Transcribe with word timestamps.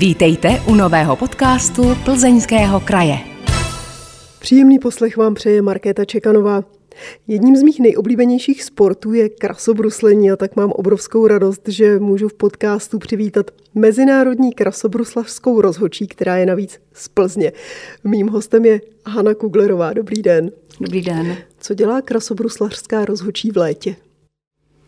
Vítejte 0.00 0.48
u 0.68 0.74
nového 0.74 1.16
podcastu 1.16 1.82
Plzeňského 2.04 2.80
kraje. 2.80 3.18
Příjemný 4.38 4.78
poslech 4.78 5.16
vám 5.16 5.34
přeje 5.34 5.62
Markéta 5.62 6.04
Čekanová. 6.04 6.64
Jedním 7.26 7.56
z 7.56 7.62
mých 7.62 7.80
nejoblíbenějších 7.80 8.62
sportů 8.62 9.12
je 9.12 9.28
krasobruslení 9.28 10.30
a 10.30 10.36
tak 10.36 10.56
mám 10.56 10.70
obrovskou 10.70 11.26
radost, 11.26 11.68
že 11.68 11.98
můžu 11.98 12.28
v 12.28 12.34
podcastu 12.34 12.98
přivítat 12.98 13.50
Mezinárodní 13.74 14.52
krasobruslařskou 14.52 15.60
rozhočí, 15.60 16.06
která 16.06 16.36
je 16.36 16.46
navíc 16.46 16.80
z 16.92 17.08
Plzně. 17.08 17.52
Mým 18.04 18.28
hostem 18.28 18.64
je 18.64 18.80
Hanna 19.06 19.34
Kuglerová. 19.34 19.92
Dobrý 19.92 20.22
den. 20.22 20.50
Dobrý 20.80 21.02
den. 21.02 21.36
Co 21.58 21.74
dělá 21.74 22.02
krasobruslařská 22.02 23.04
rozhočí 23.04 23.50
v 23.50 23.56
létě? 23.56 23.96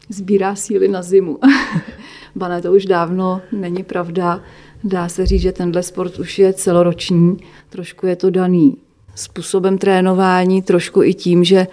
Sbírá 0.09 0.55
síly 0.55 0.89
na 0.89 1.03
zimu. 1.03 1.39
Bane, 2.35 2.63
to 2.63 2.73
už 2.73 2.87
dávno 2.87 3.43
není 3.53 3.83
pravda. 3.83 4.43
Dá 4.85 5.09
se 5.09 5.27
říct, 5.27 5.41
že 5.41 5.53
tenhle 5.53 5.83
sport 5.83 6.19
už 6.19 6.39
je 6.39 6.53
celoroční. 6.53 7.37
Trošku 7.71 8.07
je 8.07 8.17
to 8.17 8.31
daný 8.31 8.77
způsobem 9.15 9.79
trénování, 9.79 10.63
trošku 10.63 11.03
i 11.03 11.15
tím, 11.15 11.45
že 11.45 11.67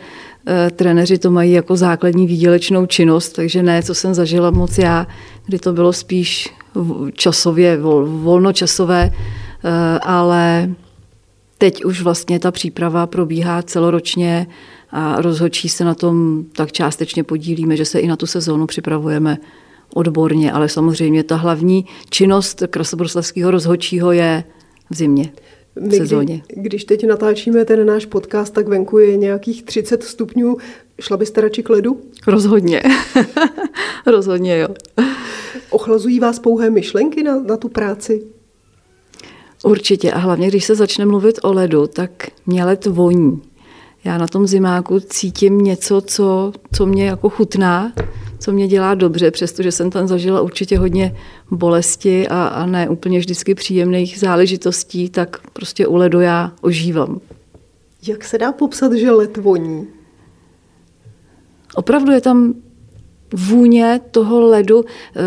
e, 0.48 0.72
trenéři 0.72 1.18
to 1.18 1.32
mají 1.32 1.52
jako 1.52 1.76
základní 1.76 2.28
výdělečnou 2.28 2.86
činnost, 2.86 3.30
takže 3.30 3.64
ne, 3.64 3.84
co 3.84 3.96
jsem 3.96 4.14
zažila 4.14 4.52
moc 4.52 4.78
já, 4.78 5.08
kdy 5.46 5.60
to 5.60 5.74
bylo 5.74 5.94
spíš 5.94 6.54
časově, 7.14 7.78
vol, 7.78 8.06
volnočasové, 8.06 9.02
e, 9.04 10.00
ale 10.00 10.70
teď 11.58 11.86
už 11.86 12.02
vlastně 12.02 12.40
ta 12.40 12.52
příprava 12.52 13.08
probíhá 13.08 13.62
celoročně 13.62 14.48
a 14.92 15.22
rozhodčí 15.22 15.70
se 15.70 15.86
na 15.86 15.96
tom 15.96 16.44
tak 16.56 16.72
částečně 16.72 17.24
podílíme, 17.24 17.78
že 17.78 17.86
se 17.86 18.00
i 18.00 18.08
na 18.08 18.16
tu 18.16 18.26
sezónu 18.26 18.68
připravujeme 18.68 19.38
odborně, 19.94 20.52
ale 20.52 20.70
samozřejmě 20.70 21.24
ta 21.24 21.36
hlavní 21.36 21.86
činnost 22.10 22.64
krasobruslavského 22.70 23.52
rozhodčího 23.52 24.12
je 24.12 24.44
v 24.90 24.96
zimě. 24.96 25.32
V 25.76 25.94
sezóně. 25.94 26.42
Kdy, 26.48 26.62
když 26.62 26.84
teď 26.84 27.08
natáčíme 27.08 27.66
ten 27.66 27.86
náš 27.86 28.06
podcast, 28.06 28.54
tak 28.54 28.68
venku 28.68 28.98
je 28.98 29.18
nějakých 29.18 29.64
30 29.64 30.04
stupňů. 30.04 30.58
Šla 31.02 31.18
byste 31.18 31.42
radši 31.42 31.64
k 31.64 31.70
ledu? 31.70 32.02
Rozhodně. 32.28 32.84
Rozhodně, 34.06 34.58
jo. 34.58 34.68
Ochlazují 35.70 36.20
vás 36.20 36.40
pouhé 36.40 36.70
myšlenky 36.70 37.24
na, 37.24 37.40
na 37.40 37.58
tu 37.58 37.70
práci? 37.70 38.24
Určitě. 39.64 40.12
A 40.12 40.18
hlavně, 40.18 40.48
když 40.48 40.66
se 40.66 40.76
začne 40.76 41.06
mluvit 41.06 41.40
o 41.44 41.54
ledu, 41.54 41.88
tak 41.88 42.12
mě 42.46 42.66
led 42.66 42.86
voní. 42.86 43.42
Já 44.04 44.18
na 44.18 44.28
tom 44.28 44.48
zimáku 44.48 45.00
cítím 45.00 45.58
něco, 45.58 46.02
co, 46.02 46.52
co 46.74 46.86
mě 46.86 47.06
jako 47.06 47.30
chutná, 47.30 47.94
co 48.40 48.52
mě 48.52 48.68
dělá 48.68 48.96
dobře, 48.96 49.32
přestože 49.32 49.72
jsem 49.72 49.90
tam 49.92 50.08
zažila 50.08 50.42
určitě 50.42 50.78
hodně 50.78 51.16
bolesti 51.52 52.28
a, 52.28 52.48
a 52.48 52.66
ne 52.66 52.90
úplně 52.90 53.20
vždycky 53.20 53.56
příjemných 53.56 54.20
záležitostí, 54.20 55.10
tak 55.10 55.38
prostě 55.54 55.88
u 55.88 55.96
ledu 55.96 56.20
já 56.20 56.52
ožívám. 56.62 57.20
Jak 58.08 58.24
se 58.24 58.38
dá 58.38 58.52
popsat, 58.52 58.94
že 58.94 59.12
led 59.12 59.38
voní? 59.38 59.88
Opravdu 61.76 62.12
je 62.12 62.22
tam 62.22 62.54
vůně 63.34 64.00
toho 64.12 64.42
ledu. 64.42 64.86
Eh, 64.86 65.22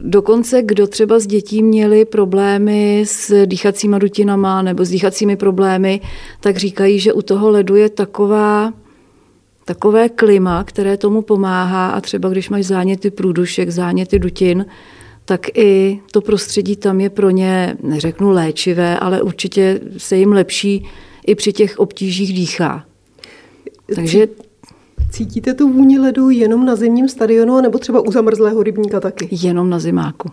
dokonce, 0.00 0.62
kdo 0.62 0.86
třeba 0.86 1.18
z 1.18 1.26
dětí 1.26 1.62
měli 1.62 2.04
problémy 2.04 3.04
s 3.06 3.46
dýchacíma 3.46 3.98
dutinama 3.98 4.62
nebo 4.62 4.84
s 4.84 4.90
dýchacími 4.90 5.36
problémy, 5.36 6.00
tak 6.40 6.56
říkají, 6.56 6.98
že 6.98 7.12
u 7.12 7.22
toho 7.22 7.50
ledu 7.50 7.76
je 7.76 7.88
taková 7.88 8.72
takové 9.68 10.08
klima, 10.08 10.64
které 10.64 10.96
tomu 10.96 11.22
pomáhá 11.22 11.90
a 11.90 12.00
třeba 12.00 12.28
když 12.28 12.50
máš 12.50 12.64
záněty 12.64 13.10
průdušek, 13.10 13.70
záněty 13.70 14.18
dutin, 14.18 14.66
tak 15.24 15.58
i 15.58 16.00
to 16.10 16.20
prostředí 16.20 16.76
tam 16.76 17.00
je 17.00 17.10
pro 17.10 17.30
ně, 17.30 17.76
neřeknu 17.82 18.30
léčivé, 18.30 18.98
ale 18.98 19.22
určitě 19.22 19.80
se 19.96 20.16
jim 20.16 20.32
lepší 20.32 20.86
i 21.26 21.34
při 21.34 21.52
těch 21.52 21.78
obtížích 21.78 22.32
dýchá. 22.32 22.84
Takže 23.94 24.28
Cítíte 25.10 25.54
tu 25.54 25.72
vůni 25.72 25.98
ledu 25.98 26.30
jenom 26.30 26.64
na 26.64 26.76
zimním 26.76 27.08
stadionu, 27.08 27.60
nebo 27.60 27.78
třeba 27.78 28.00
u 28.00 28.12
zamrzlého 28.12 28.62
rybníka 28.62 29.00
taky? 29.00 29.28
Jenom 29.30 29.70
na 29.70 29.78
zimáku. 29.78 30.30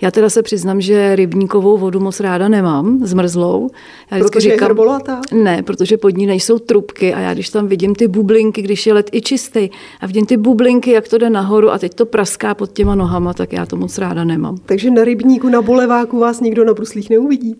Já 0.00 0.10
teda 0.10 0.30
se 0.30 0.42
přiznám, 0.42 0.80
že 0.80 1.16
rybníkovou 1.16 1.78
vodu 1.78 2.00
moc 2.00 2.20
ráda 2.20 2.48
nemám, 2.48 3.00
zmrzlou. 3.02 3.70
Já 4.10 4.18
protože 4.18 4.40
říkám, 4.40 4.58
je 4.58 4.62
herbolatá? 4.62 5.20
Ne, 5.32 5.62
protože 5.62 5.96
pod 5.96 6.10
ní 6.16 6.26
nejsou 6.26 6.58
trubky 6.58 7.14
a 7.14 7.20
já 7.20 7.34
když 7.34 7.48
tam 7.48 7.66
vidím 7.66 7.94
ty 7.94 8.08
bublinky, 8.08 8.62
když 8.62 8.86
je 8.86 8.94
led 8.94 9.10
i 9.12 9.20
čistý 9.20 9.70
a 10.00 10.06
vidím 10.06 10.26
ty 10.26 10.36
bublinky, 10.36 10.90
jak 10.90 11.08
to 11.08 11.18
jde 11.18 11.30
nahoru 11.30 11.70
a 11.70 11.78
teď 11.78 11.94
to 11.94 12.06
praská 12.06 12.54
pod 12.54 12.72
těma 12.72 12.94
nohama, 12.94 13.34
tak 13.34 13.52
já 13.52 13.66
to 13.66 13.76
moc 13.76 13.98
ráda 13.98 14.24
nemám. 14.24 14.56
Takže 14.66 14.90
na 14.90 15.04
rybníku, 15.04 15.48
na 15.48 15.62
boleváku 15.62 16.18
vás 16.18 16.40
nikdo 16.40 16.64
na 16.64 16.74
bruslích 16.74 17.10
neuvidí? 17.10 17.56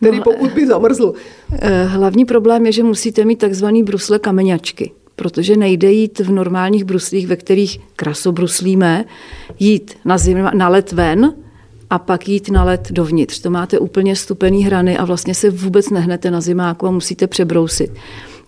Tedy 0.00 0.16
no, 0.16 0.22
pokud 0.24 0.50
by 0.52 0.66
zamrzl. 0.66 1.12
Eh, 1.52 1.84
hlavní 1.84 2.24
problém 2.24 2.66
je, 2.66 2.72
že 2.72 2.82
musíte 2.82 3.24
mít 3.24 3.36
takzvaný 3.36 3.82
brusle 3.82 4.18
kameňačky 4.18 4.92
protože 5.20 5.56
nejde 5.56 5.92
jít 5.92 6.18
v 6.18 6.30
normálních 6.30 6.84
bruslích, 6.84 7.26
ve 7.26 7.36
kterých 7.36 7.80
krasobruslíme, 7.96 9.04
jít 9.58 9.96
na, 10.04 10.18
zim, 10.18 10.48
na 10.54 10.68
let 10.68 10.92
ven 10.92 11.34
a 11.90 11.98
pak 11.98 12.28
jít 12.28 12.48
na 12.48 12.64
let 12.64 12.88
dovnitř. 12.90 13.40
To 13.40 13.50
máte 13.50 13.78
úplně 13.78 14.16
stupený 14.16 14.64
hrany 14.64 14.98
a 14.98 15.04
vlastně 15.04 15.34
se 15.34 15.50
vůbec 15.50 15.90
nehnete 15.90 16.30
na 16.30 16.40
zimáku 16.40 16.86
a 16.86 16.90
musíte 16.90 17.26
přebrousit. 17.26 17.92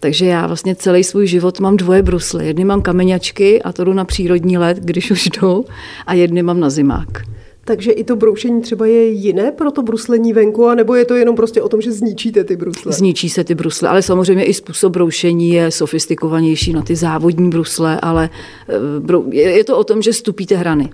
Takže 0.00 0.26
já 0.26 0.46
vlastně 0.46 0.74
celý 0.74 1.04
svůj 1.04 1.26
život 1.26 1.60
mám 1.60 1.76
dvoje 1.76 2.02
brusle. 2.02 2.44
Jedny 2.44 2.64
mám 2.64 2.82
kameňačky 2.82 3.62
a 3.62 3.72
to 3.72 3.84
jdu 3.84 3.92
na 3.92 4.04
přírodní 4.04 4.58
let, 4.58 4.78
když 4.80 5.10
už 5.10 5.28
jdu, 5.28 5.64
a 6.06 6.14
jedny 6.14 6.42
mám 6.42 6.60
na 6.60 6.70
zimák. 6.70 7.22
Takže 7.64 7.92
i 7.92 8.04
to 8.04 8.16
broušení 8.16 8.60
třeba 8.60 8.86
je 8.86 9.08
jiné 9.08 9.52
pro 9.52 9.70
to 9.70 9.82
bruslení 9.82 10.32
venku, 10.32 10.66
anebo 10.66 10.94
je 10.94 11.04
to 11.04 11.14
jenom 11.14 11.36
prostě 11.36 11.62
o 11.62 11.68
tom, 11.68 11.80
že 11.80 11.92
zničíte 11.92 12.44
ty 12.44 12.56
brusle? 12.56 12.92
Zničí 12.92 13.30
se 13.30 13.44
ty 13.44 13.54
brusle, 13.54 13.88
ale 13.88 14.02
samozřejmě 14.02 14.44
i 14.44 14.54
způsob 14.54 14.92
broušení 14.92 15.50
je 15.50 15.70
sofistikovanější 15.70 16.72
na 16.72 16.82
ty 16.82 16.96
závodní 16.96 17.50
brusle, 17.50 18.00
ale 18.00 18.30
eh, 18.68 19.36
je 19.36 19.64
to 19.64 19.78
o 19.78 19.84
tom, 19.84 20.02
že 20.02 20.12
stupíte 20.12 20.56
hrany. 20.56 20.90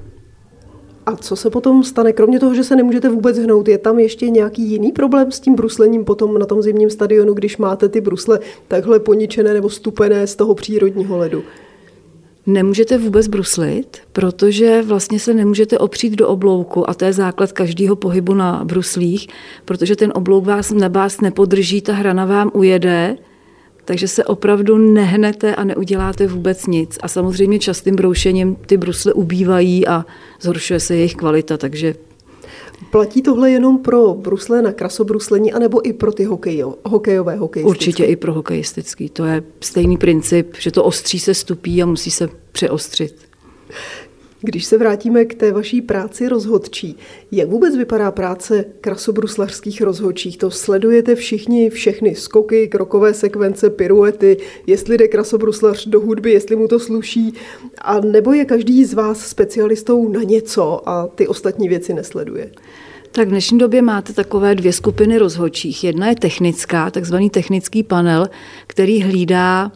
A 1.06 1.16
co 1.16 1.36
se 1.36 1.50
potom 1.50 1.84
stane, 1.84 2.12
kromě 2.12 2.40
toho, 2.40 2.54
že 2.54 2.64
se 2.64 2.76
nemůžete 2.76 3.08
vůbec 3.08 3.38
hnout, 3.38 3.68
je 3.68 3.78
tam 3.78 3.98
ještě 3.98 4.30
nějaký 4.30 4.62
jiný 4.62 4.92
problém 4.92 5.32
s 5.32 5.40
tím 5.40 5.54
bruslením 5.54 6.04
potom 6.04 6.38
na 6.38 6.46
tom 6.46 6.62
zimním 6.62 6.90
stadionu, 6.90 7.34
když 7.34 7.56
máte 7.56 7.88
ty 7.88 8.00
brusle 8.00 8.40
takhle 8.68 9.00
poničené 9.00 9.54
nebo 9.54 9.70
stupené 9.70 10.26
z 10.26 10.36
toho 10.36 10.54
přírodního 10.54 11.18
ledu? 11.18 11.42
Nemůžete 12.48 12.98
vůbec 12.98 13.28
bruslit, 13.28 13.98
protože 14.12 14.82
vlastně 14.82 15.18
se 15.18 15.34
nemůžete 15.34 15.78
opřít 15.78 16.12
do 16.12 16.28
oblouku 16.28 16.90
a 16.90 16.94
to 16.94 17.04
je 17.04 17.12
základ 17.12 17.52
každého 17.52 17.96
pohybu 17.96 18.34
na 18.34 18.64
bruslích, 18.64 19.28
protože 19.64 19.96
ten 19.96 20.12
oblouk 20.14 20.46
vás, 20.46 20.70
na 20.72 20.88
vás 20.88 21.20
nepodrží, 21.20 21.80
ta 21.80 21.92
hrana 21.92 22.24
vám 22.24 22.50
ujede, 22.54 23.16
takže 23.84 24.08
se 24.08 24.24
opravdu 24.24 24.78
nehnete 24.78 25.54
a 25.54 25.64
neuděláte 25.64 26.26
vůbec 26.26 26.66
nic. 26.66 26.98
A 27.02 27.08
samozřejmě 27.08 27.58
častým 27.58 27.96
broušením 27.96 28.56
ty 28.66 28.76
brusle 28.76 29.12
ubývají 29.12 29.86
a 29.86 30.06
zhoršuje 30.40 30.80
se 30.80 30.96
jejich 30.96 31.14
kvalita, 31.14 31.56
takže 31.56 31.94
Platí 32.90 33.22
tohle 33.22 33.50
jenom 33.50 33.78
pro 33.78 34.14
brusle 34.14 34.62
na 34.62 34.72
krasobruslení, 34.72 35.52
anebo 35.52 35.88
i 35.88 35.92
pro 35.92 36.12
ty 36.12 36.24
hokejo, 36.24 36.74
hokejové 36.84 37.36
hokejistické? 37.36 37.70
Určitě 37.70 38.04
i 38.04 38.16
pro 38.16 38.34
hokejistický. 38.34 39.08
To 39.08 39.24
je 39.24 39.42
stejný 39.60 39.96
princip, 39.96 40.54
že 40.58 40.70
to 40.70 40.84
ostří 40.84 41.18
se 41.18 41.34
stupí 41.34 41.82
a 41.82 41.86
musí 41.86 42.10
se 42.10 42.28
přeostřit. 42.52 43.28
Když 44.40 44.64
se 44.64 44.78
vrátíme 44.78 45.24
k 45.24 45.34
té 45.34 45.52
vaší 45.52 45.82
práci 45.82 46.28
rozhodčí, 46.28 46.96
jak 47.32 47.48
vůbec 47.48 47.76
vypadá 47.76 48.10
práce 48.10 48.64
krasobruslařských 48.80 49.80
rozhodčích? 49.80 50.38
To 50.38 50.50
sledujete 50.50 51.14
všichni, 51.14 51.70
všechny 51.70 52.14
skoky, 52.14 52.68
krokové 52.68 53.14
sekvence, 53.14 53.70
piruety, 53.70 54.36
jestli 54.66 54.98
jde 54.98 55.08
krasobruslař 55.08 55.86
do 55.86 56.00
hudby, 56.00 56.32
jestli 56.32 56.56
mu 56.56 56.68
to 56.68 56.78
sluší, 56.78 57.34
a 57.78 58.00
nebo 58.00 58.32
je 58.32 58.44
každý 58.44 58.84
z 58.84 58.94
vás 58.94 59.20
specialistou 59.20 60.08
na 60.08 60.22
něco 60.22 60.88
a 60.88 61.06
ty 61.06 61.28
ostatní 61.28 61.68
věci 61.68 61.94
nesleduje? 61.94 62.50
Tak 63.12 63.28
v 63.28 63.30
dnešní 63.30 63.58
době 63.58 63.82
máte 63.82 64.12
takové 64.12 64.54
dvě 64.54 64.72
skupiny 64.72 65.18
rozhodčích. 65.18 65.84
Jedna 65.84 66.08
je 66.08 66.16
technická, 66.16 66.90
takzvaný 66.90 67.30
technický 67.30 67.82
panel, 67.82 68.28
který 68.66 69.02
hlídá 69.02 69.72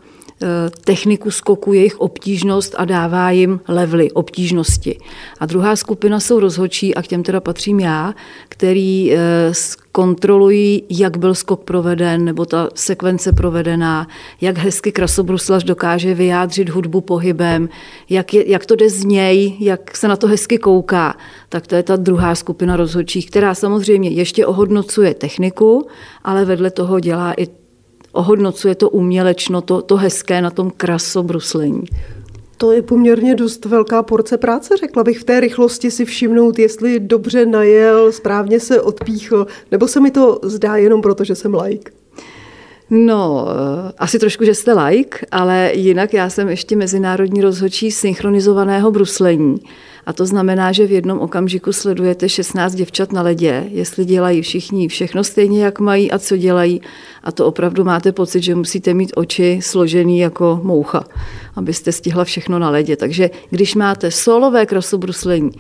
techniku 0.85 1.31
skoku, 1.31 1.73
jejich 1.73 2.01
obtížnost 2.01 2.75
a 2.79 2.85
dává 2.85 3.31
jim 3.31 3.61
levely 3.69 4.11
obtížnosti. 4.11 4.99
A 5.41 5.47
druhá 5.47 5.77
skupina 5.77 6.21
jsou 6.21 6.41
rozhodčí, 6.41 6.95
a 6.95 7.03
k 7.03 7.07
těm 7.07 7.23
teda 7.23 7.41
patřím 7.41 7.81
já, 7.81 8.15
který 8.49 9.13
eh, 9.13 9.19
kontrolují, 9.93 10.83
jak 10.91 11.17
byl 11.17 11.35
skok 11.35 11.65
proveden, 11.65 12.25
nebo 12.25 12.47
ta 12.47 12.69
sekvence 12.75 13.33
provedená, 13.33 14.09
jak 14.41 14.59
hezky 14.59 14.93
krasobruslař 14.93 15.65
dokáže 15.65 16.15
vyjádřit 16.15 16.69
hudbu 16.69 17.01
pohybem, 17.01 17.69
jak, 18.11 18.35
je, 18.35 18.51
jak 18.51 18.67
to 18.67 18.77
jde 18.77 18.91
z 18.91 19.05
něj, 19.05 19.57
jak 19.61 19.97
se 19.97 20.09
na 20.09 20.17
to 20.17 20.27
hezky 20.27 20.59
kouká. 20.59 21.15
Tak 21.49 21.67
to 21.67 21.75
je 21.75 21.83
ta 21.83 21.97
druhá 21.97 22.35
skupina 22.35 22.77
rozhodčích, 22.77 23.31
která 23.31 23.55
samozřejmě 23.55 24.09
ještě 24.09 24.47
ohodnocuje 24.47 25.15
techniku, 25.15 25.87
ale 26.25 26.45
vedle 26.45 26.71
toho 26.71 27.01
dělá 27.01 27.33
i 27.33 27.62
ohodnocuje 28.13 28.75
to 28.75 28.91
umělečno, 28.91 29.61
to, 29.61 29.83
to 29.83 29.97
hezké 29.97 30.43
na 30.43 30.51
tom 30.51 30.73
krasobruslení. 30.77 31.85
To 32.57 32.73
je 32.73 32.83
poměrně 32.83 33.35
dost 33.35 33.65
velká 33.65 34.03
porce 34.03 34.39
práce, 34.39 34.77
řekla 34.77 35.05
bych, 35.05 35.19
v 35.19 35.25
té 35.25 35.41
rychlosti 35.41 35.91
si 35.91 36.05
všimnout, 36.05 36.59
jestli 36.59 37.01
dobře 37.01 37.47
najel, 37.47 38.13
správně 38.13 38.61
se 38.61 38.81
odpíchl, 38.81 39.47
nebo 39.71 39.89
se 39.89 40.01
mi 40.01 40.11
to 40.11 40.41
zdá 40.43 40.77
jenom 40.77 41.03
proto, 41.03 41.25
že 41.25 41.35
jsem 41.35 41.55
like. 41.55 41.93
No, 42.91 43.47
eh, 43.49 43.93
asi 43.99 44.19
trošku, 44.19 44.45
že 44.45 44.55
jste 44.55 44.73
like, 44.73 45.19
ale 45.31 45.71
jinak 45.75 46.15
já 46.15 46.31
jsem 46.31 46.49
ještě 46.49 46.77
mezinárodní 46.77 47.41
rozhodčí 47.41 47.91
synchronizovaného 47.91 48.91
bruslení. 48.91 49.61
A 50.07 50.13
to 50.13 50.27
znamená, 50.27 50.73
že 50.73 50.87
v 50.87 50.93
jednom 50.93 51.19
okamžiku 51.19 51.73
sledujete 51.73 52.29
16 52.29 52.75
děvčat 52.75 53.13
na 53.13 53.23
ledě, 53.23 53.67
jestli 53.71 54.05
dělají 54.05 54.43
všichni 54.43 54.89
všechno 54.89 55.25
stejně, 55.25 55.65
jak 55.65 55.81
mají 55.81 56.13
a 56.13 56.19
co 56.19 56.37
dělají. 56.37 56.81
A 57.23 57.33
to 57.33 57.47
opravdu 57.47 57.85
máte 57.85 58.13
pocit, 58.13 58.43
že 58.43 58.55
musíte 58.55 58.95
mít 58.95 59.13
oči 59.17 59.59
složený 59.63 60.19
jako 60.19 60.61
moucha, 60.63 61.05
abyste 61.57 61.93
stihla 61.93 62.25
všechno 62.25 62.59
na 62.59 62.71
ledě. 62.71 62.97
Takže 62.97 63.31
když 63.51 63.75
máte 63.75 64.11
solové 64.11 64.67
krasobruslení, 64.67 65.51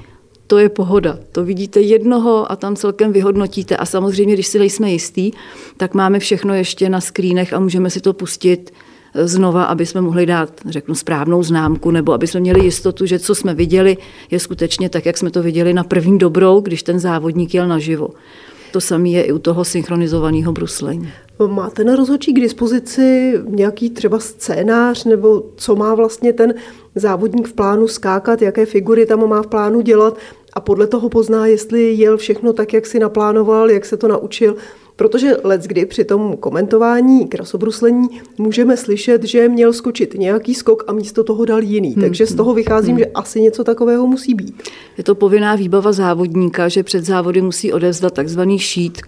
to 0.46 0.58
je 0.58 0.68
pohoda. 0.68 1.18
To 1.32 1.44
vidíte 1.44 1.80
jednoho 1.80 2.52
a 2.52 2.56
tam 2.56 2.76
celkem 2.76 3.12
vyhodnotíte. 3.12 3.76
A 3.76 3.86
samozřejmě, 3.86 4.34
když 4.34 4.46
si 4.46 4.58
nejsme 4.58 4.90
jistý, 4.90 5.30
tak 5.76 5.94
máme 5.94 6.18
všechno 6.18 6.54
ještě 6.54 6.88
na 6.88 7.00
skrínech 7.00 7.52
a 7.52 7.60
můžeme 7.60 7.90
si 7.90 8.00
to 8.00 8.12
pustit 8.12 8.72
znova, 9.14 9.64
aby 9.64 9.86
jsme 9.86 10.00
mohli 10.00 10.26
dát, 10.26 10.60
řeknu, 10.66 10.94
správnou 10.94 11.42
známku, 11.42 11.90
nebo 11.90 12.12
aby 12.12 12.26
jsme 12.26 12.40
měli 12.40 12.64
jistotu, 12.64 13.06
že 13.06 13.18
co 13.18 13.34
jsme 13.34 13.54
viděli, 13.54 13.96
je 14.30 14.40
skutečně 14.40 14.88
tak, 14.88 15.06
jak 15.06 15.18
jsme 15.18 15.30
to 15.30 15.42
viděli 15.42 15.74
na 15.74 15.84
první 15.84 16.18
dobrou, 16.18 16.60
když 16.60 16.82
ten 16.82 16.98
závodník 16.98 17.54
jel 17.54 17.68
naživo. 17.68 18.08
To 18.72 18.80
samé 18.80 19.08
je 19.08 19.22
i 19.22 19.32
u 19.32 19.38
toho 19.38 19.64
synchronizovaného 19.64 20.52
bruslení. 20.52 21.12
Máte 21.46 21.84
na 21.84 21.96
rozhodčí 21.96 22.32
k 22.32 22.40
dispozici 22.40 23.34
nějaký 23.48 23.90
třeba 23.90 24.18
scénář, 24.18 25.04
nebo 25.04 25.42
co 25.56 25.76
má 25.76 25.94
vlastně 25.94 26.32
ten 26.32 26.54
závodník 26.94 27.48
v 27.48 27.52
plánu 27.52 27.88
skákat, 27.88 28.42
jaké 28.42 28.66
figury 28.66 29.06
tam 29.06 29.28
má 29.28 29.42
v 29.42 29.46
plánu 29.46 29.80
dělat 29.80 30.18
a 30.52 30.60
podle 30.60 30.86
toho 30.86 31.08
pozná, 31.08 31.46
jestli 31.46 31.92
jel 31.92 32.16
všechno 32.16 32.52
tak, 32.52 32.72
jak 32.72 32.86
si 32.86 32.98
naplánoval, 32.98 33.70
jak 33.70 33.84
se 33.84 33.96
to 33.96 34.08
naučil, 34.08 34.56
Protože 34.96 35.36
let 35.44 35.62
kdy 35.62 35.86
při 35.86 36.04
tom 36.04 36.36
komentování 36.36 37.28
krasobruslení 37.28 38.08
můžeme 38.38 38.76
slyšet, 38.76 39.24
že 39.24 39.48
měl 39.48 39.72
skočit 39.72 40.14
nějaký 40.14 40.54
skok 40.54 40.84
a 40.86 40.92
místo 40.92 41.24
toho 41.24 41.44
dal 41.44 41.62
jiný. 41.62 41.92
Hmm. 41.92 42.02
Takže 42.02 42.26
z 42.26 42.34
toho 42.34 42.54
vycházím, 42.54 42.90
hmm. 42.90 42.98
že 42.98 43.06
asi 43.06 43.40
něco 43.40 43.64
takového 43.64 44.06
musí 44.06 44.34
být. 44.34 44.62
Je 44.98 45.04
to 45.04 45.14
povinná 45.14 45.54
výbava 45.54 45.92
závodníka, 45.92 46.68
že 46.68 46.82
před 46.82 47.04
závody 47.04 47.42
musí 47.42 47.72
odevzdat 47.72 48.14
takzvaný 48.14 48.58
šít, 48.58 49.00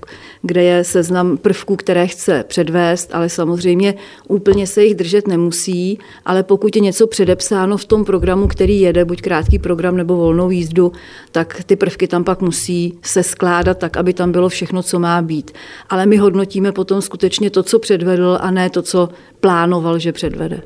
kde 0.42 0.62
je 0.62 0.84
seznam 0.84 1.36
prvků, 1.36 1.76
které 1.76 2.06
chce 2.06 2.44
předvést, 2.48 3.10
ale 3.12 3.28
samozřejmě 3.28 3.94
úplně 4.28 4.66
se 4.66 4.84
jich 4.84 4.94
držet 4.94 5.28
nemusí, 5.28 5.98
ale 6.25 6.42
pokud 6.42 6.76
je 6.76 6.82
něco 6.82 7.06
předepsáno 7.06 7.76
v 7.76 7.84
tom 7.84 8.04
programu, 8.04 8.48
který 8.48 8.81
jede, 8.81 9.04
buď 9.04 9.22
krátký 9.22 9.58
program 9.58 9.96
nebo 9.96 10.16
volnou 10.16 10.50
jízdu, 10.50 10.92
tak 11.32 11.64
ty 11.66 11.76
prvky 11.76 12.08
tam 12.08 12.25
pak 12.25 12.40
musí 12.40 12.98
se 13.02 13.22
skládat 13.22 13.78
tak, 13.78 13.96
aby 13.96 14.12
tam 14.12 14.32
bylo 14.32 14.48
všechno, 14.48 14.82
co 14.82 14.98
má 14.98 15.22
být 15.22 15.50
ale 15.88 16.06
my 16.06 16.16
hodnotíme 16.16 16.72
potom 16.72 17.02
skutečně 17.02 17.50
to, 17.50 17.62
co 17.62 17.78
předvedl 17.78 18.38
a 18.40 18.50
ne 18.50 18.70
to, 18.70 18.82
co 18.82 19.08
plánoval, 19.40 19.98
že 19.98 20.12
předvede. 20.12 20.62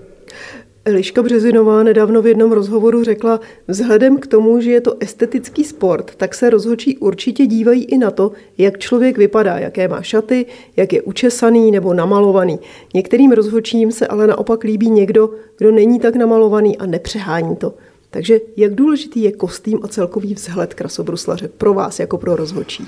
Eliška 0.88 1.22
Březinová 1.22 1.82
nedávno 1.82 2.22
v 2.22 2.26
jednom 2.26 2.52
rozhovoru 2.52 3.04
řekla, 3.04 3.40
vzhledem 3.68 4.18
k 4.18 4.26
tomu, 4.26 4.60
že 4.60 4.70
je 4.70 4.80
to 4.80 4.96
estetický 5.00 5.64
sport, 5.64 6.14
tak 6.16 6.34
se 6.34 6.50
rozhodčí 6.50 6.98
určitě 6.98 7.46
dívají 7.46 7.84
i 7.84 7.98
na 7.98 8.10
to, 8.10 8.32
jak 8.58 8.78
člověk 8.78 9.18
vypadá, 9.18 9.58
jaké 9.58 9.88
má 9.88 10.02
šaty, 10.02 10.46
jak 10.76 10.92
je 10.92 11.02
učesaný 11.02 11.70
nebo 11.70 11.94
namalovaný. 11.94 12.58
Některým 12.94 13.32
rozhodčím 13.32 13.92
se 13.92 14.06
ale 14.06 14.26
naopak 14.26 14.64
líbí 14.64 14.90
někdo, 14.90 15.30
kdo 15.58 15.70
není 15.70 16.00
tak 16.00 16.16
namalovaný 16.16 16.78
a 16.78 16.86
nepřehání 16.86 17.56
to. 17.56 17.74
Takže 18.10 18.40
jak 18.56 18.74
důležitý 18.74 19.22
je 19.22 19.32
kostým 19.32 19.78
a 19.82 19.88
celkový 19.88 20.34
vzhled 20.34 20.74
krasobruslaře 20.74 21.48
pro 21.48 21.74
vás 21.74 21.98
jako 21.98 22.18
pro 22.18 22.36
rozhodčí? 22.36 22.86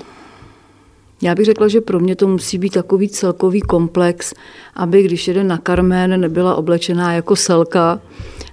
Já 1.21 1.35
bych 1.35 1.45
řekla, 1.45 1.67
že 1.67 1.81
pro 1.81 1.99
mě 1.99 2.15
to 2.15 2.27
musí 2.27 2.57
být 2.57 2.73
takový 2.73 3.09
celkový 3.09 3.61
komplex, 3.61 4.33
aby 4.75 5.03
když 5.03 5.27
jede 5.27 5.43
na 5.43 5.59
Carmen, 5.67 6.21
nebyla 6.21 6.55
oblečená 6.55 7.13
jako 7.13 7.35
selka, 7.35 8.01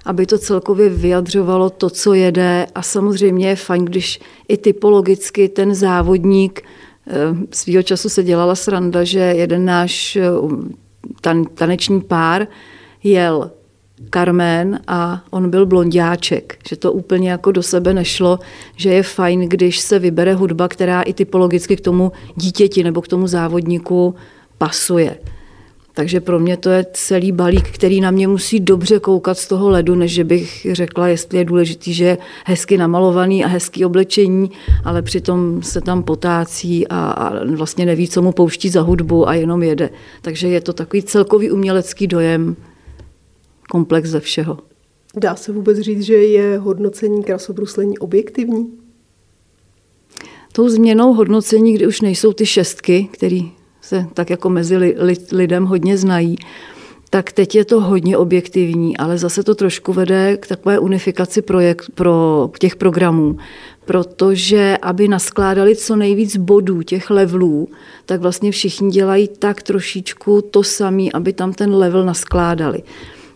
aby 0.04 0.26
to 0.26 0.38
celkově 0.38 0.88
vyjadřovalo 0.88 1.70
to, 1.70 1.90
co 1.90 2.14
jede. 2.14 2.66
A 2.74 2.82
samozřejmě 2.82 3.48
je 3.48 3.56
fajn, 3.56 3.84
když 3.84 4.20
i 4.48 4.56
typologicky 4.56 5.48
ten 5.48 5.74
závodník, 5.74 6.62
eh, 7.06 7.12
svýho 7.50 7.82
času 7.82 8.08
se 8.08 8.22
dělala 8.22 8.54
sranda, 8.54 9.04
že 9.04 9.18
jeden 9.18 9.64
náš 9.64 10.16
eh, 10.16 10.22
taneční 11.54 12.00
pár 12.00 12.46
jel 13.02 13.50
Carmen 14.14 14.80
a 14.86 15.24
on 15.30 15.50
byl 15.50 15.66
blondiáček, 15.66 16.58
že 16.68 16.76
to 16.76 16.92
úplně 16.92 17.30
jako 17.30 17.52
do 17.52 17.62
sebe 17.62 17.94
nešlo, 17.94 18.38
že 18.76 18.90
je 18.90 19.02
fajn, 19.02 19.40
když 19.40 19.78
se 19.78 19.98
vybere 19.98 20.34
hudba, 20.34 20.68
která 20.68 21.02
i 21.02 21.12
typologicky 21.12 21.76
k 21.76 21.80
tomu 21.80 22.12
dítěti 22.36 22.84
nebo 22.84 23.02
k 23.02 23.08
tomu 23.08 23.26
závodníku 23.26 24.14
pasuje. 24.58 25.16
Takže 25.98 26.20
pro 26.20 26.38
mě 26.38 26.56
to 26.56 26.70
je 26.70 26.86
celý 26.92 27.32
balík, 27.32 27.68
který 27.70 28.00
na 28.00 28.10
mě 28.10 28.28
musí 28.28 28.60
dobře 28.60 29.00
koukat 29.00 29.38
z 29.38 29.48
toho 29.48 29.70
ledu, 29.70 29.94
než 29.94 30.12
že 30.12 30.24
bych 30.24 30.66
řekla, 30.72 31.08
jestli 31.08 31.38
je 31.38 31.44
důležitý, 31.44 31.94
že 31.94 32.04
je 32.04 32.18
hezky 32.44 32.78
namalovaný 32.78 33.44
a 33.44 33.48
hezký 33.48 33.84
oblečení, 33.84 34.50
ale 34.84 35.02
přitom 35.02 35.62
se 35.62 35.80
tam 35.80 36.02
potácí 36.02 36.88
a, 36.88 37.10
a 37.10 37.44
vlastně 37.54 37.86
neví, 37.86 38.08
co 38.08 38.22
mu 38.22 38.32
pouští 38.32 38.68
za 38.68 38.80
hudbu 38.80 39.28
a 39.28 39.34
jenom 39.34 39.62
jede. 39.62 39.90
Takže 40.22 40.48
je 40.48 40.60
to 40.60 40.72
takový 40.72 41.02
celkový 41.02 41.50
umělecký 41.50 42.06
dojem, 42.06 42.56
komplex 43.70 44.08
ze 44.08 44.20
všeho. 44.20 44.58
Dá 45.16 45.36
se 45.36 45.52
vůbec 45.52 45.78
říct, 45.78 46.02
že 46.02 46.14
je 46.14 46.58
hodnocení 46.58 47.24
krasobruslení 47.24 47.98
objektivní? 47.98 48.72
Tou 50.52 50.68
změnou 50.68 51.14
hodnocení, 51.14 51.74
kdy 51.74 51.86
už 51.86 52.00
nejsou 52.00 52.32
ty 52.32 52.46
šestky, 52.46 53.08
které 53.12 53.40
se 53.80 54.06
tak 54.14 54.30
jako 54.30 54.50
mezi 54.50 54.96
lidem 55.32 55.64
hodně 55.64 55.98
znají, 55.98 56.36
tak 57.10 57.32
teď 57.32 57.54
je 57.54 57.64
to 57.64 57.80
hodně 57.80 58.16
objektivní, 58.16 58.96
ale 58.96 59.18
zase 59.18 59.42
to 59.42 59.54
trošku 59.54 59.92
vede 59.92 60.36
k 60.36 60.46
takové 60.46 60.78
unifikaci 60.78 61.42
projekt, 61.42 61.90
pro 61.94 62.50
těch 62.58 62.76
programů, 62.76 63.36
protože 63.84 64.78
aby 64.82 65.08
naskládali 65.08 65.76
co 65.76 65.96
nejvíc 65.96 66.36
bodů 66.36 66.82
těch 66.82 67.10
levelů, 67.10 67.68
tak 68.06 68.20
vlastně 68.20 68.52
všichni 68.52 68.90
dělají 68.90 69.28
tak 69.28 69.62
trošičku 69.62 70.42
to 70.42 70.62
samé, 70.62 71.04
aby 71.14 71.32
tam 71.32 71.52
ten 71.52 71.74
level 71.74 72.04
naskládali 72.04 72.82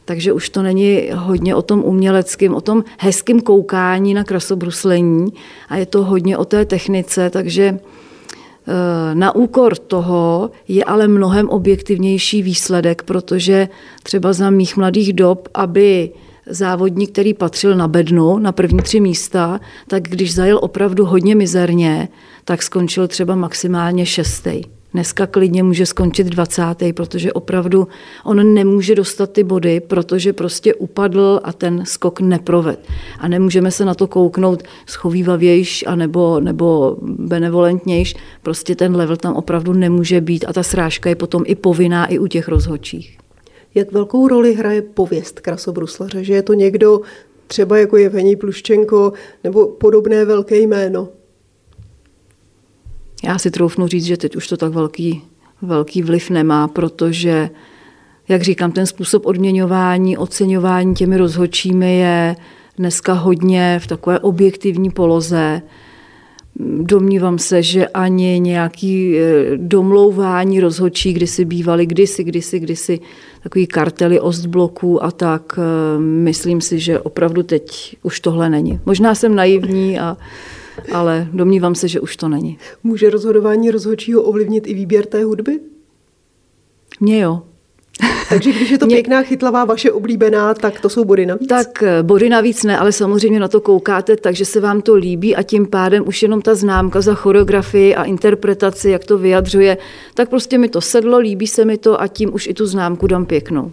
takže 0.05 0.33
už 0.33 0.49
to 0.49 0.63
není 0.63 1.11
hodně 1.15 1.55
o 1.55 1.63
tom 1.63 1.85
uměleckém, 1.85 2.55
o 2.55 2.61
tom 2.61 2.85
hezkém 2.99 3.41
koukání 3.41 4.15
na 4.15 4.25
krasobruslení 4.25 5.33
a 5.69 5.77
je 5.77 5.87
to 5.87 6.05
hodně 6.05 6.39
o 6.39 6.45
té 6.45 6.65
technice, 6.65 7.31
takže 7.31 7.65
eh, 7.65 9.15
na 9.15 9.35
úkor 9.35 9.77
toho 9.77 10.51
je 10.69 10.85
ale 10.85 11.09
mnohem 11.09 11.49
objektivnější 11.49 12.43
výsledek, 12.43 13.03
protože 13.03 13.69
třeba 14.03 14.32
za 14.32 14.51
mých 14.51 14.77
mladých 14.77 15.13
dob, 15.13 15.49
aby 15.55 16.11
závodník, 16.47 17.13
který 17.13 17.35
patřil 17.35 17.77
na 17.77 17.89
bednu, 17.89 18.39
na 18.39 18.53
první 18.53 18.79
tři 18.79 19.01
místa, 19.01 19.61
tak 19.89 20.03
když 20.03 20.35
zajel 20.35 20.59
opravdu 20.63 21.05
hodně 21.05 21.35
mizerně, 21.35 22.09
tak 22.44 22.63
skončil 22.63 23.09
třeba 23.09 23.35
maximálně 23.35 24.06
šestý. 24.06 24.63
Dneska 24.93 25.27
klidně 25.27 25.63
může 25.63 25.87
skončit 25.87 26.27
20. 26.27 26.63
protože 26.94 27.32
opravdu 27.32 27.89
on 28.25 28.55
nemůže 28.55 28.94
dostat 28.94 29.31
ty 29.31 29.44
body, 29.44 29.81
protože 29.81 30.32
prostě 30.32 30.75
upadl 30.75 31.41
a 31.44 31.53
ten 31.53 31.84
skok 31.87 32.20
neproved. 32.20 32.89
A 33.19 33.29
nemůžeme 33.29 33.70
se 33.70 33.84
na 33.84 33.94
to 33.94 34.06
kouknout 34.06 34.63
schovývavějš 34.87 35.84
a 35.87 35.94
nebo, 35.94 36.41
nebo 36.41 36.96
benevolentnějš. 37.03 38.15
Prostě 38.43 38.75
ten 38.75 38.96
level 38.96 39.17
tam 39.17 39.34
opravdu 39.34 39.72
nemůže 39.72 40.20
být 40.20 40.44
a 40.49 40.53
ta 40.53 40.63
srážka 40.63 41.08
je 41.08 41.17
potom 41.17 41.43
i 41.46 41.55
povinná 41.55 42.06
i 42.06 42.19
u 42.19 42.27
těch 42.27 42.49
rozhodčích. 42.49 43.19
Jak 43.75 43.93
velkou 43.93 44.29
roli 44.29 44.55
hraje 44.55 44.82
pověst 44.82 45.41
krasobruslaře? 45.41 46.25
Že 46.25 46.34
je 46.34 46.43
to 46.43 46.55
někdo 46.55 47.01
třeba 47.46 47.79
jako 47.79 47.96
Jevení 47.96 48.37
Pluščenko 48.37 49.13
nebo 49.44 49.67
podobné 49.67 50.25
velké 50.25 50.58
jméno? 50.58 51.08
Já 53.22 53.38
si 53.38 53.50
troufnu 53.50 53.86
říct, 53.86 54.05
že 54.05 54.17
teď 54.17 54.36
už 54.36 54.48
to 54.48 54.56
tak 54.56 54.72
velký, 54.72 55.22
velký 55.62 56.02
vliv 56.02 56.31
nemá, 56.31 56.69
protože, 56.69 57.50
jak 58.29 58.43
říkám, 58.43 58.72
ten 58.72 58.86
způsob 58.86 59.26
odměňování, 59.26 60.17
oceňování 60.17 60.94
těmi 60.94 61.17
rozhodčími 61.17 61.98
je 61.98 62.36
dneska 62.79 63.12
hodně 63.12 63.81
v 63.82 63.86
takové 63.86 64.20
objektivní 64.20 64.91
poloze. 64.91 65.62
Domnívám 66.81 67.38
se, 67.38 67.62
že 67.62 67.88
ani 67.88 68.41
nějaký 68.41 69.19
eh, 69.19 69.56
domlouvání 69.56 70.60
rozhodčí, 70.60 71.12
kdysi 71.12 71.44
bývaly, 71.44 71.86
kdysi, 71.86 72.24
kdysi, 72.24 72.60
kdysi 72.60 73.00
takový 73.43 73.67
kartely 73.67 74.20
ostbloků 74.20 75.05
a 75.05 75.10
tak, 75.10 75.58
eh, 75.58 76.00
myslím 76.00 76.60
si, 76.60 76.79
že 76.81 77.00
opravdu 77.00 77.43
teď 77.43 77.96
už 78.02 78.20
tohle 78.20 78.50
není. 78.50 78.81
Možná 78.86 79.14
jsem 79.14 79.34
naivní 79.34 79.98
a 79.98 80.17
ale 80.93 81.29
domnívám 81.32 81.74
se, 81.74 81.88
že 81.88 82.00
už 82.00 82.17
to 82.17 82.29
není. 82.29 82.58
Může 82.82 83.10
rozhodování 83.10 83.70
rozhodčího 83.70 84.22
ovlivnit 84.22 84.67
i 84.67 84.74
výběr 84.74 85.06
té 85.06 85.24
hudby? 85.24 85.60
Mně 87.00 87.20
jo. 87.20 87.43
Takže 88.29 88.52
když 88.52 88.70
je 88.70 88.79
to 88.79 88.86
pěkná, 88.96 89.22
chytlavá, 89.22 89.64
vaše 89.64 89.93
oblíbená, 89.93 90.55
tak 90.55 90.81
to 90.81 90.88
jsou 90.88 91.05
body 91.05 91.26
navíc? 91.26 91.48
Tak 91.48 91.82
eh, 91.82 92.02
body 92.02 92.29
navíc 92.29 92.64
ne, 92.64 92.79
ale 92.79 92.93
samozřejmě 92.93 93.41
na 93.41 93.48
to 93.48 93.60
koukáte, 93.60 94.17
takže 94.17 94.44
se 94.44 94.60
vám 94.60 94.81
to 94.82 94.94
líbí 94.94 95.36
a 95.36 95.43
tím 95.43 95.67
pádem 95.67 96.05
už 96.06 96.22
jenom 96.22 96.43
ta 96.43 96.55
známka 96.55 97.00
za 97.00 97.14
choreografii 97.14 97.94
a 97.94 98.05
interpretaci, 98.05 98.91
jak 98.91 99.05
to 99.05 99.19
vyjadřuje, 99.19 99.79
tak 100.14 100.29
prostě 100.29 100.58
mi 100.58 100.69
to 100.69 100.81
sedlo, 100.81 101.19
líbí 101.19 101.46
se 101.46 101.64
mi 101.64 101.79
to 101.79 102.00
a 102.00 102.08
tím 102.08 102.34
už 102.34 102.46
i 102.46 102.55
tu 102.55 102.67
známku 102.67 103.06
dám 103.06 103.26
pěknou. 103.26 103.72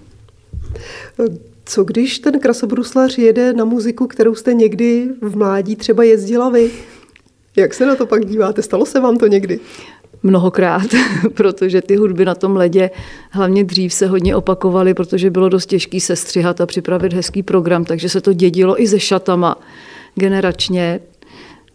Co 1.69 1.83
když 1.83 2.19
ten 2.19 2.39
krasobruslař 2.39 3.17
jede 3.17 3.53
na 3.53 3.65
muziku, 3.65 4.07
kterou 4.07 4.35
jste 4.35 4.53
někdy 4.53 5.09
v 5.21 5.37
mládí 5.37 5.75
třeba 5.75 6.03
jezdila 6.03 6.49
vy? 6.49 6.71
Jak 7.55 7.73
se 7.73 7.85
na 7.85 7.95
to 7.95 8.05
pak 8.05 8.25
díváte? 8.25 8.61
Stalo 8.61 8.85
se 8.85 8.99
vám 8.99 9.17
to 9.17 9.27
někdy? 9.27 9.59
Mnohokrát, 10.23 10.87
protože 11.33 11.81
ty 11.81 11.95
hudby 11.95 12.25
na 12.25 12.35
tom 12.35 12.55
ledě 12.55 12.89
hlavně 13.29 13.63
dřív 13.63 13.93
se 13.93 14.07
hodně 14.07 14.35
opakovaly, 14.35 14.93
protože 14.93 15.29
bylo 15.29 15.49
dost 15.49 15.65
těžký 15.65 15.99
sestřihat 15.99 16.61
a 16.61 16.65
připravit 16.65 17.13
hezký 17.13 17.43
program, 17.43 17.85
takže 17.85 18.09
se 18.09 18.21
to 18.21 18.33
dědilo 18.33 18.81
i 18.81 18.87
se 18.87 18.99
šatama 18.99 19.55
generačně. 20.15 20.99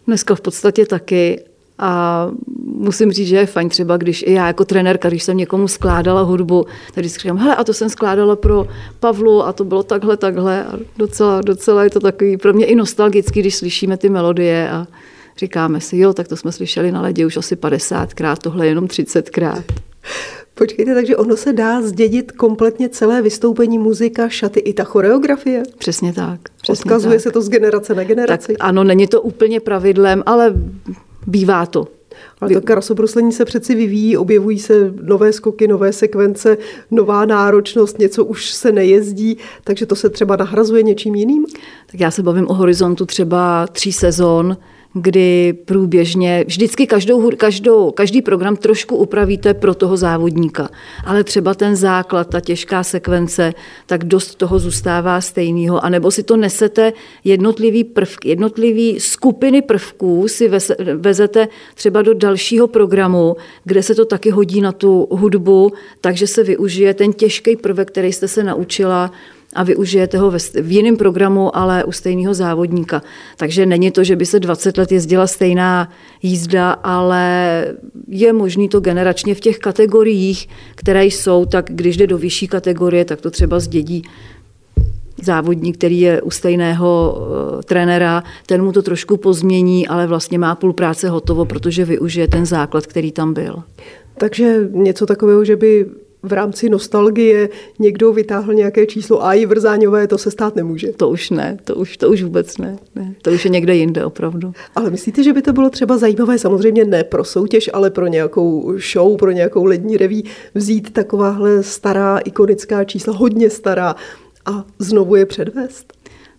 Dneska 0.07 0.35
v 0.35 0.41
podstatě 0.41 0.85
taky. 0.85 1.43
A 1.77 2.31
musím 2.63 3.11
říct, 3.11 3.27
že 3.27 3.35
je 3.35 3.45
fajn 3.45 3.69
třeba, 3.69 3.97
když 3.97 4.23
i 4.27 4.33
já 4.33 4.47
jako 4.47 4.65
trenérka, 4.65 5.09
když 5.09 5.23
jsem 5.23 5.37
někomu 5.37 5.67
skládala 5.67 6.21
hudbu, 6.21 6.65
tak 6.93 6.97
vždycky 6.97 7.21
říkám, 7.21 7.37
hele, 7.37 7.55
a 7.55 7.63
to 7.63 7.73
jsem 7.73 7.89
skládala 7.89 8.35
pro 8.35 8.67
Pavlu 8.99 9.43
a 9.43 9.53
to 9.53 9.63
bylo 9.63 9.83
takhle, 9.83 10.17
takhle. 10.17 10.65
A 10.65 10.79
docela, 10.97 11.41
docela 11.41 11.83
je 11.83 11.89
to 11.89 11.99
takový 11.99 12.37
pro 12.37 12.53
mě 12.53 12.65
i 12.65 12.75
nostalgický, 12.75 13.39
když 13.39 13.55
slyšíme 13.55 13.97
ty 13.97 14.09
melodie 14.09 14.69
a 14.69 14.87
říkáme 15.37 15.81
si, 15.81 15.97
jo, 15.97 16.13
tak 16.13 16.27
to 16.27 16.37
jsme 16.37 16.51
slyšeli 16.51 16.91
na 16.91 17.01
ledě 17.01 17.25
už 17.25 17.37
asi 17.37 17.55
50krát, 17.55 18.35
tohle 18.35 18.67
jenom 18.67 18.85
30krát. 18.85 19.63
Počkejte, 20.53 20.93
takže 20.93 21.17
ono 21.17 21.37
se 21.37 21.53
dá 21.53 21.81
zdědit 21.81 22.31
kompletně 22.31 22.89
celé 22.89 23.21
vystoupení, 23.21 23.79
muzika, 23.79 24.29
šaty 24.29 24.59
i 24.59 24.73
ta 24.73 24.83
choreografie? 24.83 25.63
Přesně 25.77 26.13
tak. 26.13 26.39
Přesně 26.61 26.89
Odkazuje 26.89 27.15
tak. 27.15 27.23
se 27.23 27.31
to 27.31 27.41
z 27.41 27.49
generace 27.49 27.95
na 27.95 28.03
generaci? 28.03 28.47
Tak 28.47 28.57
ano, 28.59 28.83
není 28.83 29.07
to 29.07 29.21
úplně 29.21 29.59
pravidlem, 29.59 30.23
ale 30.25 30.53
bývá 31.27 31.65
to. 31.65 31.87
Ale 32.41 32.53
to 32.53 32.61
krasobruslení 32.61 33.31
se 33.31 33.45
přeci 33.45 33.75
vyvíjí, 33.75 34.17
objevují 34.17 34.59
se 34.59 34.93
nové 35.01 35.33
skoky, 35.33 35.67
nové 35.67 35.93
sekvence, 35.93 36.57
nová 36.91 37.25
náročnost, 37.25 37.99
něco 37.99 38.25
už 38.25 38.49
se 38.49 38.71
nejezdí, 38.71 39.37
takže 39.63 39.85
to 39.85 39.95
se 39.95 40.09
třeba 40.09 40.35
nahrazuje 40.35 40.83
něčím 40.83 41.15
jiným? 41.15 41.45
Tak 41.91 41.99
já 41.99 42.11
se 42.11 42.23
bavím 42.23 42.47
o 42.47 42.53
horizontu 42.53 43.05
třeba 43.05 43.67
tří 43.67 43.93
sezon, 43.93 44.57
kdy 44.97 45.53
průběžně, 45.65 46.43
vždycky 46.47 46.87
každou, 46.87 47.31
každou, 47.37 47.91
každý 47.91 48.21
program 48.21 48.55
trošku 48.55 48.95
upravíte 48.95 49.53
pro 49.53 49.75
toho 49.75 49.97
závodníka, 49.97 50.69
ale 51.05 51.23
třeba 51.23 51.53
ten 51.53 51.75
základ, 51.75 52.29
ta 52.29 52.39
těžká 52.39 52.83
sekvence, 52.83 53.53
tak 53.85 54.03
dost 54.03 54.35
toho 54.35 54.59
zůstává 54.59 55.21
stejného, 55.21 55.85
anebo 55.85 56.11
si 56.11 56.23
to 56.23 56.37
nesete 56.37 56.93
jednotlivý 57.23 57.83
prvky, 57.83 58.29
jednotlivý 58.29 58.99
skupiny 58.99 59.61
prvků 59.61 60.27
si 60.27 60.51
vezete 60.95 61.47
třeba 61.75 62.01
do 62.01 62.13
dalšího 62.13 62.67
programu, 62.67 63.35
kde 63.63 63.83
se 63.83 63.95
to 63.95 64.05
taky 64.05 64.29
hodí 64.29 64.61
na 64.61 64.71
tu 64.71 65.07
hudbu, 65.11 65.71
takže 66.01 66.27
se 66.27 66.43
využije 66.43 66.93
ten 66.93 67.13
těžký 67.13 67.55
prvek, 67.55 67.87
který 67.87 68.13
jste 68.13 68.27
se 68.27 68.43
naučila 68.43 69.11
a 69.55 69.63
využijete 69.63 70.17
ho 70.17 70.31
v 70.61 70.71
jiném 70.71 70.97
programu, 70.97 71.57
ale 71.57 71.83
u 71.83 71.91
stejného 71.91 72.33
závodníka. 72.33 73.01
Takže 73.37 73.65
není 73.65 73.91
to, 73.91 74.03
že 74.03 74.15
by 74.15 74.25
se 74.25 74.39
20 74.39 74.77
let 74.77 74.91
jezdila 74.91 75.27
stejná 75.27 75.89
jízda, 76.21 76.71
ale 76.71 77.65
je 78.07 78.33
možný 78.33 78.69
to 78.69 78.79
generačně 78.79 79.35
v 79.35 79.39
těch 79.39 79.59
kategoriích, 79.59 80.49
které 80.75 81.05
jsou, 81.05 81.45
tak 81.45 81.65
když 81.69 81.97
jde 81.97 82.07
do 82.07 82.17
vyšší 82.17 82.47
kategorie, 82.47 83.05
tak 83.05 83.21
to 83.21 83.31
třeba 83.31 83.59
zdědí 83.59 84.03
závodník, 85.23 85.77
který 85.77 85.99
je 85.99 86.21
u 86.21 86.31
stejného 86.31 87.17
uh, 87.17 87.61
trenéra, 87.61 88.23
ten 88.45 88.63
mu 88.63 88.71
to 88.71 88.81
trošku 88.81 89.17
pozmění, 89.17 89.87
ale 89.87 90.07
vlastně 90.07 90.39
má 90.39 90.55
půl 90.55 90.73
práce 90.73 91.09
hotovo, 91.09 91.45
protože 91.45 91.85
využije 91.85 92.27
ten 92.27 92.45
základ, 92.45 92.87
který 92.87 93.11
tam 93.11 93.33
byl. 93.33 93.63
Takže 94.17 94.69
něco 94.71 95.05
takového, 95.05 95.45
že 95.45 95.55
by 95.55 95.85
v 96.25 96.33
rámci 96.33 96.69
nostalgie 96.69 97.49
někdo 97.79 98.13
vytáhl 98.13 98.53
nějaké 98.53 98.85
číslo 98.85 99.25
a 99.25 99.33
i 99.33 99.45
vrzáňové, 99.45 100.07
to 100.07 100.17
se 100.17 100.31
stát 100.31 100.55
nemůže. 100.55 100.91
To 100.91 101.09
už 101.09 101.29
ne, 101.29 101.57
to 101.63 101.75
už, 101.75 101.97
to 101.97 102.09
už 102.09 102.23
vůbec 102.23 102.57
ne, 102.57 102.77
ne. 102.95 103.15
To 103.21 103.31
už 103.31 103.45
je 103.45 103.51
někde 103.51 103.75
jinde 103.75 104.05
opravdu. 104.05 104.53
Ale 104.75 104.89
myslíte, 104.89 105.23
že 105.23 105.33
by 105.33 105.41
to 105.41 105.53
bylo 105.53 105.69
třeba 105.69 105.97
zajímavé, 105.97 106.39
samozřejmě 106.39 106.85
ne 106.85 107.03
pro 107.03 107.23
soutěž, 107.23 107.69
ale 107.73 107.89
pro 107.89 108.07
nějakou 108.07 108.73
show, 108.91 109.17
pro 109.17 109.31
nějakou 109.31 109.65
lední 109.65 109.97
reví, 109.97 110.25
vzít 110.55 110.93
takováhle 110.93 111.63
stará 111.63 112.17
ikonická 112.17 112.83
čísla, 112.83 113.13
hodně 113.13 113.49
stará 113.49 113.95
a 114.45 114.65
znovu 114.79 115.15
je 115.15 115.25
předvést? 115.25 115.93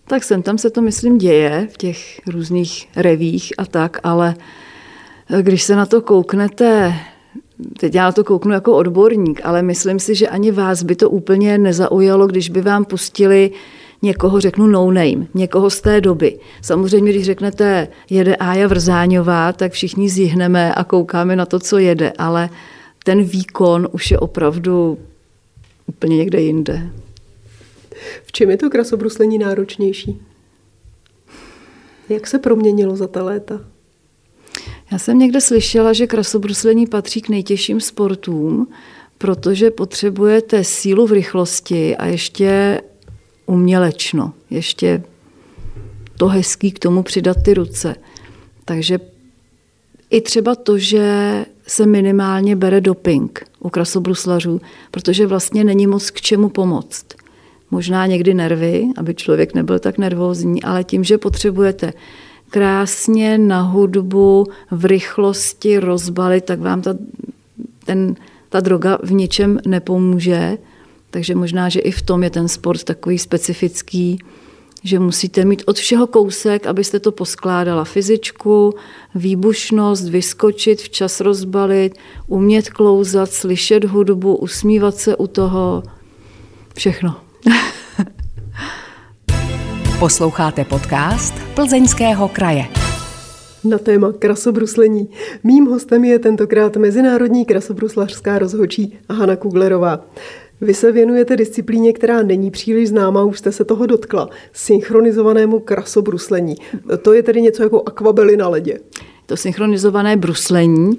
Tak 0.08 0.24
sem 0.24 0.42
tam 0.42 0.58
se 0.58 0.70
to, 0.70 0.82
myslím, 0.82 1.18
děje 1.18 1.68
v 1.72 1.76
těch 1.76 2.20
různých 2.26 2.88
revích 2.96 3.52
a 3.58 3.66
tak, 3.66 4.00
ale 4.02 4.34
když 5.40 5.62
se 5.62 5.76
na 5.76 5.86
to 5.86 6.00
kouknete 6.00 6.94
teď 7.78 7.94
já 7.94 8.12
to 8.12 8.24
kouknu 8.24 8.52
jako 8.52 8.76
odborník, 8.76 9.40
ale 9.44 9.62
myslím 9.62 9.98
si, 9.98 10.14
že 10.14 10.28
ani 10.28 10.50
vás 10.50 10.82
by 10.82 10.96
to 10.96 11.10
úplně 11.10 11.58
nezaujalo, 11.58 12.26
když 12.26 12.50
by 12.50 12.60
vám 12.60 12.84
pustili 12.84 13.50
někoho, 14.02 14.40
řeknu 14.40 14.66
no 14.66 14.90
name, 14.90 15.26
někoho 15.34 15.70
z 15.70 15.80
té 15.80 16.00
doby. 16.00 16.38
Samozřejmě, 16.62 17.12
když 17.12 17.24
řeknete 17.24 17.88
jede 18.10 18.36
Ája 18.36 18.68
Vrzáňová, 18.68 19.52
tak 19.52 19.72
všichni 19.72 20.08
zjihneme 20.08 20.74
a 20.74 20.84
koukáme 20.84 21.36
na 21.36 21.46
to, 21.46 21.58
co 21.60 21.78
jede, 21.78 22.12
ale 22.18 22.50
ten 23.04 23.22
výkon 23.22 23.88
už 23.92 24.10
je 24.10 24.18
opravdu 24.18 24.98
úplně 25.86 26.16
někde 26.16 26.40
jinde. 26.40 26.90
V 28.24 28.32
čem 28.32 28.50
je 28.50 28.56
to 28.56 28.70
krasobruslení 28.70 29.38
náročnější? 29.38 30.22
Jak 32.08 32.26
se 32.26 32.38
proměnilo 32.38 32.96
za 32.96 33.06
ta 33.06 33.22
léta? 33.22 33.60
Já 34.92 34.98
jsem 34.98 35.18
někde 35.18 35.40
slyšela, 35.40 35.92
že 35.92 36.06
krasobruslení 36.06 36.86
patří 36.86 37.20
k 37.20 37.28
nejtěžším 37.28 37.80
sportům, 37.80 38.68
protože 39.18 39.70
potřebujete 39.70 40.64
sílu 40.64 41.06
v 41.06 41.12
rychlosti 41.12 41.96
a 41.96 42.06
ještě 42.06 42.80
umělečno, 43.46 44.32
ještě 44.50 45.02
to 46.16 46.26
hezký 46.26 46.72
k 46.72 46.78
tomu 46.78 47.02
přidat 47.02 47.36
ty 47.44 47.54
ruce. 47.54 47.96
Takže 48.64 48.98
i 50.10 50.20
třeba 50.20 50.54
to, 50.54 50.78
že 50.78 51.44
se 51.66 51.86
minimálně 51.86 52.56
bere 52.56 52.80
doping 52.80 53.44
u 53.60 53.70
krasobruslařů, 53.70 54.60
protože 54.90 55.26
vlastně 55.26 55.64
není 55.64 55.86
moc 55.86 56.10
k 56.10 56.20
čemu 56.20 56.48
pomoct. 56.48 57.06
Možná 57.70 58.06
někdy 58.06 58.34
nervy, 58.34 58.88
aby 58.96 59.14
člověk 59.14 59.54
nebyl 59.54 59.78
tak 59.78 59.98
nervózní, 59.98 60.62
ale 60.62 60.84
tím, 60.84 61.04
že 61.04 61.18
potřebujete 61.18 61.92
krásně 62.50 63.38
na 63.38 63.62
hudbu 63.62 64.46
v 64.70 64.84
rychlosti 64.84 65.78
rozbalit, 65.78 66.44
tak 66.44 66.60
vám 66.60 66.82
ta, 66.82 66.94
ten, 67.84 68.16
ta 68.48 68.60
droga 68.60 68.98
v 69.02 69.12
ničem 69.12 69.58
nepomůže. 69.66 70.58
Takže 71.10 71.34
možná, 71.34 71.68
že 71.68 71.80
i 71.80 71.90
v 71.90 72.02
tom 72.02 72.22
je 72.22 72.30
ten 72.30 72.48
sport 72.48 72.84
takový 72.84 73.18
specifický, 73.18 74.18
že 74.84 74.98
musíte 74.98 75.44
mít 75.44 75.62
od 75.66 75.76
všeho 75.76 76.06
kousek, 76.06 76.66
abyste 76.66 77.00
to 77.00 77.12
poskládala 77.12 77.84
fyzičku, 77.84 78.74
výbušnost, 79.14 80.08
vyskočit, 80.08 80.80
včas 80.80 81.20
rozbalit, 81.20 81.98
umět 82.26 82.70
klouzat, 82.70 83.30
slyšet 83.30 83.84
hudbu, 83.84 84.36
usmívat 84.36 84.96
se 84.96 85.16
u 85.16 85.26
toho, 85.26 85.82
všechno. 86.74 87.16
Posloucháte 89.98 90.64
podcast 90.64 91.45
Plzeňského 91.56 92.28
kraje. 92.28 92.64
Na 93.64 93.78
téma 93.78 94.12
krasobruslení. 94.12 95.08
Mým 95.44 95.66
hostem 95.66 96.04
je 96.04 96.18
tentokrát 96.18 96.76
Mezinárodní 96.76 97.44
krasobruslařská 97.44 98.38
rozhočí 98.38 98.98
Hana 99.10 99.36
Kuglerová. 99.36 100.04
Vy 100.60 100.74
se 100.74 100.92
věnujete 100.92 101.36
disciplíně, 101.36 101.92
která 101.92 102.22
není 102.22 102.50
příliš 102.50 102.88
známá, 102.88 103.24
už 103.24 103.38
jste 103.38 103.52
se 103.52 103.64
toho 103.64 103.86
dotkla, 103.86 104.28
synchronizovanému 104.52 105.60
krasobruslení. 105.60 106.54
To 107.02 107.12
je 107.12 107.22
tedy 107.22 107.42
něco 107.42 107.62
jako 107.62 107.82
akvabely 107.86 108.36
na 108.36 108.48
ledě. 108.48 108.78
To 109.26 109.36
synchronizované 109.36 110.16
bruslení 110.16 110.98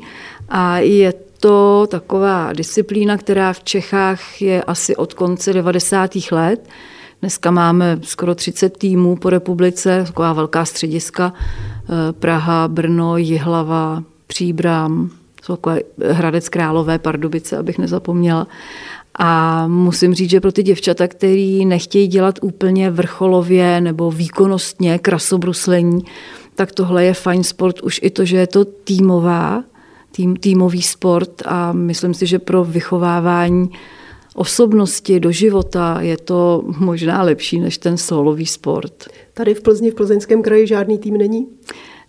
a 0.49 0.79
je 0.79 1.13
to 1.39 1.87
taková 1.91 2.53
disciplína, 2.53 3.17
která 3.17 3.53
v 3.53 3.63
Čechách 3.63 4.41
je 4.41 4.63
asi 4.63 4.95
od 4.95 5.13
konce 5.13 5.53
90. 5.53 6.11
let. 6.31 6.69
Dneska 7.21 7.51
máme 7.51 7.99
skoro 8.01 8.35
30 8.35 8.77
týmů 8.77 9.15
po 9.15 9.29
republice, 9.29 10.03
taková 10.07 10.33
velká 10.33 10.65
střediska, 10.65 11.33
eh, 11.33 12.13
Praha, 12.13 12.67
Brno, 12.67 13.17
Jihlava, 13.17 14.03
Příbram, 14.27 15.09
jsou 15.43 15.57
Hradec 16.09 16.49
Králové, 16.49 16.99
Pardubice, 16.99 17.57
abych 17.57 17.77
nezapomněla. 17.77 18.47
A 19.19 19.67
musím 19.67 20.13
říct, 20.13 20.29
že 20.29 20.41
pro 20.41 20.51
ty 20.51 20.63
děvčata, 20.63 21.07
který 21.07 21.65
nechtějí 21.65 22.07
dělat 22.07 22.39
úplně 22.41 22.91
vrcholově 22.91 23.81
nebo 23.81 24.11
výkonnostně 24.11 24.99
krasobruslení, 24.99 26.03
tak 26.55 26.71
tohle 26.71 27.05
je 27.05 27.13
fajn 27.13 27.43
sport. 27.43 27.81
Už 27.81 27.99
i 28.03 28.09
to, 28.09 28.25
že 28.25 28.37
je 28.37 28.47
to 28.47 28.65
týmová, 28.65 29.63
tým, 30.11 30.35
týmový 30.35 30.81
sport 30.81 31.41
a 31.45 31.71
myslím 31.73 32.13
si, 32.13 32.27
že 32.27 32.39
pro 32.39 32.63
vychovávání 32.63 33.69
osobnosti 34.37 35.19
do 35.19 35.31
života 35.31 36.01
je 36.01 36.17
to 36.17 36.63
možná 36.79 37.21
lepší 37.21 37.59
než 37.59 37.77
ten 37.77 37.97
solový 37.97 38.45
sport. 38.45 38.93
Tady 39.33 39.53
v 39.53 39.61
Plzni, 39.61 39.91
v 39.91 39.95
Plzeňském 39.95 40.41
kraji 40.41 40.67
žádný 40.67 40.97
tým 40.97 41.17
není? 41.17 41.47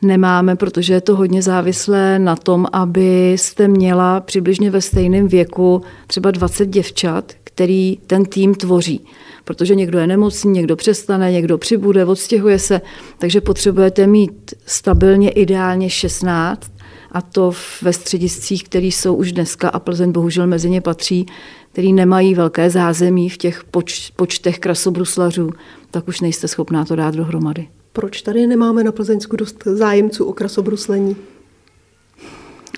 Nemáme, 0.03 0.57
protože 0.57 0.95
je 0.95 1.01
to 1.01 1.17
hodně 1.17 1.43
závislé 1.43 2.19
na 2.19 2.37
tom, 2.37 2.67
abyste 2.73 3.69
měla 3.69 4.21
přibližně 4.21 4.71
ve 4.71 4.81
stejném 4.81 5.29
věku 5.29 5.83
třeba 6.07 6.31
20 6.31 6.67
děvčat, 6.67 7.33
který 7.45 7.99
ten 8.07 8.25
tým 8.25 8.55
tvoří. 8.55 9.05
Protože 9.45 9.75
někdo 9.75 9.99
je 9.99 10.07
nemocný, 10.07 10.51
někdo 10.51 10.77
přestane, 10.77 11.33
někdo 11.33 11.59
přibude, 11.59 12.05
odstěhuje 12.05 12.59
se, 12.59 12.81
takže 13.19 13.41
potřebujete 13.41 14.07
mít 14.07 14.55
stabilně 14.67 15.31
ideálně 15.31 15.91
16 15.91 16.73
a 17.13 17.23
to 17.23 17.53
ve 17.83 17.93
střediscích, 17.93 18.65
které 18.65 18.87
jsou 18.87 19.15
už 19.15 19.33
dneska 19.33 19.69
a 19.69 19.79
Plzeň 19.79 20.13
bohužel 20.13 20.47
mezi 20.47 20.71
ně 20.71 20.81
patří, 20.81 21.27
který 21.79 21.93
nemají 21.93 22.35
velké 22.35 22.71
zázemí 22.71 23.29
v 23.29 23.37
těch 23.37 23.65
poč, 23.65 24.11
počtech 24.11 24.59
krasobruslařů, 24.59 25.51
tak 25.91 26.09
už 26.09 26.21
nejste 26.21 26.49
schopná 26.49 26.85
to 26.85 26.97
dát 26.97 27.15
dohromady. 27.15 27.69
Proč 27.93 28.23
tady 28.23 28.47
nemáme 28.47 28.85
na 28.85 28.93
Plzeňsku 28.93 29.37
dost 29.37 29.65
zájemců 29.65 30.25
o 30.25 30.33
krasobruslení? 30.33 31.17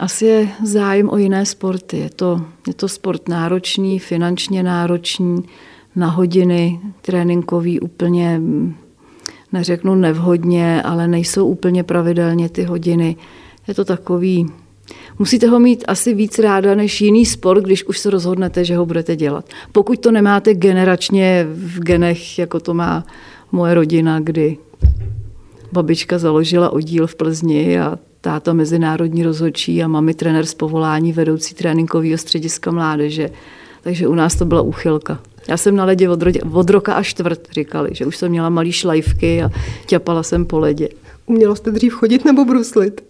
Asi 0.00 0.25
je 0.25 0.49
zájem 0.64 1.11
o 1.11 1.19
jiné 1.19 1.47
sporty. 1.47 1.99
Je 1.99 2.11
to, 2.11 2.40
je 2.66 2.75
to 2.75 2.88
sport 2.88 3.28
náročný, 3.28 3.99
finančně 3.99 4.62
náročný, 4.62 5.42
na 5.97 6.09
hodiny 6.09 6.80
tréninkový 7.02 7.80
úplně, 7.80 8.40
neřeknu 9.52 9.95
nevhodně, 9.95 10.83
ale 10.83 11.09
nejsou 11.09 11.47
úplně 11.47 11.85
pravidelně 11.85 12.49
ty 12.49 12.64
hodiny. 12.64 13.16
Je 13.69 13.75
to 13.75 13.85
takový, 13.85 14.47
musíte 15.21 15.47
ho 15.47 15.61
mít 15.61 15.85
asi 15.89 16.15
víc 16.15 16.39
ráda 16.39 16.75
než 16.75 17.00
jiný 17.00 17.27
sport, 17.27 17.62
když 17.62 17.85
už 17.85 17.99
se 17.99 18.11
rozhodnete, 18.11 18.65
že 18.65 18.77
ho 18.77 18.87
budete 18.87 19.17
dělat. 19.17 19.45
Pokud 19.73 20.00
to 20.00 20.11
nemáte 20.11 20.55
generačně 20.55 21.47
v 21.50 21.81
genech, 21.81 22.39
jako 22.39 22.61
to 22.61 22.75
má 22.75 23.05
moje 23.53 23.75
rodina, 23.75 24.21
kdy 24.21 24.59
babička 25.73 26.19
založila 26.19 26.71
oddíl 26.71 27.07
v 27.07 27.15
Plzni 27.15 27.81
a 27.81 27.99
táta 28.21 28.53
mezinárodní 28.53 29.23
rozhodčí 29.23 29.83
a 29.83 29.89
mami 29.89 30.15
trenér 30.15 30.47
z 30.47 30.55
povolání 30.55 31.12
vedoucí 31.12 31.55
tréninkového 31.55 32.19
střediska 32.19 32.71
mládeže. 32.71 33.31
Takže 33.83 34.09
u 34.09 34.15
nás 34.15 34.35
to 34.35 34.45
byla 34.45 34.61
úchylka. 34.61 35.21
Já 35.49 35.57
jsem 35.57 35.77
na 35.77 35.85
ledě 35.85 36.09
od, 36.09 36.23
od 36.53 36.71
roka 36.71 36.95
a 36.95 37.03
čtvrt, 37.03 37.49
říkali, 37.53 37.91
že 37.93 38.07
už 38.07 38.17
jsem 38.17 38.31
měla 38.31 38.49
malý 38.49 38.73
šlajvky 38.73 39.43
a 39.43 39.50
ťapala 39.87 40.23
jsem 40.23 40.45
po 40.45 40.59
ledě. 40.59 40.89
Uměla 41.27 41.55
jste 41.55 41.71
dřív 41.71 41.93
chodit 41.93 42.25
nebo 42.25 42.45
bruslit? 42.45 43.10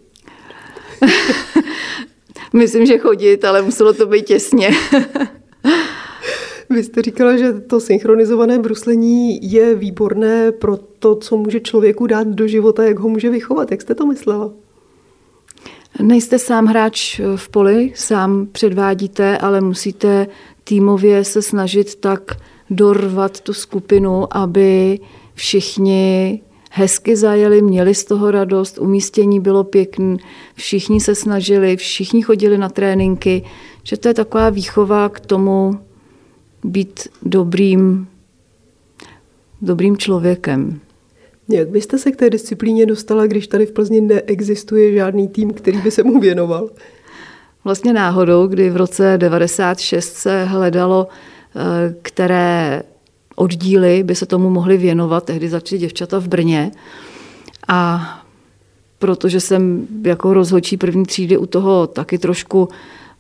Myslím, 2.53 2.87
že 2.87 2.99
chodit, 2.99 3.45
ale 3.45 3.63
muselo 3.63 3.93
to 3.93 4.07
být 4.07 4.27
těsně. 4.27 4.71
Vy 6.71 6.83
jste 6.83 7.03
říkala, 7.03 7.37
že 7.37 7.53
to 7.53 7.81
synchronizované 7.81 8.59
bruslení 8.59 9.53
je 9.53 9.75
výborné 9.75 10.53
pro 10.53 10.77
to, 10.77 11.17
co 11.17 11.37
může 11.37 11.61
člověku 11.61 12.07
dát 12.07 12.27
do 12.27 12.47
života, 12.47 12.85
jak 12.85 12.99
ho 12.99 13.09
může 13.09 13.31
vychovat. 13.31 13.71
Jak 13.71 13.83
jste 13.83 13.95
to 13.95 14.07
myslela? 14.07 14.51
Nejste 16.03 16.39
sám 16.39 16.67
hráč 16.67 17.21
v 17.37 17.49
poli, 17.49 17.93
sám 17.95 18.47
předvádíte, 18.53 19.39
ale 19.39 19.61
musíte 19.61 20.27
týmově 20.65 21.25
se 21.25 21.43
snažit 21.43 21.95
tak 21.95 22.37
dorvat 22.71 23.41
tu 23.41 23.53
skupinu, 23.53 24.37
aby 24.37 24.99
všichni 25.35 26.43
hezky 26.71 27.17
zajeli, 27.17 27.63
měli 27.63 27.95
z 27.95 28.05
toho 28.05 28.31
radost, 28.31 28.79
umístění 28.79 29.41
bylo 29.41 29.65
pěkné, 29.65 30.17
všichni 30.55 31.01
se 31.01 31.15
snažili, 31.15 31.77
všichni 31.77 32.23
chodili 32.23 32.59
na 32.59 32.69
tréninky, 32.69 33.45
že 33.83 33.97
to 33.97 34.09
je 34.09 34.15
taková 34.15 34.51
výchova 34.51 35.09
k 35.09 35.21
tomu 35.21 35.79
být 36.65 37.09
dobrým, 37.23 38.09
dobrým 39.63 39.97
člověkem. 39.97 40.81
Jak 41.49 41.69
byste 41.69 41.99
se 41.99 42.13
k 42.13 42.17
té 42.17 42.31
disciplíně 42.31 42.87
dostala, 42.87 43.27
když 43.27 43.47
tady 43.47 43.67
v 43.67 43.73
Plzni 43.73 44.01
neexistuje 44.01 44.93
žádný 44.93 45.29
tým, 45.29 45.51
který 45.51 45.79
by 45.79 45.91
se 45.91 46.03
mu 46.03 46.21
věnoval? 46.21 46.71
Vlastně 47.65 47.93
náhodou, 47.93 48.47
kdy 48.47 48.71
v 48.71 48.77
roce 48.77 49.19
96 49.19 50.15
se 50.15 50.45
hledalo, 50.45 51.09
eh, 51.57 51.95
které 52.03 52.83
oddíly 53.41 54.03
by 54.03 54.15
se 54.15 54.27
tomu 54.27 54.51
mohly 54.51 54.77
věnovat. 54.77 55.25
Tehdy 55.25 55.49
začaly 55.49 55.79
děvčata 55.79 56.19
v 56.19 56.29
Brně. 56.29 56.71
A 57.69 57.79
protože 58.99 59.41
jsem 59.41 59.87
jako 60.05 60.35
rozhodčí 60.35 60.77
první 60.77 61.05
třídy 61.05 61.37
u 61.37 61.47
toho 61.47 61.87
taky 61.87 62.19
trošku 62.19 62.69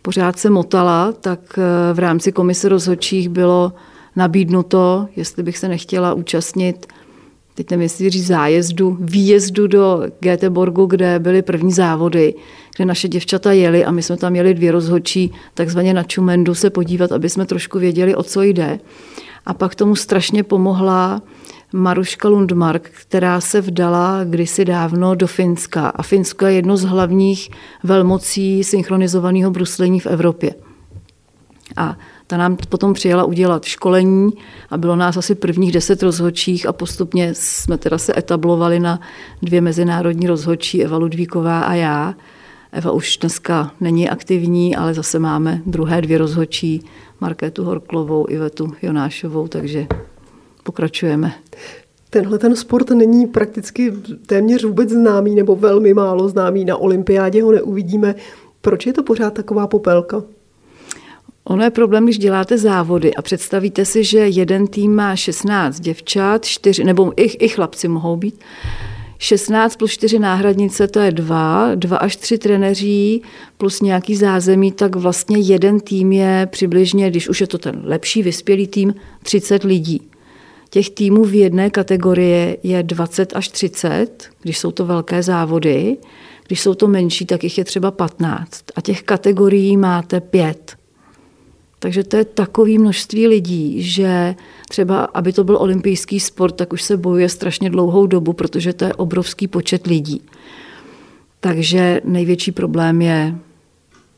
pořád 0.02 0.38
se 0.38 0.50
motala, 0.50 1.12
tak 1.12 1.40
eh, 1.58 1.94
v 1.94 1.98
rámci 1.98 2.32
komise 2.32 2.68
rozhodčích 2.68 3.28
bylo 3.28 3.72
nabídnuto, 4.16 5.08
jestli 5.16 5.42
bych 5.42 5.58
se 5.58 5.68
nechtěla 5.68 6.14
účastnit 6.14 6.86
teď 7.54 7.70
nevím, 7.70 7.82
jestli 7.82 8.10
říct 8.10 8.26
zájezdu, 8.26 8.96
výjezdu 9.00 9.66
do 9.66 10.02
Göteborgu, 10.20 10.86
kde 10.86 11.18
byly 11.18 11.42
první 11.42 11.72
závody, 11.72 12.34
kde 12.76 12.84
naše 12.84 13.08
děvčata 13.08 13.52
jeli 13.52 13.84
a 13.84 13.90
my 13.90 14.02
jsme 14.02 14.16
tam 14.16 14.36
jeli 14.36 14.54
dvě 14.54 14.72
rozhodčí, 14.72 15.32
takzvaně 15.54 15.94
na 15.94 16.02
Čumendu 16.02 16.54
se 16.54 16.70
podívat, 16.70 17.12
aby 17.12 17.28
jsme 17.28 17.46
trošku 17.46 17.78
věděli, 17.78 18.14
o 18.14 18.22
co 18.22 18.42
jde. 18.42 18.78
A 19.46 19.54
pak 19.54 19.74
tomu 19.74 19.96
strašně 19.96 20.42
pomohla 20.42 21.22
Maruška 21.72 22.28
Lundmark, 22.28 22.90
která 23.00 23.40
se 23.40 23.60
vdala 23.60 24.24
kdysi 24.24 24.64
dávno 24.64 25.14
do 25.14 25.26
Finska. 25.26 25.88
A 25.88 26.02
Finsko 26.02 26.46
je 26.46 26.52
jedno 26.52 26.76
z 26.76 26.82
hlavních 26.82 27.50
velmocí 27.82 28.64
synchronizovaného 28.64 29.50
bruslení 29.50 30.00
v 30.00 30.06
Evropě. 30.06 30.54
A 31.76 31.96
ta 32.26 32.36
nám 32.36 32.56
potom 32.68 32.94
přijela 32.94 33.24
udělat 33.24 33.64
školení 33.64 34.30
a 34.70 34.78
bylo 34.78 34.96
nás 34.96 35.16
asi 35.16 35.34
prvních 35.34 35.72
deset 35.72 36.02
rozhodčích 36.02 36.66
a 36.66 36.72
postupně 36.72 37.34
jsme 37.34 37.78
teda 37.78 37.98
se 37.98 38.18
etablovali 38.18 38.80
na 38.80 39.00
dvě 39.42 39.60
mezinárodní 39.60 40.26
rozhodčí, 40.26 40.84
Eva 40.84 40.96
Ludvíková 40.96 41.60
a 41.60 41.74
já. 41.74 42.14
Eva 42.72 42.92
už 42.92 43.16
dneska 43.16 43.72
není 43.80 44.08
aktivní, 44.08 44.76
ale 44.76 44.94
zase 44.94 45.18
máme 45.18 45.62
druhé 45.66 46.02
dvě 46.02 46.18
rozhodčí, 46.18 46.84
Markétu 47.20 47.64
Horklovou, 47.64 48.26
Ivetu 48.28 48.72
Jonášovou, 48.82 49.48
takže 49.48 49.86
pokračujeme. 50.62 51.32
Tenhle 52.10 52.38
ten 52.38 52.56
sport 52.56 52.90
není 52.90 53.26
prakticky 53.26 53.92
téměř 54.26 54.64
vůbec 54.64 54.90
známý 54.90 55.34
nebo 55.34 55.56
velmi 55.56 55.94
málo 55.94 56.28
známý. 56.28 56.64
Na 56.64 56.76
olympiádě 56.76 57.42
ho 57.42 57.52
neuvidíme. 57.52 58.14
Proč 58.60 58.86
je 58.86 58.92
to 58.92 59.02
pořád 59.02 59.34
taková 59.34 59.66
popelka? 59.66 60.22
Ono 61.44 61.64
je 61.64 61.70
problém, 61.70 62.04
když 62.04 62.18
děláte 62.18 62.58
závody 62.58 63.14
a 63.14 63.22
představíte 63.22 63.84
si, 63.84 64.04
že 64.04 64.18
jeden 64.18 64.66
tým 64.66 64.94
má 64.94 65.16
16 65.16 65.80
děvčat, 65.80 66.44
4, 66.44 66.84
nebo 66.84 67.12
i, 67.16 67.22
i 67.22 67.48
chlapci 67.48 67.88
mohou 67.88 68.16
být, 68.16 68.40
16 69.22 69.76
plus 69.76 69.90
4 69.90 70.18
náhradnice, 70.18 70.88
to 70.88 71.00
je 71.00 71.12
2, 71.12 71.74
2 71.74 71.96
až 71.96 72.16
3 72.16 72.38
treneří 72.38 73.22
plus 73.58 73.80
nějaký 73.80 74.16
zázemí, 74.16 74.72
tak 74.72 74.96
vlastně 74.96 75.38
jeden 75.38 75.80
tým 75.80 76.12
je 76.12 76.48
přibližně, 76.50 77.10
když 77.10 77.28
už 77.28 77.40
je 77.40 77.46
to 77.46 77.58
ten 77.58 77.80
lepší, 77.84 78.22
vyspělý 78.22 78.66
tým, 78.66 78.94
30 79.22 79.64
lidí. 79.64 80.02
Těch 80.70 80.90
týmů 80.90 81.24
v 81.24 81.34
jedné 81.34 81.70
kategorii 81.70 82.58
je 82.62 82.82
20 82.82 83.36
až 83.36 83.48
30, 83.48 84.30
když 84.42 84.58
jsou 84.58 84.70
to 84.70 84.86
velké 84.86 85.22
závody. 85.22 85.96
Když 86.46 86.60
jsou 86.60 86.74
to 86.74 86.88
menší, 86.88 87.26
tak 87.26 87.44
jich 87.44 87.58
je 87.58 87.64
třeba 87.64 87.90
15. 87.90 88.64
A 88.76 88.80
těch 88.80 89.02
kategorií 89.02 89.76
máte 89.76 90.20
pět. 90.20 90.76
Takže 91.78 92.04
to 92.04 92.16
je 92.16 92.24
takové 92.24 92.78
množství 92.78 93.28
lidí, 93.28 93.82
že 93.82 94.34
třeba, 94.70 95.04
aby 95.04 95.32
to 95.32 95.44
byl 95.44 95.56
olympijský 95.56 96.20
sport, 96.20 96.52
tak 96.52 96.72
už 96.72 96.82
se 96.82 96.96
bojuje 96.96 97.28
strašně 97.28 97.70
dlouhou 97.70 98.06
dobu, 98.06 98.32
protože 98.32 98.72
to 98.72 98.84
je 98.84 98.94
obrovský 98.94 99.48
počet 99.48 99.86
lidí. 99.86 100.22
Takže 101.40 102.00
největší 102.04 102.52
problém 102.52 103.02
je 103.02 103.38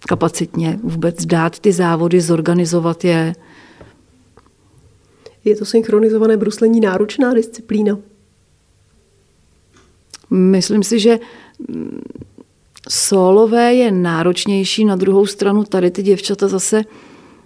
kapacitně 0.08 0.78
vůbec 0.82 1.24
dát 1.24 1.58
ty 1.58 1.72
závody, 1.72 2.20
zorganizovat 2.20 3.04
je. 3.04 3.34
Je 5.44 5.56
to 5.56 5.64
synchronizované 5.64 6.36
bruslení 6.36 6.80
náročná 6.80 7.34
disciplína? 7.34 7.98
Myslím 10.30 10.82
si, 10.82 11.00
že 11.00 11.18
solové 12.88 13.74
je 13.74 13.92
náročnější, 13.92 14.84
na 14.84 14.96
druhou 14.96 15.26
stranu 15.26 15.64
tady 15.64 15.90
ty 15.90 16.02
děvčata 16.02 16.48
zase 16.48 16.84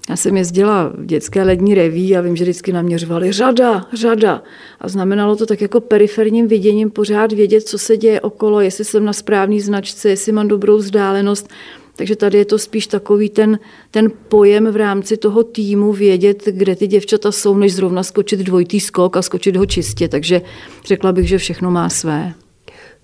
já 0.09 0.17
jsem 0.17 0.37
jezdila 0.37 0.93
v 0.99 1.07
dětské 1.07 1.43
lední 1.43 1.75
reví 1.75 2.17
a 2.17 2.21
vím, 2.21 2.37
že 2.37 2.45
vždycky 2.45 2.73
naměřovali 2.73 3.33
řada, 3.33 3.87
řada. 3.93 4.43
A 4.81 4.89
znamenalo 4.89 5.37
to 5.37 5.47
tak 5.47 5.61
jako 5.61 5.81
periferním 5.81 6.49
viděním 6.49 6.91
pořád 6.91 7.33
vědět, 7.33 7.61
co 7.61 7.79
se 7.79 7.97
děje 7.97 8.21
okolo, 8.21 8.61
jestli 8.61 8.85
jsem 8.85 9.05
na 9.05 9.13
správný 9.13 9.61
značce, 9.61 10.09
jestli 10.09 10.33
mám 10.33 10.49
dobrou 10.49 10.77
vzdálenost. 10.77 11.49
Takže 11.97 12.17
tady 12.17 12.39
je 12.39 12.45
to 12.45 12.59
spíš 12.59 12.87
takový 12.87 13.29
ten, 13.29 13.59
ten 13.91 14.13
pojem 14.29 14.67
v 14.67 14.77
rámci 14.77 15.17
toho 15.17 15.45
týmu 15.45 15.93
vědět, 15.93 16.43
kde 16.47 16.77
ty 16.77 16.87
děvčata 16.87 17.33
jsou, 17.33 17.57
než 17.57 17.75
zrovna 17.75 18.03
skočit 18.03 18.41
dvojitý 18.41 18.81
skok 18.81 19.17
a 19.17 19.23
skočit 19.23 19.57
ho 19.57 19.67
čistě. 19.67 20.09
Takže 20.09 20.43
řekla 20.85 21.13
bych, 21.13 21.29
že 21.29 21.39
všechno 21.39 21.71
má 21.71 21.89
své. 21.89 22.35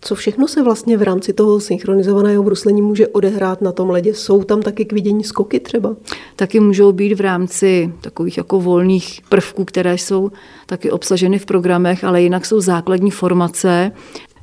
Co 0.04 0.14
všechno 0.14 0.48
se 0.48 0.62
vlastně 0.62 0.96
v 0.96 1.02
rámci 1.02 1.32
toho 1.32 1.60
synchronizovaného 1.60 2.42
bruslení 2.42 2.82
může 2.82 3.08
odehrát 3.08 3.62
na 3.62 3.72
tom 3.72 3.90
ledě? 3.90 4.14
Jsou 4.14 4.44
tam 4.44 4.62
taky 4.62 4.84
k 4.84 4.92
vidění 4.92 5.24
skoky 5.24 5.60
třeba? 5.60 5.96
Taky 6.36 6.60
můžou 6.60 6.92
být 6.92 7.14
v 7.14 7.20
rámci 7.20 7.92
takových 8.00 8.36
jako 8.36 8.60
volných 8.60 9.20
prvků, 9.28 9.64
které 9.64 9.94
jsou 9.94 10.30
taky 10.66 10.90
obsaženy 10.90 11.38
v 11.38 11.46
programech, 11.46 12.04
ale 12.04 12.22
jinak 12.22 12.46
jsou 12.46 12.60
základní 12.60 13.10
formace. 13.10 13.92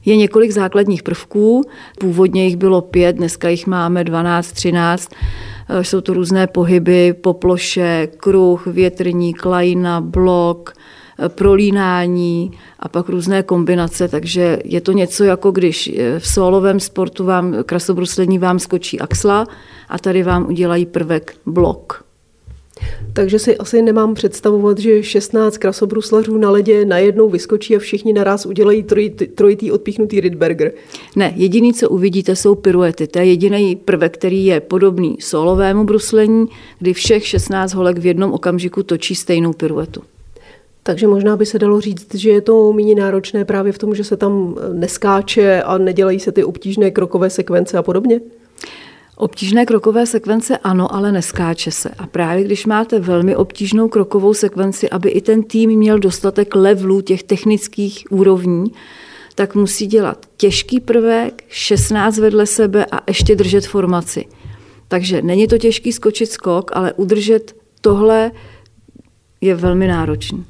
Je 0.06 0.18
několik 0.18 0.52
základních 0.52 1.04
prvků, 1.04 1.62
původně 2.00 2.46
jich 2.46 2.58
bylo 2.58 2.82
pět, 2.82 3.16
dneska 3.16 3.50
jich 3.50 3.68
máme 3.68 4.04
12, 4.04 4.52
13. 4.52 5.10
Jsou 5.82 6.02
to 6.02 6.14
různé 6.14 6.48
pohyby 6.48 7.14
po 7.14 7.34
ploše, 7.34 8.08
kruh, 8.18 8.68
větrník, 8.68 9.46
lajna, 9.46 10.02
blok, 10.02 10.74
prolínání 11.28 12.52
a 12.80 12.88
pak 12.88 13.10
různé 13.10 13.44
kombinace, 13.44 14.08
takže 14.08 14.60
je 14.66 14.82
to 14.82 14.92
něco 14.92 15.24
jako 15.24 15.52
když 15.52 15.92
v 16.20 16.28
solovém 16.28 16.80
sportu 16.80 17.26
vám 17.26 17.56
krasobruslení 17.64 18.40
vám 18.40 18.60
skočí 18.60 19.00
axla 19.00 19.48
a 19.90 20.00
tady 20.00 20.24
vám 20.24 20.48
udělají 20.48 20.86
prvek 20.86 21.36
blok. 21.46 22.10
Takže 23.14 23.40
si 23.40 23.58
asi 23.58 23.82
nemám 23.82 24.14
představovat, 24.14 24.78
že 24.78 25.04
16 25.04 25.58
krasobruslařů 25.58 26.38
na 26.38 26.50
ledě 26.50 26.86
najednou 26.86 27.30
vyskočí 27.30 27.76
a 27.76 27.80
všichni 27.80 28.14
naraz 28.14 28.46
udělají 28.46 28.84
trojitý, 28.84 29.28
trojitý 29.28 29.72
odpíchnutý 29.72 30.20
Rydberger. 30.20 30.72
Ne, 31.16 31.34
jediný, 31.36 31.74
co 31.74 31.90
uvidíte, 31.90 32.36
jsou 32.36 32.56
piruety. 32.56 33.08
To 33.08 33.20
je 33.20 33.26
jediný 33.26 33.76
prvek, 33.76 34.14
který 34.14 34.46
je 34.46 34.60
podobný 34.60 35.18
solovému 35.20 35.84
bruslení, 35.84 36.46
kdy 36.80 36.94
všech 36.94 37.28
16 37.28 37.74
holek 37.74 37.98
v 37.98 38.06
jednom 38.06 38.32
okamžiku 38.32 38.84
točí 38.84 39.16
stejnou 39.16 39.54
piruetu. 39.54 40.02
Takže 40.84 41.08
možná 41.08 41.38
by 41.38 41.46
se 41.46 41.60
dalo 41.60 41.82
říct, 41.82 42.16
že 42.16 42.30
je 42.30 42.42
to 42.42 42.74
méně 42.74 42.96
náročné 42.96 43.46
právě 43.46 43.72
v 43.72 43.78
tom, 43.78 43.96
že 43.96 44.04
se 44.04 44.18
tam 44.18 44.56
neskáče 44.74 45.62
a 45.62 45.78
nedělají 45.78 46.20
se 46.20 46.32
ty 46.32 46.44
obtížné 46.44 46.92
krokové 46.92 47.30
sekvence 47.30 47.78
a 47.78 47.84
podobně? 47.84 48.22
Obtížné 49.16 49.66
krokové 49.66 50.06
sekvence 50.06 50.58
ano, 50.58 50.96
ale 50.96 51.12
neskáče 51.12 51.72
se. 51.72 51.90
A 51.90 52.08
právě 52.08 52.44
když 52.44 52.66
máte 52.66 53.00
velmi 53.00 53.36
obtížnou 53.36 53.88
krokovou 53.88 54.34
sekvenci, 54.34 54.90
aby 54.90 55.10
i 55.10 55.22
ten 55.22 55.44
tým 55.44 55.70
měl 55.70 56.00
dostatek 56.00 56.56
levelů 56.56 57.02
těch 57.02 57.24
technických 57.24 58.04
úrovní, 58.10 58.72
tak 59.36 59.56
musí 59.56 59.88
dělat 59.88 60.26
těžký 60.38 60.80
prvek, 60.80 61.44
16 61.48 62.18
vedle 62.18 62.46
sebe 62.46 62.86
a 62.92 63.00
ještě 63.08 63.36
držet 63.36 63.68
formaci. 63.68 64.26
Takže 64.88 65.22
není 65.22 65.48
to 65.48 65.58
těžký 65.58 65.92
skočit 65.92 66.32
skok, 66.32 66.72
ale 66.74 66.94
udržet 66.94 67.56
tohle 67.82 68.32
je 69.42 69.56
velmi 69.56 69.88
náročný. 69.88 70.46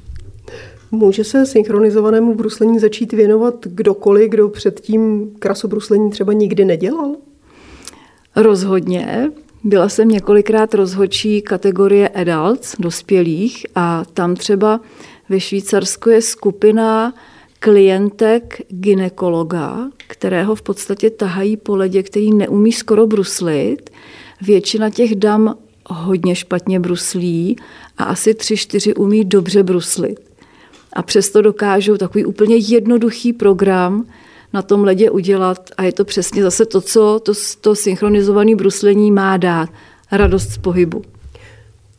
Může 0.90 1.24
se 1.24 1.46
synchronizovanému 1.46 2.34
bruslení 2.34 2.78
začít 2.78 3.12
věnovat 3.12 3.54
kdokoliv, 3.66 4.30
kdo 4.30 4.48
předtím 4.48 5.30
krasobruslení 5.38 6.10
třeba 6.10 6.32
nikdy 6.32 6.64
nedělal? 6.64 7.16
Rozhodně. 8.36 9.30
Byla 9.64 9.88
jsem 9.88 10.08
několikrát 10.08 10.74
rozhodčí 10.74 11.42
kategorie 11.42 12.08
adults, 12.08 12.76
dospělých, 12.78 13.66
a 13.74 14.04
tam 14.14 14.36
třeba 14.36 14.80
ve 15.28 15.40
Švýcarsku 15.40 16.10
je 16.10 16.22
skupina 16.22 17.14
klientek 17.58 18.62
ginekologa, 18.68 19.90
kterého 20.06 20.54
v 20.54 20.62
podstatě 20.62 21.10
tahají 21.10 21.56
po 21.56 21.76
ledě, 21.76 22.02
který 22.02 22.34
neumí 22.34 22.72
skoro 22.72 23.06
bruslit. 23.06 23.90
Většina 24.42 24.90
těch 24.90 25.14
dam 25.14 25.54
hodně 25.86 26.34
špatně 26.34 26.80
bruslí 26.80 27.56
a 27.98 28.04
asi 28.04 28.34
tři, 28.34 28.56
čtyři 28.56 28.94
umí 28.94 29.24
dobře 29.24 29.62
bruslit. 29.62 30.29
A 30.92 31.02
přesto 31.02 31.42
dokážou 31.42 31.96
takový 31.96 32.24
úplně 32.24 32.56
jednoduchý 32.56 33.32
program 33.32 34.06
na 34.52 34.62
tom 34.62 34.84
ledě 34.84 35.10
udělat 35.10 35.70
a 35.76 35.82
je 35.82 35.92
to 35.92 36.04
přesně 36.04 36.42
zase 36.42 36.66
to, 36.66 36.80
co 36.80 37.20
to, 37.22 37.32
to 37.60 37.74
synchronizované 37.74 38.56
bruslení 38.56 39.10
má 39.10 39.36
dát. 39.36 39.68
Radost 40.12 40.50
z 40.50 40.58
pohybu. 40.58 41.02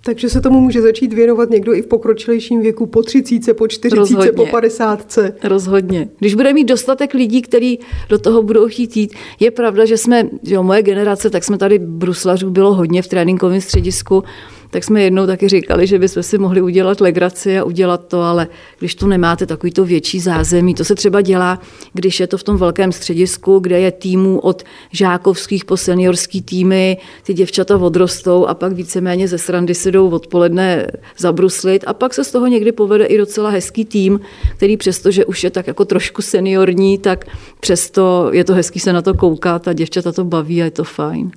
Takže 0.04 0.30
se 0.30 0.42
tomu 0.42 0.62
může 0.62 0.82
začít 0.82 1.14
věnovat 1.14 1.50
někdo 1.50 1.74
i 1.74 1.82
v 1.82 1.88
pokročilejším 1.88 2.62
věku, 2.62 2.86
po 2.86 3.04
30, 3.04 3.54
po 3.54 3.68
40, 3.68 3.96
Rozhodně. 3.96 4.32
po 4.32 4.46
50. 4.46 5.20
Rozhodně. 5.44 6.10
Když 6.20 6.36
bude 6.36 6.54
mít 6.54 6.64
dostatek 6.64 7.14
lidí, 7.14 7.42
kteří 7.42 7.80
do 8.10 8.20
toho 8.20 8.44
budou 8.44 8.68
chtít 8.68 8.98
jít, 8.98 9.14
je 9.40 9.52
pravda, 9.52 9.86
že 9.86 9.98
jsme, 9.98 10.30
že 10.44 10.56
jo, 10.56 10.64
moje 10.64 10.82
generace, 10.84 11.30
tak 11.30 11.44
jsme 11.44 11.58
tady 11.58 11.80
bruslařů 11.80 12.50
bylo 12.50 12.74
hodně 12.74 13.02
v 13.02 13.08
tréninkovém 13.08 13.62
středisku 13.62 14.24
tak 14.72 14.84
jsme 14.84 15.04
jednou 15.04 15.28
taky 15.28 15.48
říkali, 15.48 15.88
že 15.88 16.00
bychom 16.00 16.24
si 16.24 16.38
mohli 16.38 16.62
udělat 16.62 17.02
legraci 17.02 17.60
a 17.60 17.64
udělat 17.64 18.08
to, 18.08 18.22
ale 18.22 18.48
když 18.80 18.96
tu 18.96 19.08
nemáte 19.08 19.46
takový 19.46 19.72
to 19.72 19.86
větší 19.86 20.20
zázemí, 20.20 20.74
to 20.74 20.86
se 20.86 20.96
třeba 20.96 21.22
dělá, 21.22 21.60
když 21.94 22.20
je 22.20 22.28
to 22.28 22.38
v 22.38 22.44
tom 22.44 22.58
velkém 22.58 22.92
středisku, 22.92 23.60
kde 23.60 23.80
je 23.80 23.92
týmů 23.92 24.40
od 24.40 24.64
žákovských 24.92 25.66
po 25.66 25.78
seniorský 25.78 26.42
týmy, 26.42 26.98
ty 27.24 27.34
děvčata 27.34 27.78
odrostou 27.78 28.46
a 28.46 28.54
pak 28.54 28.74
víceméně 28.74 29.28
ze 29.28 29.38
srandy 29.38 29.76
se 29.76 29.92
jdou 29.92 30.10
odpoledne 30.10 30.88
zabruslit 31.18 31.84
a 31.88 31.94
pak 31.94 32.14
se 32.14 32.24
z 32.24 32.32
toho 32.32 32.48
někdy 32.48 32.72
povede 32.72 33.06
i 33.06 33.18
docela 33.18 33.50
hezký 33.50 33.86
tým, 33.86 34.20
který 34.58 34.78
přesto, 34.78 35.12
že 35.12 35.26
už 35.26 35.44
je 35.44 35.52
tak 35.52 35.68
jako 35.68 35.86
trošku 35.86 36.22
seniorní, 36.22 36.98
tak 36.98 37.26
přesto 37.60 38.30
je 38.34 38.44
to 38.44 38.54
hezký 38.54 38.80
se 38.80 38.94
na 38.94 39.02
to 39.02 39.14
koukat 39.14 39.68
a 39.68 39.74
děvčata 39.74 40.12
to 40.12 40.26
baví 40.26 40.62
a 40.62 40.66
je 40.66 40.72
to 40.72 40.84
fajn. 40.84 41.32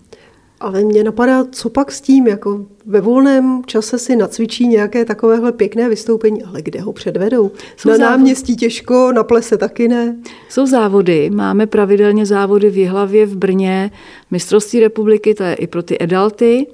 Ale 0.60 0.84
mě 0.84 1.04
napadá, 1.04 1.44
co 1.44 1.70
pak 1.70 1.92
s 1.92 2.00
tím, 2.00 2.26
jako 2.26 2.66
ve 2.86 3.00
volném 3.00 3.62
čase 3.66 3.98
si 3.98 4.16
nacvičí 4.16 4.68
nějaké 4.68 5.04
takovéhle 5.04 5.52
pěkné 5.52 5.88
vystoupení, 5.88 6.42
ale 6.42 6.62
kde 6.62 6.80
ho 6.80 6.92
předvedou? 6.92 7.50
Jsou 7.76 7.88
na 7.88 7.96
závody. 7.96 8.18
náměstí 8.18 8.56
těžko, 8.56 9.12
na 9.12 9.24
plese 9.24 9.56
taky 9.56 9.88
ne. 9.88 10.16
Jsou 10.48 10.66
závody, 10.66 11.30
máme 11.30 11.66
pravidelně 11.66 12.26
závody 12.26 12.70
v 12.70 12.76
Jihlavě, 12.76 13.26
v 13.26 13.36
Brně, 13.36 13.90
mistrovství 14.30 14.80
republiky, 14.80 15.34
to 15.34 15.42
je 15.42 15.54
i 15.54 15.66
pro 15.66 15.82
ty 15.82 15.98
adulty, 15.98 16.66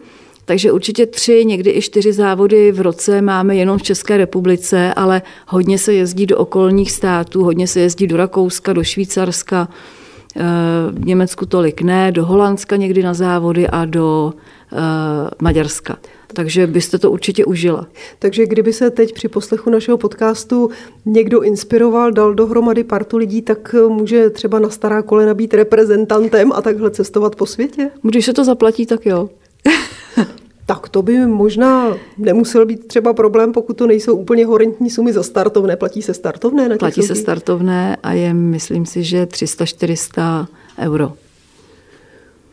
takže 0.44 0.72
určitě 0.72 1.06
tři, 1.06 1.44
někdy 1.44 1.70
i 1.70 1.82
čtyři 1.82 2.12
závody 2.12 2.72
v 2.72 2.80
roce 2.80 3.22
máme 3.22 3.56
jenom 3.56 3.78
v 3.78 3.82
České 3.82 4.16
republice, 4.16 4.94
ale 4.94 5.22
hodně 5.46 5.78
se 5.78 5.94
jezdí 5.94 6.26
do 6.26 6.38
okolních 6.38 6.92
států, 6.92 7.44
hodně 7.44 7.66
se 7.66 7.80
jezdí 7.80 8.06
do 8.06 8.16
Rakouska, 8.16 8.72
do 8.72 8.84
Švýcarska, 8.84 9.68
v 10.90 11.04
Německu 11.04 11.46
tolik 11.46 11.82
ne, 11.82 12.12
do 12.12 12.24
Holandska 12.24 12.76
někdy 12.76 13.02
na 13.02 13.14
závody 13.14 13.68
a 13.68 13.84
do 13.84 14.32
uh, 14.72 14.78
Maďarska. 15.42 15.98
Takže 16.32 16.66
byste 16.66 16.98
to 16.98 17.10
určitě 17.10 17.44
užila. 17.44 17.86
Takže 18.18 18.46
kdyby 18.46 18.72
se 18.72 18.90
teď 18.90 19.14
při 19.14 19.28
poslechu 19.28 19.70
našeho 19.70 19.98
podcastu 19.98 20.70
někdo 21.04 21.40
inspiroval, 21.40 22.10
dal 22.10 22.34
dohromady 22.34 22.84
partu 22.84 23.16
lidí, 23.16 23.42
tak 23.42 23.74
může 23.88 24.30
třeba 24.30 24.58
na 24.58 24.70
stará 24.70 25.02
kolena 25.02 25.34
být 25.34 25.54
reprezentantem 25.54 26.52
a 26.52 26.62
takhle 26.62 26.90
cestovat 26.90 27.36
po 27.36 27.46
světě? 27.46 27.90
Když 28.02 28.24
se 28.24 28.32
to 28.32 28.44
zaplatí, 28.44 28.86
tak 28.86 29.06
jo. 29.06 29.30
tak 30.70 30.88
to 30.88 31.02
by 31.02 31.26
možná 31.26 31.96
nemusel 32.18 32.66
být 32.66 32.86
třeba 32.86 33.12
problém, 33.12 33.52
pokud 33.52 33.76
to 33.76 33.86
nejsou 33.86 34.16
úplně 34.16 34.46
horentní 34.46 34.90
sumy 34.90 35.12
za 35.12 35.22
startovné. 35.22 35.76
Platí 35.76 36.02
se 36.02 36.14
startovné 36.14 36.68
na 36.68 36.76
Platí 36.76 37.02
se 37.02 37.14
startovné 37.14 37.96
a 38.02 38.12
je, 38.12 38.34
myslím 38.34 38.86
si, 38.86 39.02
že 39.02 39.24
300-400 39.24 40.46
euro 40.78 41.12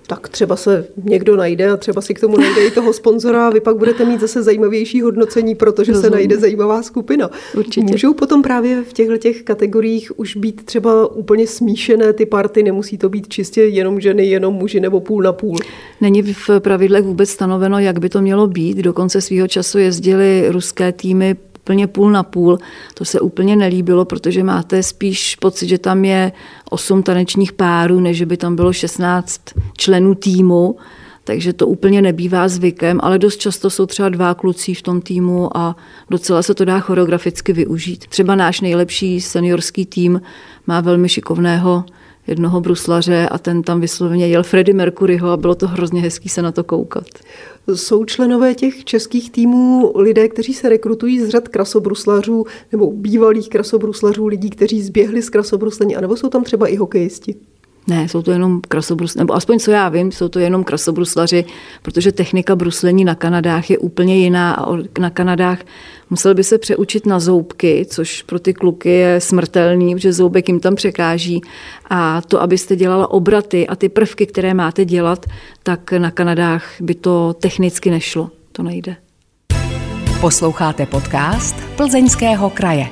tak 0.08 0.30
třeba 0.30 0.56
se 0.56 0.88
někdo 1.04 1.36
najde 1.36 1.70
a 1.70 1.78
třeba 1.78 2.02
si 2.02 2.14
k 2.14 2.20
tomu 2.20 2.38
najde 2.38 2.66
i 2.66 2.72
toho 2.72 2.94
sponzora 2.94 3.48
a 3.48 3.50
vy 3.50 3.60
pak 3.60 3.78
budete 3.78 4.06
mít 4.06 4.20
zase 4.20 4.44
zajímavější 4.44 5.02
hodnocení, 5.02 5.56
protože 5.56 5.92
Rozumím. 5.92 6.12
se 6.12 6.16
najde 6.16 6.38
zajímavá 6.38 6.84
skupina. 6.84 7.30
Určitě. 7.58 7.92
Můžou 7.92 8.14
potom 8.14 8.42
právě 8.42 8.84
v 8.84 8.94
těchto 8.94 9.18
těch 9.18 9.44
kategoriích 9.44 10.20
už 10.20 10.36
být 10.36 10.66
třeba 10.66 11.16
úplně 11.16 11.48
smíšené 11.48 12.14
ty 12.14 12.26
party, 12.26 12.64
nemusí 12.64 12.98
to 12.98 13.10
být 13.10 13.28
čistě 13.28 13.62
jenom 13.62 14.00
ženy, 14.00 14.26
jenom 14.26 14.54
muži 14.54 14.80
nebo 14.80 15.00
půl 15.00 15.24
na 15.24 15.34
půl. 15.34 15.58
Není 16.02 16.34
v 16.34 16.50
pravidlech 16.60 17.04
vůbec 17.04 17.30
stanoveno, 17.30 17.80
jak 17.80 18.00
by 18.00 18.10
to 18.10 18.22
mělo 18.22 18.48
být. 18.48 18.78
Dokonce 18.78 19.22
svého 19.22 19.48
času 19.48 19.78
jezdili 19.78 20.46
ruské 20.50 20.92
týmy 20.92 21.36
úplně 21.68 21.88
půl 21.88 22.12
na 22.12 22.24
půl. 22.24 22.58
To 22.94 23.06
se 23.06 23.20
úplně 23.20 23.56
nelíbilo, 23.56 24.06
protože 24.06 24.44
máte 24.44 24.84
spíš 24.84 25.36
pocit, 25.36 25.68
že 25.68 25.78
tam 25.78 26.06
je 26.06 26.32
osm 26.70 27.04
tanečních 27.04 27.54
párů, 27.54 28.00
než 28.00 28.24
by 28.24 28.38
tam 28.38 28.56
bylo 28.56 28.74
16 28.74 29.42
členů 29.78 30.16
týmu. 30.16 30.78
Takže 31.24 31.54
to 31.54 31.68
úplně 31.68 32.02
nebývá 32.02 32.48
zvykem, 32.48 33.00
ale 33.04 33.20
dost 33.20 33.38
často 33.38 33.70
jsou 33.70 33.86
třeba 33.86 34.10
dva 34.10 34.34
kluci 34.34 34.74
v 34.74 34.82
tom 34.82 35.02
týmu 35.02 35.58
a 35.58 35.76
docela 36.10 36.44
se 36.44 36.54
to 36.54 36.66
dá 36.66 36.80
choreograficky 36.80 37.54
využít. 37.54 38.08
Třeba 38.08 38.36
náš 38.36 38.62
nejlepší 38.62 39.22
seniorský 39.22 39.86
tým 39.86 40.22
má 40.68 40.82
velmi 40.82 41.10
šikovného 41.10 41.84
jednoho 42.28 42.62
bruslaře 42.62 43.28
a 43.32 43.38
ten 43.38 43.64
tam 43.64 43.82
vysloveně 43.82 44.28
jel 44.28 44.44
Freddy 44.44 44.74
Mercuryho 44.74 45.32
a 45.32 45.38
bylo 45.38 45.56
to 45.56 45.68
hrozně 45.68 46.02
hezký 46.02 46.30
se 46.30 46.42
na 46.42 46.52
to 46.52 46.64
koukat. 46.64 47.08
Jsou 47.76 48.06
členové 48.06 48.56
těch 48.56 48.86
českých 48.86 49.32
týmů 49.32 49.92
lidé, 49.96 50.28
kteří 50.30 50.54
se 50.54 50.70
rekrutují 50.70 51.20
z 51.20 51.30
řad 51.30 51.48
krasobruslařů 51.48 52.46
nebo 52.72 52.92
bývalých 52.92 53.50
krasobruslařů, 53.50 54.28
lidí, 54.28 54.50
kteří 54.50 54.82
zběhli 54.82 55.22
z 55.22 55.30
krasobruslení, 55.30 55.96
anebo 55.96 56.18
jsou 56.18 56.30
tam 56.30 56.44
třeba 56.44 56.68
i 56.68 56.76
hokejisti? 56.76 57.36
Ne, 57.88 58.10
jsou 58.10 58.22
to 58.22 58.32
jenom 58.32 58.62
krasobruslaři, 58.68 59.20
nebo 59.20 59.34
aspoň 59.34 59.60
co 59.60 59.72
já 59.72 59.90
vím, 59.90 60.12
jsou 60.12 60.28
to 60.28 60.40
jenom 60.40 60.64
krasobruslaři, 60.64 61.46
protože 61.82 62.12
technika 62.12 62.56
bruslení 62.56 63.06
na 63.06 63.16
Kanadách 63.16 63.70
je 63.70 63.78
úplně 63.78 64.18
jiná 64.18 64.54
a 64.54 64.78
na 65.00 65.10
Kanadách 65.10 65.60
musel 66.10 66.36
by 66.36 66.44
se 66.44 66.58
přeučit 66.58 67.06
na 67.06 67.20
zoubky, 67.20 67.86
což 67.90 68.24
pro 68.24 68.40
ty 68.40 68.54
kluky 68.54 68.90
je 68.90 69.22
smrtelný, 69.22 69.96
protože 69.96 70.14
zoubek 70.14 70.48
jim 70.48 70.60
tam 70.60 70.76
překáží 70.76 71.42
a 71.90 72.22
to, 72.22 72.42
abyste 72.42 72.76
dělala 72.76 73.12
obraty 73.12 73.68
a 73.68 73.76
ty 73.76 73.90
prvky, 73.90 74.26
které 74.26 74.54
máte 74.54 74.86
dělat, 74.86 75.26
tak 75.64 75.92
na 75.92 76.12
Kanadách 76.12 76.64
by 76.82 76.96
to 76.96 77.34
technicky 77.34 77.92
nešlo. 77.92 78.30
To 78.52 78.64
nejde. 78.64 78.96
Posloucháte 80.22 80.86
podcast 80.86 81.56
Plzeňského 81.76 82.50
kraje. 82.50 82.90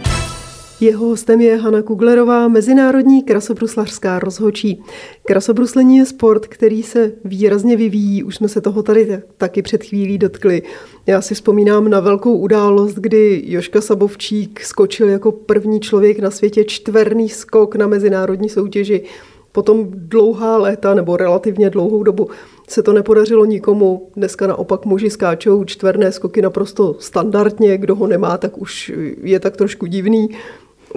Jeho 0.80 1.06
hostem 1.06 1.42
je 1.42 1.56
Hanna 1.56 1.82
Kuglerová, 1.82 2.48
mezinárodní 2.48 3.24
krasobruslařská 3.24 4.20
rozhočí. 4.20 4.84
Krasobruslení 5.26 5.98
je 5.98 6.06
sport, 6.06 6.48
který 6.48 6.84
se 6.84 7.12
výrazně 7.26 7.78
vyvíjí, 7.78 8.24
už 8.24 8.36
jsme 8.36 8.48
se 8.48 8.62
toho 8.62 8.84
tady 8.84 9.22
taky 9.38 9.62
před 9.62 9.84
chvílí 9.84 10.18
dotkli. 10.18 10.62
Já 11.06 11.22
si 11.22 11.36
vzpomínám 11.36 11.90
na 11.90 12.00
velkou 12.00 12.38
událost, 12.38 12.94
kdy 12.94 13.44
Joška 13.46 13.82
Sabovčík 13.82 14.62
skočil 14.62 15.10
jako 15.10 15.32
první 15.32 15.80
člověk 15.80 16.20
na 16.20 16.32
světě 16.32 16.64
čtverný 16.64 17.30
skok 17.30 17.76
na 17.76 17.88
mezinárodní 17.88 18.50
soutěži. 18.50 19.04
Potom 19.52 19.88
dlouhá 19.90 20.58
léta 20.58 20.94
nebo 20.94 21.18
relativně 21.18 21.70
dlouhou 21.70 22.04
dobu 22.04 22.30
se 22.68 22.84
to 22.84 22.94
nepodařilo 22.94 23.46
nikomu. 23.46 24.10
Dneska 24.16 24.48
naopak 24.48 24.86
muži 24.86 25.10
skáčou 25.10 25.64
čtverné 25.64 26.12
skoky 26.12 26.42
naprosto 26.42 26.96
standardně. 27.00 27.78
Kdo 27.78 27.96
ho 27.96 28.08
nemá, 28.08 28.38
tak 28.38 28.58
už 28.58 28.92
je 29.22 29.40
tak 29.40 29.58
trošku 29.58 29.86
divný. 29.86 30.30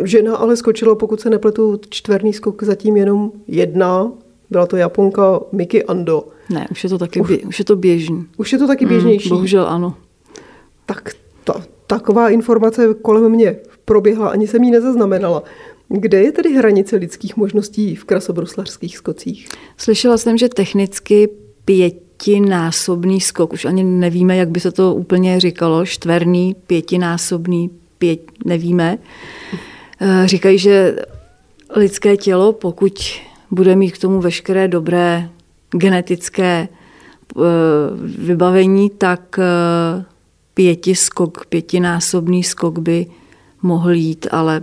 Žena 0.05 0.37
ale 0.37 0.57
skočila, 0.57 0.95
pokud 0.95 1.21
se 1.21 1.31
nepletu, 1.31 1.81
čtverný 1.91 2.33
skok 2.33 2.63
zatím 2.63 2.97
jenom 2.97 3.33
jedna. 3.49 4.13
Byla 4.51 4.67
to 4.67 4.77
Japonka 4.77 5.41
Miki 5.53 5.85
Ando. 5.85 6.29
Ne, 6.51 6.69
už 6.71 6.85
je 6.85 6.91
to 6.91 6.99
taky 6.99 7.21
bě, 7.21 7.39
už 7.39 7.59
je 7.59 7.65
to 7.65 7.77
běžný. 7.77 8.27
Už 8.37 8.53
je 8.53 8.59
to 8.59 8.67
taky 8.67 8.85
mm, 8.85 8.89
běžnější? 8.89 9.29
Mm, 9.29 9.37
bohužel 9.37 9.67
ano. 9.67 9.95
Tak 10.87 11.11
ta, 11.45 11.63
taková 11.87 12.29
informace 12.29 12.95
kolem 13.03 13.33
mě 13.33 13.57
proběhla, 13.85 14.29
ani 14.29 14.47
jsem 14.47 14.63
ji 14.65 14.71
nezaznamenala. 14.71 15.43
Kde 15.89 16.23
je 16.23 16.33
tedy 16.33 16.55
hranice 16.55 16.97
lidských 16.97 17.37
možností 17.37 17.95
v 17.95 18.05
krasobruslařských 18.05 18.97
skocích? 18.97 19.49
Slyšela 19.77 20.17
jsem, 20.17 20.39
že 20.39 20.49
technicky 20.49 21.29
pětinásobný 21.65 23.21
skok, 23.21 23.53
už 23.53 23.65
ani 23.65 23.85
nevíme, 23.85 24.37
jak 24.37 24.49
by 24.49 24.61
se 24.61 24.73
to 24.73 24.95
úplně 24.95 25.41
říkalo, 25.41 25.87
čtverný, 25.87 26.57
pětinásobný, 26.67 27.71
pět, 27.99 28.21
nevíme. 28.45 28.99
Eh, 30.01 30.29
říkají, 30.29 30.59
že 30.59 30.97
lidské 31.77 32.17
tělo, 32.17 32.53
pokud 32.53 33.21
bude 33.51 33.77
mít 33.77 33.91
k 33.91 33.99
tomu 33.99 34.21
veškeré 34.21 34.69
dobré 34.69 35.31
genetické 35.71 36.69
eh, 36.69 37.41
vybavení, 38.19 38.91
tak 38.91 39.39
eh, 39.39 40.05
pěti 40.55 40.95
skok, 40.95 41.47
pětinásobný 41.47 42.45
skok 42.45 42.79
by 42.79 43.07
mohl 43.63 43.91
jít, 43.91 44.27
ale 44.31 44.63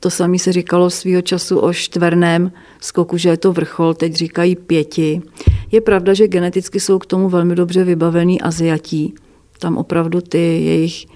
to 0.00 0.10
samé 0.10 0.38
se 0.38 0.52
říkalo 0.52 0.90
svýho 0.90 1.22
času 1.22 1.58
o 1.58 1.72
čtverném 1.72 2.52
skoku, 2.80 3.16
že 3.16 3.28
je 3.28 3.36
to 3.36 3.52
vrchol, 3.52 3.94
teď 3.94 4.14
říkají 4.14 4.56
pěti. 4.56 5.22
Je 5.72 5.80
pravda, 5.80 6.14
že 6.14 6.28
geneticky 6.28 6.80
jsou 6.80 6.98
k 6.98 7.06
tomu 7.06 7.28
velmi 7.28 7.54
dobře 7.54 7.84
vybavení 7.84 8.40
Aziatí. 8.40 9.14
Tam 9.58 9.76
opravdu 9.76 10.20
ty 10.20 10.38
jejich 10.38 11.06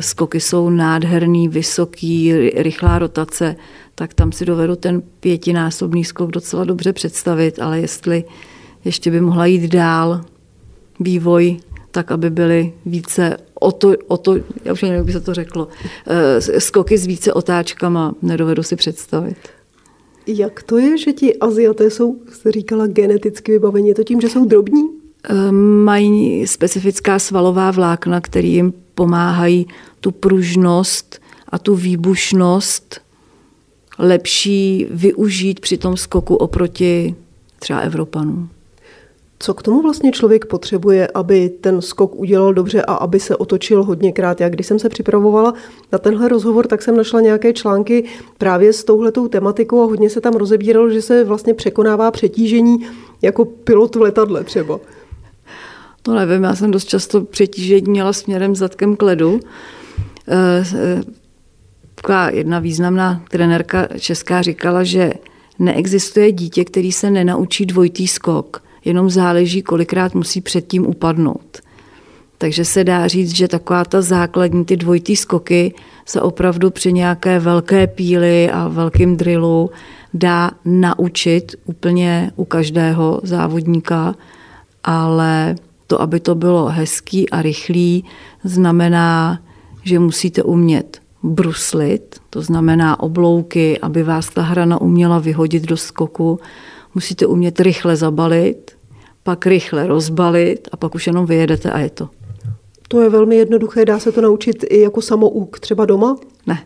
skoky 0.00 0.40
jsou 0.40 0.70
nádherný, 0.70 1.48
vysoký, 1.48 2.32
rychlá 2.50 2.98
rotace, 2.98 3.56
tak 3.94 4.14
tam 4.14 4.32
si 4.32 4.44
dovedu 4.44 4.76
ten 4.76 5.02
pětinásobný 5.20 6.04
skok 6.04 6.30
docela 6.30 6.64
dobře 6.64 6.92
představit, 6.92 7.58
ale 7.58 7.80
jestli 7.80 8.24
ještě 8.84 9.10
by 9.10 9.20
mohla 9.20 9.46
jít 9.46 9.72
dál 9.72 10.20
vývoj, 11.00 11.56
tak 11.90 12.12
aby 12.12 12.30
byly 12.30 12.72
více 12.86 13.36
o 13.60 13.72
to, 13.72 13.94
o 14.06 14.16
to 14.16 14.36
já 14.64 14.72
už 14.72 14.82
nevím, 14.82 14.96
jak 14.96 15.06
by 15.06 15.12
se 15.12 15.20
to 15.20 15.34
řeklo, 15.34 15.68
eh, 16.06 16.60
skoky 16.60 16.98
s 16.98 17.06
více 17.06 17.32
otáčkama 17.32 18.14
nedovedu 18.22 18.62
si 18.62 18.76
představit. 18.76 19.36
Jak 20.26 20.62
to 20.62 20.78
je, 20.78 20.98
že 20.98 21.12
ti 21.12 21.38
Aziaté 21.38 21.90
jsou, 21.90 22.16
jste 22.32 22.52
říkala, 22.52 22.86
geneticky 22.86 23.52
vybavení? 23.52 23.88
Je 23.88 23.94
to 23.94 24.04
tím, 24.04 24.20
že 24.20 24.28
jsou 24.28 24.44
drobní? 24.44 24.88
Eh, 25.30 25.52
mají 25.52 26.46
specifická 26.46 27.18
svalová 27.18 27.70
vlákna, 27.70 28.20
který 28.20 28.52
jim 28.52 28.72
pomáhají 28.96 29.66
tu 30.00 30.10
pružnost 30.10 31.20
a 31.48 31.58
tu 31.58 31.74
výbušnost 31.74 33.00
lepší 33.98 34.86
využít 34.90 35.60
při 35.60 35.76
tom 35.76 35.96
skoku 35.96 36.36
oproti 36.36 37.14
třeba 37.58 37.80
Evropanům. 37.80 38.48
Co 39.38 39.54
k 39.54 39.62
tomu 39.62 39.82
vlastně 39.82 40.12
člověk 40.12 40.46
potřebuje, 40.46 41.08
aby 41.14 41.48
ten 41.48 41.82
skok 41.82 42.14
udělal 42.14 42.54
dobře 42.54 42.82
a 42.82 42.94
aby 42.94 43.20
se 43.20 43.36
otočil 43.36 43.84
hodněkrát? 43.84 44.40
Já 44.40 44.48
když 44.48 44.66
jsem 44.66 44.78
se 44.78 44.88
připravovala 44.88 45.54
na 45.92 45.98
tenhle 45.98 46.28
rozhovor, 46.28 46.66
tak 46.66 46.82
jsem 46.82 46.96
našla 46.96 47.20
nějaké 47.20 47.52
články 47.52 48.04
právě 48.38 48.72
s 48.72 48.84
touhletou 48.84 49.28
tematikou 49.28 49.82
a 49.82 49.84
hodně 49.84 50.10
se 50.10 50.20
tam 50.20 50.34
rozebíralo, 50.34 50.90
že 50.90 51.02
se 51.02 51.24
vlastně 51.24 51.54
překonává 51.54 52.10
přetížení 52.10 52.86
jako 53.22 53.44
pilot 53.44 53.96
v 53.96 54.00
letadle 54.00 54.44
třeba. 54.44 54.80
To 56.06 56.14
nevím, 56.14 56.44
já 56.44 56.54
jsem 56.54 56.70
dost 56.70 56.84
často 56.84 57.20
přetížení 57.20 57.90
měla 57.90 58.12
směrem 58.12 58.56
zadkem 58.56 58.96
k 58.96 59.02
ledu. 59.02 59.40
Eh, 60.28 60.64
eh, 60.74 61.02
taková 61.94 62.30
jedna 62.30 62.58
významná 62.58 63.22
trenérka 63.30 63.88
česká 63.98 64.42
říkala, 64.42 64.84
že 64.84 65.12
neexistuje 65.58 66.32
dítě, 66.32 66.64
který 66.64 66.92
se 66.92 67.10
nenaučí 67.10 67.66
dvojitý 67.66 68.08
skok, 68.08 68.62
jenom 68.84 69.10
záleží, 69.10 69.62
kolikrát 69.62 70.14
musí 70.14 70.40
předtím 70.40 70.86
upadnout. 70.86 71.60
Takže 72.38 72.64
se 72.64 72.84
dá 72.84 73.06
říct, 73.06 73.36
že 73.36 73.48
taková 73.48 73.84
ta 73.84 74.02
základní, 74.02 74.64
ty 74.64 74.76
dvojitý 74.76 75.16
skoky 75.16 75.74
se 76.04 76.20
opravdu 76.20 76.70
při 76.70 76.92
nějaké 76.92 77.38
velké 77.38 77.86
píli 77.86 78.50
a 78.50 78.68
velkým 78.68 79.16
drillu 79.16 79.70
dá 80.14 80.50
naučit 80.64 81.54
úplně 81.64 82.30
u 82.36 82.44
každého 82.44 83.20
závodníka, 83.22 84.14
ale 84.84 85.56
to, 85.86 86.02
aby 86.02 86.20
to 86.20 86.34
bylo 86.34 86.66
hezký 86.66 87.30
a 87.30 87.42
rychlý, 87.42 88.04
znamená, 88.44 89.40
že 89.84 89.98
musíte 89.98 90.42
umět 90.42 91.00
bruslit, 91.22 92.20
to 92.30 92.42
znamená 92.42 93.00
oblouky, 93.00 93.78
aby 93.78 94.02
vás 94.02 94.30
ta 94.30 94.42
hrana 94.42 94.80
uměla 94.80 95.18
vyhodit 95.18 95.62
do 95.62 95.76
skoku. 95.76 96.40
Musíte 96.94 97.26
umět 97.26 97.60
rychle 97.60 97.96
zabalit, 97.96 98.76
pak 99.22 99.46
rychle 99.46 99.86
rozbalit 99.86 100.68
a 100.72 100.76
pak 100.76 100.94
už 100.94 101.06
jenom 101.06 101.26
vyjedete 101.26 101.70
a 101.70 101.78
je 101.78 101.90
to. 101.90 102.08
To 102.88 103.00
je 103.00 103.08
velmi 103.08 103.36
jednoduché, 103.36 103.84
dá 103.84 103.98
se 103.98 104.12
to 104.12 104.20
naučit 104.20 104.64
i 104.70 104.80
jako 104.80 105.02
samouk, 105.02 105.60
třeba 105.60 105.86
doma? 105.86 106.16
Ne, 106.46 106.58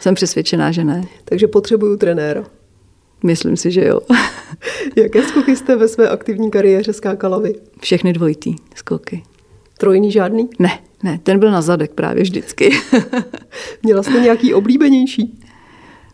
jsem 0.00 0.14
přesvědčená, 0.14 0.72
že 0.72 0.84
ne. 0.84 1.04
Takže 1.24 1.46
potřebuju 1.46 1.96
trenéra. 1.96 2.44
Myslím 3.24 3.56
si, 3.56 3.70
že 3.70 3.84
jo. 3.84 4.00
Jaké 4.96 5.22
skoky 5.22 5.56
jste 5.56 5.76
ve 5.76 5.88
své 5.88 6.08
aktivní 6.08 6.50
kariéře 6.50 6.92
skákala 6.92 7.38
vy? 7.38 7.54
Všechny 7.80 8.12
dvojitý 8.12 8.56
skoky. 8.74 9.22
Trojný 9.78 10.12
žádný? 10.12 10.48
Ne, 10.58 10.78
ne, 11.02 11.20
ten 11.22 11.38
byl 11.38 11.50
na 11.50 11.62
zadek 11.62 11.92
právě 11.92 12.22
vždycky. 12.22 12.70
Měla 13.82 14.02
jste 14.02 14.20
nějaký 14.20 14.54
oblíbenější? 14.54 15.38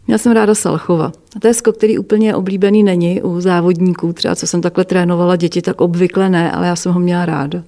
Měla 0.06 0.18
jsem 0.18 0.32
ráda 0.32 0.54
Salchova. 0.54 1.12
A 1.36 1.40
to 1.40 1.48
je 1.48 1.54
skok, 1.54 1.76
který 1.76 1.98
úplně 1.98 2.34
oblíbený 2.34 2.82
není 2.82 3.22
u 3.22 3.40
závodníků. 3.40 4.12
Třeba 4.12 4.34
co 4.34 4.46
jsem 4.46 4.60
takhle 4.60 4.84
trénovala 4.84 5.36
děti, 5.36 5.62
tak 5.62 5.80
obvykle 5.80 6.28
ne, 6.28 6.52
ale 6.52 6.66
já 6.66 6.76
jsem 6.76 6.92
ho 6.92 7.00
měla 7.00 7.26
ráda. 7.26 7.64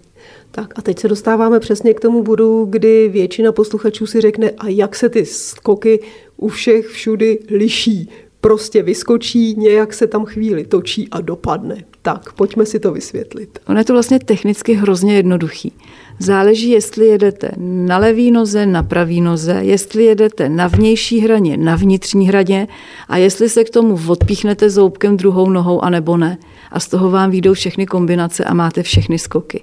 Tak 0.50 0.78
a 0.78 0.82
teď 0.82 0.98
se 0.98 1.08
dostáváme 1.08 1.60
přesně 1.60 1.94
k 1.94 2.00
tomu 2.00 2.22
bodu, 2.22 2.66
kdy 2.70 3.08
většina 3.08 3.52
posluchačů 3.52 4.06
si 4.06 4.20
řekne, 4.20 4.50
a 4.50 4.68
jak 4.68 4.96
se 4.96 5.08
ty 5.08 5.26
skoky 5.26 6.00
u 6.36 6.48
všech 6.48 6.86
všudy 6.86 7.38
liší 7.50 8.10
prostě 8.40 8.82
vyskočí, 8.82 9.54
nějak 9.58 9.94
se 9.94 10.06
tam 10.06 10.24
chvíli 10.24 10.64
točí 10.64 11.08
a 11.10 11.20
dopadne. 11.20 11.84
Tak, 12.02 12.32
pojďme 12.32 12.66
si 12.66 12.80
to 12.80 12.92
vysvětlit. 12.92 13.58
Ono 13.68 13.80
je 13.80 13.84
to 13.84 13.92
vlastně 13.92 14.18
technicky 14.18 14.74
hrozně 14.74 15.16
jednoduchý. 15.16 15.72
Záleží, 16.18 16.70
jestli 16.70 17.06
jedete 17.06 17.50
na 17.58 17.98
levý 17.98 18.30
noze, 18.30 18.66
na 18.66 18.82
pravý 18.82 19.20
noze, 19.20 19.60
jestli 19.62 20.04
jedete 20.04 20.48
na 20.48 20.66
vnější 20.66 21.20
hraně, 21.20 21.56
na 21.56 21.76
vnitřní 21.76 22.28
hraně 22.28 22.68
a 23.08 23.16
jestli 23.16 23.48
se 23.48 23.64
k 23.64 23.70
tomu 23.70 23.98
odpíchnete 24.08 24.70
zoubkem 24.70 25.16
druhou 25.16 25.50
nohou, 25.50 25.84
anebo 25.84 26.16
ne. 26.16 26.38
A 26.70 26.80
z 26.80 26.88
toho 26.88 27.10
vám 27.10 27.30
výjdou 27.30 27.54
všechny 27.54 27.86
kombinace 27.86 28.44
a 28.44 28.54
máte 28.54 28.82
všechny 28.82 29.18
skoky. 29.18 29.62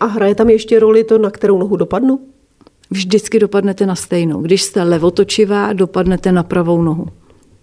A 0.00 0.06
hraje 0.06 0.34
tam 0.34 0.50
ještě 0.50 0.78
roli 0.78 1.04
to, 1.04 1.18
na 1.18 1.30
kterou 1.30 1.58
nohu 1.58 1.76
dopadnu? 1.76 2.20
Vždycky 2.90 3.38
dopadnete 3.38 3.86
na 3.86 3.94
stejnou. 3.94 4.42
Když 4.42 4.62
jste 4.62 4.82
levotočivá, 4.82 5.72
dopadnete 5.72 6.32
na 6.32 6.42
pravou 6.42 6.82
nohu. 6.82 7.06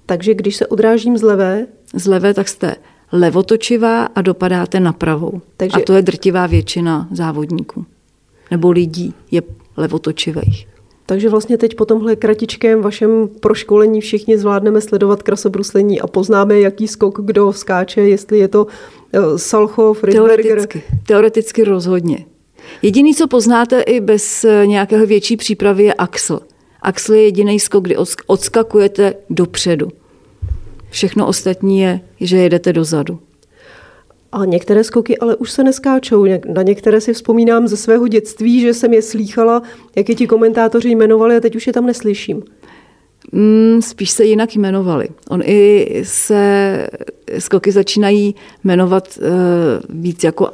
Takže 0.10 0.34
když 0.34 0.56
se 0.56 0.68
odrážím 0.68 1.18
z 1.18 1.22
levé? 1.22 1.68
Z 1.94 2.08
levé, 2.08 2.34
tak 2.34 2.48
jste 2.48 2.76
levotočivá 3.12 4.06
a 4.06 4.22
dopadáte 4.22 4.80
na 4.80 4.94
pravou. 4.94 5.42
Takže... 5.58 5.78
A 5.78 5.86
to 5.86 5.94
je 5.94 6.02
drtivá 6.02 6.48
většina 6.48 7.08
závodníků. 7.12 7.86
Nebo 8.52 8.72
lidí 8.72 9.14
je 9.32 9.42
levotočivých. 9.78 10.68
Takže 11.06 11.30
vlastně 11.30 11.58
teď 11.58 11.76
po 11.76 11.86
tomhle 11.86 12.16
kratičkém 12.16 12.82
vašem 12.82 13.30
proškolení 13.40 14.02
všichni 14.02 14.38
zvládneme 14.38 14.82
sledovat 14.82 15.24
krasobruslení 15.24 16.02
a 16.02 16.08
poznáme, 16.08 16.60
jaký 16.60 16.88
skok 16.88 17.20
kdo 17.22 17.54
skáče, 17.54 18.02
jestli 18.02 18.40
je 18.40 18.48
to 18.48 18.68
eh, 19.14 19.20
Salchov, 19.38 20.04
Rydberger. 20.04 20.46
Teoreticky, 20.46 20.84
teoreticky 21.08 21.64
rozhodně. 21.64 22.26
Jediný, 22.82 23.16
co 23.16 23.28
poznáte 23.28 23.82
i 23.82 24.00
bez 24.00 24.44
eh, 24.44 24.68
nějakého 24.68 25.06
větší 25.06 25.38
přípravy, 25.38 25.84
je 25.84 25.94
axl. 25.94 26.40
Axl 26.82 27.14
je 27.14 27.24
jediný 27.24 27.60
skok, 27.60 27.84
kdy 27.84 27.96
odskakujete 28.28 29.14
dopředu. 29.30 29.92
Všechno 30.90 31.28
ostatní 31.28 31.80
je, 31.80 32.00
že 32.20 32.38
jedete 32.38 32.74
dozadu. 32.74 33.20
A 34.32 34.46
některé 34.46 34.84
skoky 34.84 35.18
ale 35.18 35.36
už 35.36 35.52
se 35.52 35.64
neskáčou. 35.64 36.26
Na 36.54 36.62
některé 36.62 37.02
si 37.02 37.14
vzpomínám 37.14 37.68
ze 37.68 37.78
svého 37.78 38.08
dětství, 38.08 38.62
že 38.62 38.74
jsem 38.74 38.94
je 38.94 39.02
slýchala, 39.02 39.62
jak 39.96 40.10
je 40.10 40.16
ti 40.16 40.28
komentátoři 40.28 40.90
jmenovali 40.90 41.36
a 41.36 41.40
teď 41.40 41.56
už 41.56 41.68
je 41.68 41.74
tam 41.74 41.86
neslyším. 41.86 42.44
Mm, 43.32 43.82
spíš 43.82 44.10
se 44.10 44.26
jinak 44.26 44.56
jmenovali. 44.56 45.08
On 45.30 45.42
i 45.46 45.88
se 46.04 46.88
skoky 47.40 47.72
začínají 47.72 48.36
jmenovat 48.64 49.20
uh, 49.22 49.28
víc 50.02 50.24
jako 50.24 50.52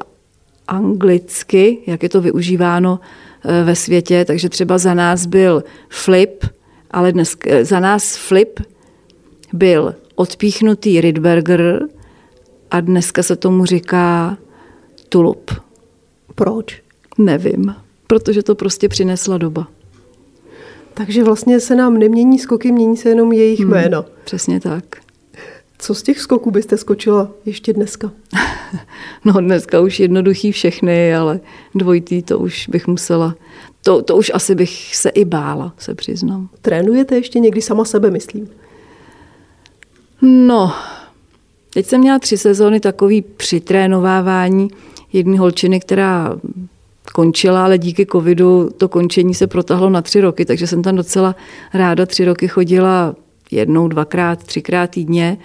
anglicky, 0.67 1.77
jak 1.87 2.03
je 2.03 2.09
to 2.09 2.21
využíváno 2.21 2.91
uh, 2.91 3.05
ve 3.63 3.75
světě. 3.75 4.25
Takže 4.25 4.49
třeba 4.49 4.77
za 4.77 4.93
nás 4.93 5.25
byl 5.25 5.63
flip, 5.89 6.45
ale 6.91 7.11
dnes 7.11 7.35
za 7.61 7.79
nás 7.79 8.17
flip 8.17 8.59
byl 9.53 9.95
odpíchnutý 10.15 11.01
Rydberger, 11.01 11.87
a 12.71 12.81
dneska 12.81 13.23
se 13.23 13.35
tomu 13.35 13.65
říká 13.65 14.37
tulup. 15.09 15.51
Proč? 16.35 16.81
Nevím, 17.17 17.75
protože 18.07 18.43
to 18.43 18.55
prostě 18.55 18.89
přinesla 18.89 19.37
doba. 19.37 19.67
Takže 20.93 21.23
vlastně 21.23 21.59
se 21.59 21.75
nám 21.75 21.97
nemění 21.97 22.39
skoky, 22.39 22.71
mění 22.71 22.97
se 22.97 23.09
jenom 23.09 23.31
jejich 23.31 23.59
hmm, 23.59 23.69
jména. 23.69 24.05
Přesně 24.23 24.59
tak. 24.59 25.04
Co 25.79 25.95
z 25.95 26.03
těch 26.03 26.19
skoků 26.19 26.51
byste 26.51 26.77
skočila 26.77 27.31
ještě 27.45 27.73
dneska? 27.73 28.11
no 29.25 29.33
dneska 29.33 29.79
už 29.79 29.99
jednoduchý 29.99 30.51
všechny, 30.51 31.15
ale 31.15 31.39
dvojitý 31.75 32.21
to 32.21 32.39
už 32.39 32.67
bych 32.67 32.87
musela. 32.87 33.35
To, 33.83 34.01
to 34.01 34.17
už 34.17 34.31
asi 34.33 34.55
bych 34.55 34.95
se 34.95 35.09
i 35.09 35.25
bála, 35.25 35.73
se 35.77 35.95
přiznám. 35.95 36.49
Trénujete 36.61 37.15
ještě 37.15 37.39
někdy 37.39 37.61
sama 37.61 37.85
sebe, 37.85 38.11
myslím? 38.11 38.49
No, 40.21 40.73
Teď 41.75 41.85
jsem 41.85 42.01
měla 42.01 42.19
tři 42.19 42.37
sezóny 42.37 42.79
takový 42.79 43.21
přitrénovávání 43.21 44.67
jedné 45.13 45.39
holčiny, 45.39 45.79
která 45.79 46.39
končila, 47.13 47.63
ale 47.63 47.77
díky 47.77 48.05
covidu 48.05 48.69
to 48.77 48.89
končení 48.89 49.33
se 49.33 49.47
protahlo 49.47 49.89
na 49.89 50.01
tři 50.01 50.21
roky, 50.21 50.45
takže 50.45 50.67
jsem 50.67 50.83
tam 50.83 50.95
docela 50.95 51.35
ráda 51.73 52.05
tři 52.05 52.25
roky 52.25 52.47
chodila 52.47 53.15
jednou, 53.51 53.87
dvakrát, 53.87 54.43
třikrát 54.43 54.89
týdně 54.89 55.37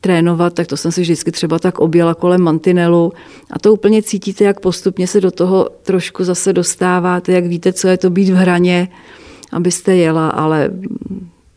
trénovat, 0.00 0.54
tak 0.54 0.66
to 0.66 0.76
jsem 0.76 0.92
si 0.92 1.00
vždycky 1.00 1.32
třeba 1.32 1.58
tak 1.58 1.78
objela 1.78 2.14
kolem 2.14 2.40
mantinelu 2.40 3.12
a 3.50 3.58
to 3.58 3.72
úplně 3.72 4.02
cítíte, 4.02 4.44
jak 4.44 4.60
postupně 4.60 5.06
se 5.06 5.20
do 5.20 5.30
toho 5.30 5.68
trošku 5.82 6.24
zase 6.24 6.52
dostáváte, 6.52 7.32
jak 7.32 7.46
víte, 7.46 7.72
co 7.72 7.88
je 7.88 7.96
to 7.96 8.10
být 8.10 8.30
v 8.30 8.34
hraně, 8.34 8.88
abyste 9.52 9.96
jela, 9.96 10.28
ale 10.28 10.70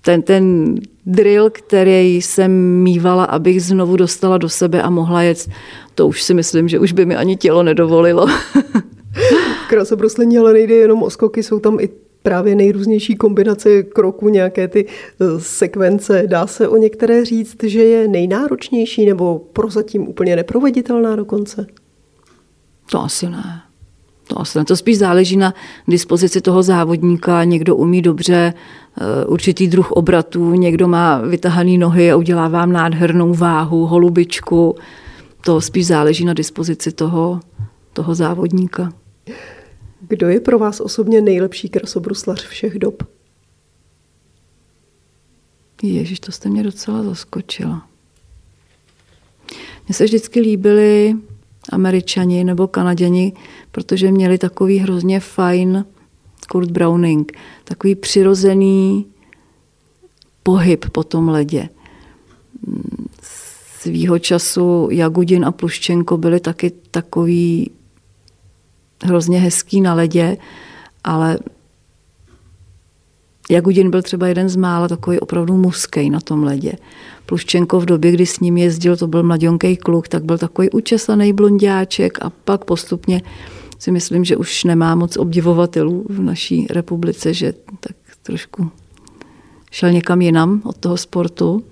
ten, 0.02 0.21
ten 0.21 0.75
drill, 1.06 1.49
který 1.49 2.21
jsem 2.21 2.52
mývala, 2.84 3.23
abych 3.23 3.63
znovu 3.63 3.95
dostala 3.95 4.38
do 4.38 4.49
sebe 4.49 4.82
a 4.82 4.89
mohla 4.89 5.21
jet, 5.23 5.49
to 5.95 6.08
už 6.08 6.23
si 6.23 6.34
myslím, 6.34 6.67
že 6.67 6.80
už 6.80 6.91
by 6.91 7.06
mi 7.06 7.15
ani 7.15 7.38
tělo 7.38 7.63
nedovolilo. 7.63 8.28
v 9.67 10.38
ale 10.39 10.54
nejde 10.54 10.75
jenom 10.75 11.04
o 11.04 11.10
skoky, 11.10 11.43
jsou 11.43 11.60
tam 11.60 11.80
i 11.80 11.89
právě 12.23 12.55
nejrůznější 12.55 13.15
kombinace 13.15 13.84
kroků, 13.84 14.29
nějaké 14.29 14.67
ty 14.67 14.86
eh, 14.86 15.25
sekvence. 15.38 16.23
Dá 16.27 16.47
se 16.47 16.67
o 16.67 16.77
některé 16.77 17.25
říct, 17.25 17.63
že 17.63 17.84
je 17.84 18.08
nejnáročnější 18.08 19.05
nebo 19.05 19.39
prozatím 19.53 20.08
úplně 20.08 20.36
neproveditelná 20.36 21.15
dokonce? 21.15 21.67
To 22.91 23.01
asi 23.01 23.29
ne. 23.29 23.62
To 24.27 24.41
asi 24.41 24.58
ne. 24.58 24.65
To 24.65 24.75
spíš 24.75 24.97
záleží 24.97 25.38
na 25.38 25.53
dispozici 25.88 26.41
toho 26.41 26.63
závodníka. 26.63 27.43
Někdo 27.43 27.75
umí 27.75 28.01
dobře 28.01 28.53
Eh, 29.01 29.25
určitý 29.25 29.67
druh 29.67 29.91
obratů, 29.91 30.53
někdo 30.53 30.88
má 30.88 31.17
vytahané 31.17 31.77
nohy 31.77 32.12
a 32.12 32.15
udělá 32.15 32.47
vám 32.47 32.71
nádhernou 32.71 33.34
váhu, 33.34 33.86
holubičku. 33.86 34.75
To 35.45 35.62
spíš 35.62 35.88
záleží 35.88 36.25
na 36.25 36.34
dispozici 36.34 36.91
toho, 36.91 37.39
toho 37.93 38.15
závodníka. 38.15 38.93
Kdo 40.09 40.29
je 40.29 40.39
pro 40.39 40.59
vás 40.59 40.79
osobně 40.79 41.21
nejlepší 41.21 41.69
krasobruslař 41.69 42.47
všech 42.47 42.79
dob? 42.79 43.03
Ježíš, 45.83 46.19
to 46.19 46.31
jste 46.31 46.49
mě 46.49 46.63
docela 46.63 47.03
zaskočila. 47.03 47.87
Mně 49.87 49.93
se 49.93 50.03
vždycky 50.03 50.39
líbili 50.39 51.15
američani 51.71 52.43
nebo 52.43 52.67
kanaděni, 52.67 53.33
protože 53.71 54.11
měli 54.11 54.37
takový 54.37 54.77
hrozně 54.77 55.19
fajn 55.19 55.85
Kurt 56.49 56.71
Browning, 56.71 57.31
takový 57.63 57.95
přirozený 57.95 59.05
pohyb 60.43 60.85
po 60.91 61.03
tom 61.03 61.29
ledě. 61.29 61.69
Svýho 63.79 64.19
času 64.19 64.87
Jagudin 64.91 65.45
a 65.45 65.51
Pluščenko 65.51 66.17
byli 66.17 66.39
taky 66.39 66.71
takový 66.91 67.71
hrozně 69.03 69.39
hezký 69.39 69.81
na 69.81 69.93
ledě, 69.93 70.38
ale 71.03 71.39
Jagudin 73.49 73.91
byl 73.91 74.01
třeba 74.01 74.27
jeden 74.27 74.49
z 74.49 74.55
mála 74.55 74.88
takový 74.88 75.19
opravdu 75.19 75.57
muskej 75.57 76.09
na 76.09 76.19
tom 76.19 76.43
ledě. 76.43 76.73
Pluščenko 77.25 77.79
v 77.79 77.85
době, 77.85 78.12
kdy 78.12 78.25
s 78.25 78.39
ním 78.39 78.57
jezdil, 78.57 78.97
to 78.97 79.07
byl 79.07 79.23
mladionký 79.23 79.77
kluk, 79.77 80.07
tak 80.07 80.23
byl 80.23 80.38
takový 80.38 80.69
učesaný 80.69 81.33
blondiáček 81.33 82.17
a 82.21 82.29
pak 82.29 82.65
postupně 82.65 83.21
si 83.79 83.91
myslím, 83.91 84.25
že 84.25 84.38
už 84.38 84.63
nemá 84.63 84.95
moc 84.95 85.17
obdivovatelů 85.17 86.05
v 86.09 86.21
naší 86.21 86.67
republice, 86.69 87.33
že 87.33 87.53
tak 87.79 87.95
trošku 88.23 88.71
šel 89.71 89.91
někam 89.91 90.21
jinam 90.21 90.62
od 90.65 90.77
toho 90.77 90.97
sportu. 90.97 91.63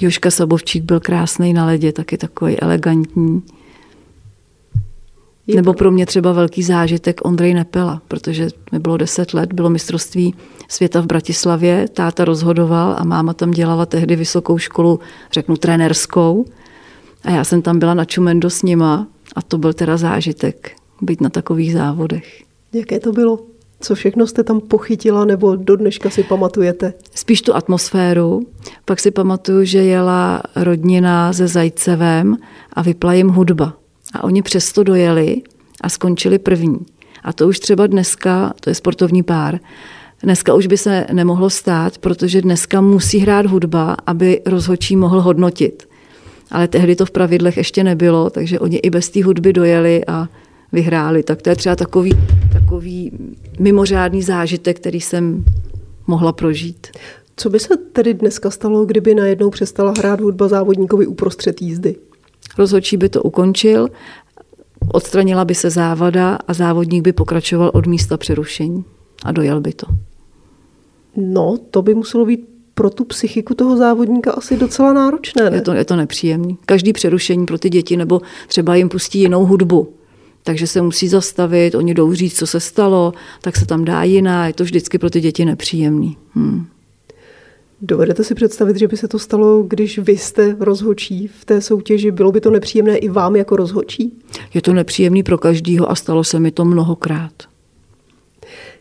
Joška 0.00 0.30
Sabovčík 0.30 0.84
byl 0.84 1.00
krásný 1.00 1.52
na 1.52 1.66
ledě, 1.66 1.92
taky 1.92 2.18
takový 2.18 2.60
elegantní. 2.60 3.42
Nebo 5.54 5.74
pro 5.74 5.90
mě 5.90 6.06
třeba 6.06 6.32
velký 6.32 6.62
zážitek 6.62 7.20
Ondrej 7.24 7.54
Nepela, 7.54 8.02
protože 8.08 8.48
mi 8.72 8.78
bylo 8.78 8.96
deset 8.96 9.34
let, 9.34 9.52
bylo 9.52 9.70
mistrovství 9.70 10.34
světa 10.68 11.00
v 11.00 11.06
Bratislavě, 11.06 11.88
táta 11.92 12.24
rozhodoval 12.24 12.94
a 12.98 13.04
máma 13.04 13.34
tam 13.34 13.50
dělala 13.50 13.86
tehdy 13.86 14.16
vysokou 14.16 14.58
školu, 14.58 15.00
řeknu 15.32 15.56
trenerskou. 15.56 16.44
A 17.24 17.30
já 17.30 17.44
jsem 17.44 17.62
tam 17.62 17.78
byla 17.78 17.94
na 17.94 18.04
Čumendo 18.04 18.50
s 18.50 18.62
nima 18.62 19.08
a 19.36 19.42
to 19.42 19.58
byl 19.58 19.72
teda 19.72 19.96
zážitek, 19.96 20.72
být 21.00 21.20
na 21.20 21.30
takových 21.30 21.72
závodech. 21.72 22.42
Jaké 22.72 23.00
to 23.00 23.12
bylo? 23.12 23.38
Co 23.80 23.94
všechno 23.94 24.26
jste 24.26 24.44
tam 24.44 24.60
pochytila 24.60 25.24
nebo 25.24 25.56
do 25.56 25.76
dneška 25.76 26.10
si 26.10 26.22
pamatujete? 26.22 26.94
Spíš 27.14 27.42
tu 27.42 27.54
atmosféru. 27.54 28.46
Pak 28.84 29.00
si 29.00 29.10
pamatuju, 29.10 29.64
že 29.64 29.78
jela 29.78 30.42
rodina 30.56 31.32
se 31.32 31.48
Zajcevem 31.48 32.36
a 32.72 32.82
vypla 32.82 33.12
jim 33.14 33.28
hudba. 33.28 33.79
A 34.12 34.24
oni 34.24 34.42
přesto 34.42 34.82
dojeli 34.82 35.42
a 35.80 35.88
skončili 35.88 36.38
první. 36.38 36.78
A 37.22 37.32
to 37.32 37.48
už 37.48 37.58
třeba 37.58 37.86
dneska, 37.86 38.52
to 38.60 38.70
je 38.70 38.74
sportovní 38.74 39.22
pár, 39.22 39.58
dneska 40.22 40.54
už 40.54 40.66
by 40.66 40.78
se 40.78 41.06
nemohlo 41.12 41.50
stát, 41.50 41.98
protože 41.98 42.42
dneska 42.42 42.80
musí 42.80 43.18
hrát 43.18 43.46
hudba, 43.46 43.96
aby 44.06 44.40
rozhodčí 44.46 44.96
mohl 44.96 45.20
hodnotit 45.20 45.90
ale 46.50 46.68
tehdy 46.68 46.96
to 46.96 47.06
v 47.06 47.10
pravidlech 47.10 47.56
ještě 47.56 47.84
nebylo, 47.84 48.30
takže 48.30 48.60
oni 48.60 48.76
i 48.76 48.90
bez 48.90 49.08
té 49.08 49.24
hudby 49.24 49.52
dojeli 49.52 50.04
a 50.06 50.28
vyhráli. 50.72 51.22
Tak 51.22 51.42
to 51.42 51.50
je 51.50 51.56
třeba 51.56 51.76
takový, 51.76 52.12
takový 52.52 53.12
mimořádný 53.58 54.22
zážitek, 54.22 54.76
který 54.76 55.00
jsem 55.00 55.44
mohla 56.06 56.32
prožít. 56.32 56.86
Co 57.36 57.50
by 57.50 57.58
se 57.58 57.76
tedy 57.76 58.14
dneska 58.14 58.50
stalo, 58.50 58.84
kdyby 58.84 59.14
najednou 59.14 59.50
přestala 59.50 59.94
hrát 59.98 60.20
hudba 60.20 60.48
závodníkovi 60.48 61.06
uprostřed 61.06 61.62
jízdy? 61.62 61.96
Rozhodčí 62.58 62.96
by 62.96 63.08
to 63.08 63.22
ukončil, 63.22 63.88
odstranila 64.92 65.44
by 65.44 65.54
se 65.54 65.70
závada 65.70 66.38
a 66.48 66.52
závodník 66.52 67.04
by 67.04 67.12
pokračoval 67.12 67.70
od 67.74 67.86
místa 67.86 68.16
přerušení 68.16 68.84
a 69.24 69.32
dojel 69.32 69.60
by 69.60 69.72
to. 69.72 69.86
No, 71.16 71.58
to 71.70 71.82
by 71.82 71.94
muselo 71.94 72.26
být 72.26 72.48
pro 72.74 72.90
tu 72.90 73.04
psychiku 73.04 73.54
toho 73.54 73.76
závodníka 73.76 74.32
asi 74.32 74.56
docela 74.56 74.92
náročné. 74.92 75.50
Ne? 75.50 75.56
Je 75.56 75.60
to, 75.60 75.72
je 75.72 75.84
to 75.84 75.96
nepříjemné. 75.96 76.54
Každý 76.66 76.92
přerušení 76.92 77.46
pro 77.46 77.58
ty 77.58 77.70
děti, 77.70 77.96
nebo 77.96 78.20
třeba 78.48 78.74
jim 78.74 78.88
pustí 78.88 79.20
jinou 79.20 79.46
hudbu, 79.46 79.94
takže 80.42 80.66
se 80.66 80.82
musí 80.82 81.08
zastavit, 81.08 81.74
oni 81.74 81.94
jdou 81.94 82.14
říct, 82.14 82.38
co 82.38 82.46
se 82.46 82.60
stalo, 82.60 83.12
tak 83.40 83.56
se 83.56 83.66
tam 83.66 83.84
dá 83.84 84.02
jiná, 84.02 84.46
je 84.46 84.52
to 84.52 84.64
vždycky 84.64 84.98
pro 84.98 85.10
ty 85.10 85.20
děti 85.20 85.44
nepříjemný. 85.44 86.16
Hmm. 86.34 86.66
Dovedete 87.82 88.24
si 88.24 88.34
představit, 88.34 88.76
že 88.76 88.88
by 88.88 88.96
se 88.96 89.08
to 89.08 89.18
stalo, 89.18 89.62
když 89.62 89.98
vy 89.98 90.16
jste 90.16 90.56
rozhočí 90.60 91.26
v 91.26 91.44
té 91.44 91.60
soutěži? 91.60 92.10
Bylo 92.10 92.32
by 92.32 92.40
to 92.40 92.50
nepříjemné 92.50 92.96
i 92.96 93.08
vám 93.08 93.36
jako 93.36 93.56
rozhočí? 93.56 94.12
Je 94.54 94.62
to 94.62 94.72
nepříjemný 94.72 95.22
pro 95.22 95.38
každýho 95.38 95.90
a 95.90 95.94
stalo 95.94 96.24
se 96.24 96.40
mi 96.40 96.50
to 96.50 96.64
mnohokrát. 96.64 97.32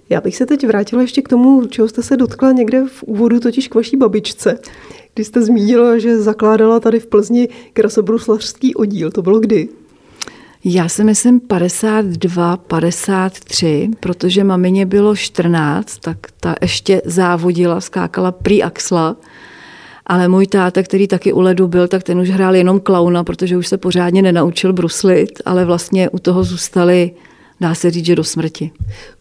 Já 0.09 0.21
bych 0.21 0.35
se 0.35 0.45
teď 0.45 0.67
vrátila 0.67 1.01
ještě 1.01 1.21
k 1.21 1.27
tomu, 1.27 1.67
čeho 1.67 1.87
jste 1.87 2.03
se 2.03 2.17
dotkla 2.17 2.51
někde 2.51 2.83
v 2.87 3.03
úvodu, 3.03 3.39
totiž 3.39 3.67
k 3.67 3.75
vaší 3.75 3.97
babičce. 3.97 4.59
Když 5.13 5.27
jste 5.27 5.41
zmínila, 5.41 5.97
že 5.97 6.19
zakládala 6.19 6.79
tady 6.79 6.99
v 6.99 7.07
Plzni 7.07 7.49
krasobruslařský 7.73 8.75
oddíl, 8.75 9.11
to 9.11 9.21
bylo 9.21 9.39
kdy? 9.39 9.69
Já 10.63 10.89
si 10.89 11.03
myslím 11.03 11.39
52, 11.39 12.57
53, 12.57 13.89
protože 13.99 14.43
mamině 14.43 14.85
bylo 14.85 15.15
14, 15.15 15.97
tak 15.97 16.17
ta 16.39 16.55
ještě 16.61 17.01
závodila, 17.05 17.81
skákala 17.81 18.31
prý 18.31 18.63
axla. 18.63 19.15
Ale 20.05 20.27
můj 20.27 20.47
táta, 20.47 20.83
který 20.83 21.07
taky 21.07 21.33
u 21.33 21.39
ledu 21.39 21.67
byl, 21.67 21.87
tak 21.87 22.03
ten 22.03 22.19
už 22.19 22.29
hrál 22.29 22.55
jenom 22.55 22.79
klauna, 22.79 23.23
protože 23.23 23.57
už 23.57 23.67
se 23.67 23.77
pořádně 23.77 24.21
nenaučil 24.21 24.73
bruslit, 24.73 25.41
ale 25.45 25.65
vlastně 25.65 26.09
u 26.09 26.19
toho 26.19 26.43
zůstali 26.43 27.11
dá 27.61 27.75
se 27.75 27.91
říct, 27.91 28.05
že 28.05 28.15
do 28.15 28.23
smrti. 28.23 28.71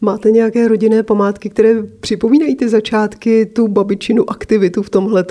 Máte 0.00 0.30
nějaké 0.30 0.68
rodinné 0.68 1.02
památky, 1.02 1.50
které 1.50 1.82
připomínají 1.82 2.56
ty 2.56 2.68
začátky, 2.68 3.46
tu 3.46 3.68
babičinu 3.68 4.30
aktivitu 4.30 4.82
v 4.82 4.90
tomhle? 4.90 5.24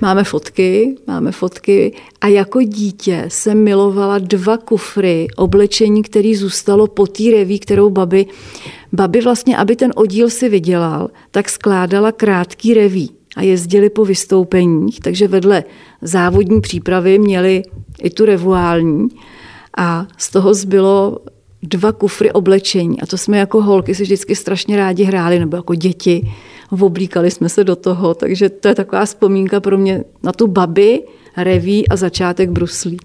Máme 0.00 0.24
fotky, 0.24 0.96
máme 1.06 1.32
fotky 1.32 1.94
a 2.20 2.26
jako 2.26 2.62
dítě 2.62 3.24
jsem 3.28 3.64
milovala 3.64 4.18
dva 4.18 4.56
kufry 4.56 5.26
oblečení, 5.36 6.02
který 6.02 6.36
zůstalo 6.36 6.86
po 6.86 7.06
té 7.06 7.22
reví, 7.30 7.58
kterou 7.58 7.90
babi, 7.90 8.26
babi 8.92 9.20
vlastně, 9.20 9.56
aby 9.56 9.76
ten 9.76 9.92
oddíl 9.96 10.30
si 10.30 10.48
vydělal, 10.48 11.10
tak 11.30 11.48
skládala 11.48 12.12
krátký 12.12 12.74
reví 12.74 13.10
a 13.36 13.42
jezdili 13.42 13.90
po 13.90 14.04
vystoupeních, 14.04 15.00
takže 15.00 15.28
vedle 15.28 15.64
závodní 16.02 16.60
přípravy 16.60 17.18
měli 17.18 17.62
i 18.02 18.10
tu 18.10 18.24
revuální 18.24 19.08
a 19.76 20.06
z 20.18 20.30
toho 20.30 20.54
zbylo 20.54 21.18
dva 21.62 21.92
kufry 21.92 22.32
oblečení 22.32 23.00
a 23.00 23.06
to 23.06 23.18
jsme 23.18 23.38
jako 23.38 23.62
holky 23.62 23.94
si 23.94 24.02
vždycky 24.02 24.36
strašně 24.36 24.76
rádi 24.76 25.04
hráli, 25.04 25.38
nebo 25.38 25.56
jako 25.56 25.74
děti, 25.74 26.32
oblíkali 26.80 27.30
jsme 27.30 27.48
se 27.48 27.64
do 27.64 27.76
toho, 27.76 28.14
takže 28.14 28.48
to 28.48 28.68
je 28.68 28.74
taková 28.74 29.04
vzpomínka 29.04 29.60
pro 29.60 29.78
mě 29.78 30.04
na 30.22 30.32
tu 30.32 30.46
babi, 30.46 31.02
reví 31.36 31.88
a 31.88 31.96
začátek 31.96 32.50
bruslí. 32.50 32.96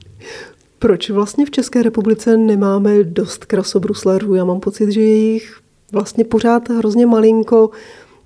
Proč 0.80 1.10
vlastně 1.10 1.45
v 1.45 1.51
České 1.51 1.84
republice 1.84 2.38
nemáme 2.38 3.03
dost 3.03 3.45
krasobruslařů? 3.45 4.36
Já 4.36 4.45
mám 4.45 4.60
pocit, 4.60 4.91
že 4.91 5.01
je 5.01 5.16
jich 5.16 5.60
vlastně 5.91 6.24
pořád 6.24 6.70
hrozně 6.70 7.06
malinko. 7.06 7.70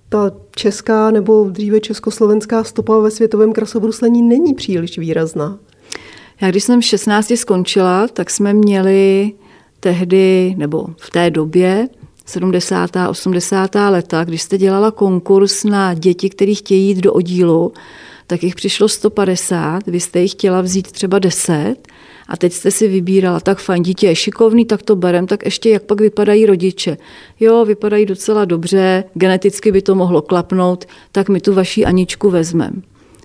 Ta 0.10 0.32
česká 0.56 1.12
nebo 1.12 1.50
dříve 1.50 1.80
československá 1.80 2.64
stopa 2.64 2.98
ve 2.98 3.12
světovém 3.12 3.54
krasobruslení 3.54 4.22
není 4.22 4.54
příliš 4.54 4.98
výrazná. 4.98 5.60
Já 6.42 6.52
když 6.52 6.64
jsem 6.64 6.82
v 6.82 6.86
16 6.86 7.32
skončila, 7.36 8.08
tak 8.08 8.30
jsme 8.30 8.54
měli 8.54 9.34
tehdy 9.80 10.56
nebo 10.58 10.88
v 10.98 11.10
té 11.10 11.32
době 11.32 11.90
70. 12.26 12.90
80. 13.10 13.76
leta, 13.90 14.24
když 14.24 14.42
jste 14.42 14.58
dělala 14.58 14.92
konkurs 14.92 15.64
na 15.64 15.94
děti, 15.94 16.30
které 16.30 16.54
chtějí 16.54 16.88
jít 16.88 16.98
do 16.98 17.14
oddílu, 17.14 17.74
tak 18.28 18.44
jich 18.44 18.56
přišlo 18.56 18.88
150, 18.88 19.88
vy 19.88 20.00
jste 20.00 20.22
jich 20.22 20.32
chtěla 20.32 20.62
vzít 20.62 20.92
třeba 20.92 21.20
10 21.20 21.76
a 22.28 22.38
teď 22.38 22.54
jste 22.54 22.72
si 22.72 22.88
vybírala, 22.88 23.40
tak 23.40 23.60
fajn, 23.60 23.84
dítě 23.84 24.08
je 24.08 24.16
šikovný, 24.16 24.66
tak 24.66 24.82
to 24.82 24.96
berem, 24.96 25.28
tak 25.28 25.46
ještě 25.46 25.70
jak 25.70 25.84
pak 25.84 26.02
vypadají 26.02 26.46
rodiče. 26.46 26.98
Jo, 27.40 27.66
vypadají 27.66 28.06
docela 28.06 28.46
dobře, 28.46 29.04
geneticky 29.14 29.72
by 29.72 29.82
to 29.82 29.96
mohlo 29.96 30.22
klapnout, 30.22 30.86
tak 31.12 31.30
my 31.30 31.42
tu 31.42 31.54
vaší 31.54 31.86
Aničku 31.86 32.30
vezmeme. 32.30 32.82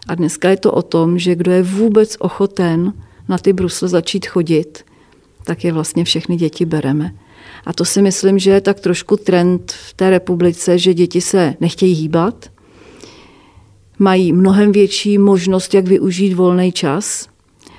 A 0.09 0.15
dneska 0.15 0.51
je 0.51 0.57
to 0.57 0.73
o 0.73 0.83
tom, 0.83 1.19
že 1.19 1.35
kdo 1.35 1.53
je 1.53 1.63
vůbec 1.63 2.17
ochoten 2.19 2.93
na 3.29 3.39
ty 3.39 3.53
brusle 3.53 3.89
začít 3.89 4.27
chodit, 4.27 4.85
tak 5.45 5.65
je 5.65 5.73
vlastně 5.73 6.05
všechny 6.05 6.37
děti 6.37 6.65
bereme. 6.65 7.15
A 7.67 7.73
to 7.73 7.85
si 7.85 8.03
myslím, 8.03 8.39
že 8.39 8.51
je 8.51 8.61
tak 8.61 8.81
trošku 8.81 9.17
trend 9.17 9.73
v 9.73 9.95
té 9.95 10.11
republice, 10.11 10.79
že 10.79 10.95
děti 10.95 11.21
se 11.21 11.55
nechtějí 11.61 11.95
hýbat, 11.95 12.51
mají 13.99 14.33
mnohem 14.33 14.73
větší 14.73 15.19
možnost, 15.19 15.75
jak 15.75 15.87
využít 15.87 16.35
volný 16.35 16.73
čas. 16.73 17.29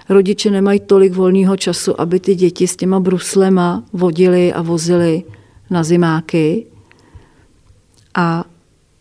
Rodiče 0.10 0.52
nemají 0.52 0.80
tolik 0.80 1.14
volného 1.14 1.58
času, 1.58 2.02
aby 2.02 2.20
ty 2.20 2.36
děti 2.36 2.68
s 2.68 2.76
těma 2.76 3.00
bruslema 3.00 3.84
vodili 3.94 4.54
a 4.54 4.62
vozili 4.62 5.24
na 5.70 5.84
zimáky. 5.84 6.66
A 8.16 8.46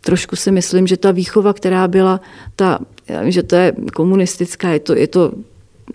trošku 0.01 0.35
si 0.35 0.51
myslím, 0.51 0.87
že 0.87 0.97
ta 0.97 1.11
výchova, 1.11 1.53
která 1.53 1.87
byla, 1.87 2.21
ta, 2.55 2.79
že 3.23 3.43
to 3.43 3.55
je 3.55 3.73
komunistická, 3.93 4.69
je 4.69 4.79
to, 4.79 4.95
je 4.95 5.07
to 5.07 5.31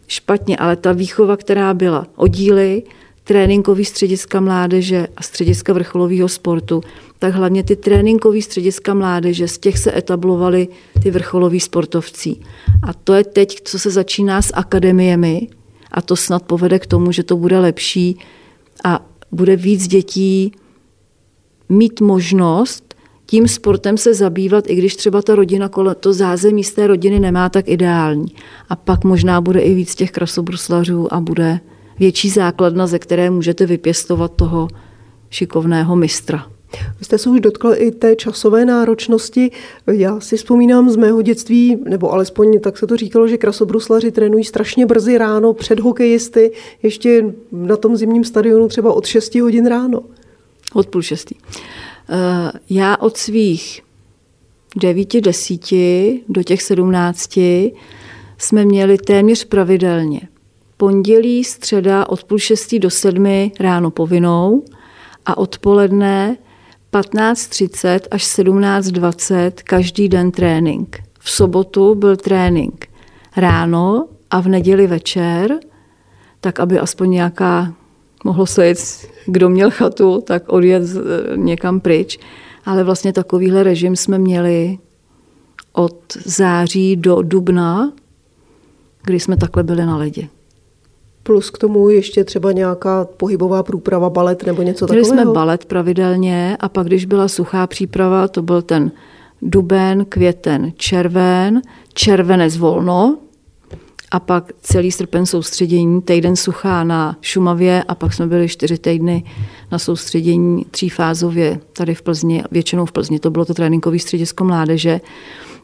špatně, 0.07 0.57
ale 0.57 0.77
ta 0.77 0.93
výchova, 0.93 1.37
která 1.37 1.75
byla 1.75 2.07
oddíly, 2.17 2.83
tréninkový 3.25 3.85
střediska 3.85 4.41
mládeže 4.41 5.09
a 5.17 5.23
střediska 5.23 5.73
vrcholového 5.73 6.29
sportu, 6.29 6.83
tak 7.19 7.35
hlavně 7.35 7.63
ty 7.63 7.77
tréninkové 7.77 8.43
střediska 8.43 8.95
mládeže, 8.95 9.49
z 9.49 9.59
těch 9.59 9.79
se 9.79 9.99
etablovali 9.99 10.69
ty 11.03 11.11
vrcholoví 11.11 11.61
sportovci. 11.61 12.37
A 12.83 12.93
to 12.93 13.15
je 13.15 13.25
teď, 13.25 13.61
co 13.65 13.79
se 13.79 13.91
začíná 13.91 14.43
s 14.43 14.53
akademiemi 14.55 15.49
a 15.91 16.03
to 16.03 16.17
snad 16.17 16.43
povede 16.43 16.79
k 16.79 16.87
tomu, 16.87 17.13
že 17.13 17.23
to 17.23 17.37
bude 17.37 17.59
lepší 17.59 18.19
a 18.85 19.07
bude 19.33 19.57
víc 19.57 19.87
dětí 19.87 20.53
mít 21.69 22.01
možnost 22.01 22.95
tím 23.31 23.49
sportem 23.49 23.97
se 23.97 24.15
zabývat, 24.15 24.65
i 24.71 24.75
když 24.75 24.97
třeba 24.97 25.23
ta 25.23 25.35
rodina, 25.35 25.71
to 26.01 26.13
zázemí 26.13 26.65
z 26.65 26.73
té 26.73 26.87
rodiny 26.87 27.21
nemá 27.21 27.49
tak 27.49 27.69
ideální. 27.69 28.35
A 28.69 28.77
pak 28.77 29.05
možná 29.05 29.41
bude 29.41 29.61
i 29.61 29.75
víc 29.75 29.95
těch 29.95 30.11
krasobruslařů 30.11 31.15
a 31.15 31.21
bude 31.21 31.61
větší 31.99 32.31
základna, 32.31 32.87
ze 32.87 32.99
které 32.99 33.31
můžete 33.31 33.67
vypěstovat 33.67 34.33
toho 34.37 34.69
šikovného 35.31 35.97
mistra. 35.97 36.47
Vy 36.99 37.05
jste 37.05 37.19
se 37.19 37.31
už 37.31 37.41
dotkl 37.41 37.75
i 37.77 37.91
té 37.91 38.17
časové 38.17 38.65
náročnosti. 38.65 39.51
Já 39.93 40.21
si 40.21 40.37
vzpomínám 40.37 40.91
z 40.91 40.97
mého 40.97 41.23
dětství, 41.23 41.79
nebo 41.89 42.13
alespoň 42.13 42.61
tak 42.61 42.79
se 42.79 42.87
to 42.87 42.97
říkalo, 42.97 43.29
že 43.29 43.39
krasobruslaři 43.39 44.11
trénují 44.11 44.45
strašně 44.45 44.87
brzy 44.87 45.19
ráno 45.19 45.53
před 45.53 45.81
hokejisty, 45.81 46.53
ještě 46.83 47.35
na 47.53 47.77
tom 47.77 47.97
zimním 47.97 48.25
stadionu 48.25 48.69
třeba 48.69 48.93
od 48.93 49.07
6 49.07 49.35
hodin 49.35 49.67
ráno. 49.67 50.03
Od 50.75 50.87
půl 50.87 51.03
šestý. 51.03 51.35
Eh, 52.09 52.53
já 52.71 52.97
od 52.97 53.17
svých 53.17 53.83
devíti, 54.77 55.21
desíti 55.21 56.21
do 56.29 56.43
těch 56.43 56.63
sedmnácti 56.63 57.73
jsme 58.39 58.65
měli 58.65 58.99
téměř 58.99 59.45
pravidelně. 59.45 60.21
Pondělí, 60.77 61.45
středa 61.45 62.09
od 62.09 62.25
půl 62.25 62.39
šestý 62.39 62.79
do 62.79 62.91
sedmi 62.91 63.53
ráno 63.61 63.91
povinnou 63.91 64.65
a 65.27 65.39
odpoledne 65.39 66.37
15.30 66.93 68.01
až 68.11 68.25
17.20 68.25 69.53
každý 69.65 70.09
den 70.09 70.31
trénink. 70.31 70.99
V 71.19 71.31
sobotu 71.31 71.95
byl 71.95 72.17
trénink 72.17 72.87
ráno 73.37 74.09
a 74.31 74.41
v 74.41 74.49
neděli 74.49 74.87
večer, 74.87 75.59
tak 76.41 76.61
aby 76.61 76.79
aspoň 76.79 77.11
nějaká 77.11 77.75
mohlo 78.25 78.47
se 78.47 78.67
jet, 78.67 78.79
kdo 79.27 79.49
měl 79.49 79.71
chatu, 79.71 80.21
tak 80.27 80.49
odjet 80.49 80.83
někam 81.37 81.81
pryč. 81.81 82.19
Ale 82.65 82.85
vlastně 82.85 83.13
takovýhle 83.13 83.63
režim 83.63 83.97
jsme 83.97 84.19
měli 84.19 84.79
od 85.73 86.01
září 86.25 86.97
do 86.97 87.23
dubna, 87.23 87.93
kdy 89.05 89.21
jsme 89.21 89.37
takhle 89.37 89.63
byli 89.63 89.87
na 89.87 89.97
ledě. 89.97 90.29
Plus 91.23 91.51
k 91.51 91.59
tomu 91.59 91.91
ještě 91.91 92.25
třeba 92.25 92.53
nějaká 92.53 93.05
pohybová 93.05 93.63
průprava, 93.63 94.11
balet 94.11 94.47
nebo 94.47 94.63
něco 94.63 94.87
Měli 94.87 95.03
takového? 95.03 95.25
jsme 95.25 95.35
balet 95.35 95.65
pravidelně 95.65 96.57
a 96.61 96.69
pak, 96.69 96.87
když 96.87 97.05
byla 97.05 97.29
suchá 97.29 97.67
příprava, 97.67 98.29
to 98.29 98.43
byl 98.43 98.63
ten 98.63 98.93
duben, 99.43 100.05
květen, 100.05 100.73
červen, 100.77 101.63
červenec 101.95 102.57
volno, 102.57 103.19
a 104.11 104.21
pak 104.21 104.53
celý 104.61 104.93
srpen 104.93 105.27
soustředění, 105.27 106.03
týden 106.03 106.37
suchá 106.37 106.85
na 106.85 107.17
Šumavě 107.21 107.83
a 107.83 107.95
pak 107.95 108.13
jsme 108.13 108.27
byli 108.27 108.49
čtyři 108.49 108.79
týdny 108.79 109.25
na 109.73 109.79
soustředění 109.79 110.65
třífázově 110.71 111.61
tady 111.73 111.95
v 111.95 112.03
Plzni, 112.03 112.43
většinou 112.51 112.87
v 112.87 112.93
Plzni, 112.93 113.19
to 113.19 113.31
bylo 113.31 113.45
to 113.45 113.55
tréninkové 113.55 113.99
středisko 113.99 114.45
mládeže, 114.45 115.01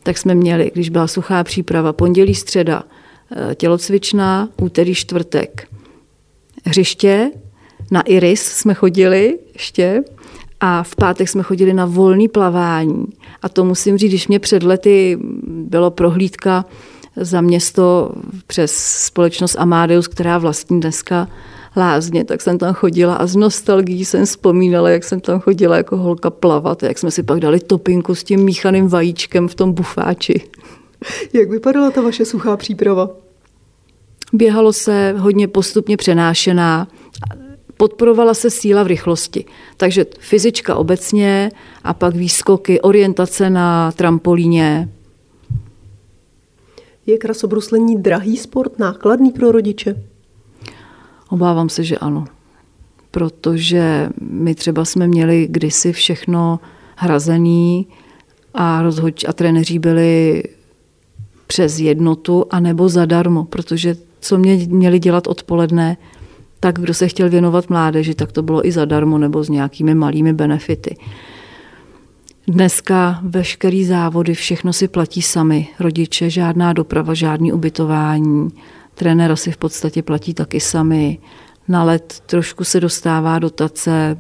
tak 0.03 0.19
jsme 0.19 0.35
měli, 0.35 0.71
když 0.75 0.89
byla 0.89 1.07
suchá 1.07 1.45
příprava, 1.45 1.93
pondělí, 1.93 2.35
středa, 2.35 2.83
eh, 3.37 3.55
tělocvičná, 3.55 4.49
úterý, 4.61 4.95
čtvrtek, 4.95 5.69
hřiště, 6.65 7.31
na 7.91 8.01
Iris 8.01 8.43
jsme 8.43 8.75
chodili 8.75 9.39
ještě, 9.55 10.03
a 10.61 10.83
v 10.83 10.97
pátek 10.97 11.29
jsme 11.29 11.43
chodili 11.43 11.73
na 11.73 11.87
volný 11.87 12.29
plavání. 12.29 13.07
A 13.43 13.49
to 13.49 13.65
musím 13.65 13.99
říct, 13.99 14.11
když 14.11 14.29
mě 14.29 14.39
před 14.39 14.63
lety 14.63 15.19
bylo 15.47 15.91
prohlídka 15.91 16.65
za 17.17 17.41
město 17.41 18.13
přes 18.47 18.77
společnost 19.05 19.57
Amadeus, 19.59 20.09
která 20.09 20.39
vlastní 20.39 20.81
dneska 20.81 21.29
lázně, 21.77 22.25
tak 22.25 22.41
jsem 22.41 22.59
tam 22.59 22.75
chodila 22.75 23.15
a 23.15 23.27
z 23.27 23.37
nostalgií 23.37 24.05
jsem 24.05 24.27
vzpomínala, 24.27 24.91
jak 24.91 25.05
jsem 25.05 25.21
tam 25.21 25.41
chodila 25.41 25.77
jako 25.77 25.97
holka 25.97 26.31
plavat, 26.31 26.83
jak 26.83 26.99
jsme 26.99 27.11
si 27.11 27.23
pak 27.23 27.41
dali 27.41 27.61
topinku 27.61 28.15
s 28.15 28.25
tím 28.25 28.41
míchaným 28.41 28.89
vajíčkem 28.89 29.49
v 29.49 29.55
tom 29.55 29.73
bufáči. 29.73 30.49
Jak 31.33 31.51
vypadala 31.51 31.91
ta 31.91 32.01
vaše 32.01 32.25
suchá 32.25 32.57
příprava? 32.57 33.11
Běhalo 34.33 34.73
se 34.73 35.15
hodně 35.19 35.49
postupně 35.49 35.97
přenášená. 35.97 36.89
podporovala 37.77 38.35
se 38.35 38.51
síla 38.51 38.83
v 38.83 38.87
rychlosti. 38.87 39.45
Takže 39.77 40.07
fyzička 40.19 40.75
obecně 40.75 41.51
a 41.85 41.95
pak 41.95 42.15
výskoky, 42.15 42.81
orientace 42.81 43.51
na 43.51 43.93
trampolíně. 43.93 44.89
Je 47.07 47.19
krasobruslení 47.19 48.03
drahý 48.03 48.37
sport, 48.37 48.79
nákladný 48.79 49.31
pro 49.33 49.53
rodiče? 49.53 50.03
Obávám 51.29 51.69
se, 51.69 51.85
že 51.85 51.99
ano. 51.99 52.25
Protože 53.11 54.09
my 54.21 54.55
třeba 54.55 54.85
jsme 54.85 55.07
měli 55.07 55.47
kdysi 55.51 55.93
všechno 55.93 56.61
hrazený 56.97 57.87
a, 58.55 58.83
rozhoď, 58.83 59.25
a 59.29 59.33
trenéři 59.33 59.79
byli 59.79 60.43
přes 61.47 61.79
jednotu 61.79 62.45
a 62.51 62.61
nebo 62.61 62.89
zadarmo, 62.89 63.45
protože 63.45 63.97
co 64.21 64.39
mě 64.39 64.67
měli 64.69 64.99
dělat 64.99 65.27
odpoledne, 65.27 65.97
tak 66.61 66.79
kdo 66.79 66.95
se 66.95 67.09
chtěl 67.09 67.31
věnovat 67.31 67.71
mládeži, 67.71 68.15
tak 68.15 68.33
to 68.33 68.43
bylo 68.43 68.67
i 68.67 68.73
zadarmo 68.73 69.19
nebo 69.19 69.45
s 69.45 69.49
nějakými 69.49 69.95
malými 69.95 70.33
benefity. 70.33 70.97
Dneska 72.49 73.21
veškerý 73.23 73.85
závody, 73.85 74.35
všechno 74.35 74.73
si 74.73 74.89
platí 74.89 75.23
sami. 75.23 75.69
Rodiče, 75.81 76.31
žádná 76.31 76.73
doprava, 76.73 77.15
žádný 77.15 77.53
ubytování. 77.53 78.49
Trenéra 78.95 79.37
si 79.37 79.53
v 79.53 79.57
podstatě 79.57 80.03
platí 80.03 80.35
taky 80.35 80.61
sami. 80.61 81.19
Na 81.69 81.85
let 81.85 82.23
trošku 82.27 82.65
se 82.65 82.81
dostává 82.81 83.39
dotace, 83.39 84.17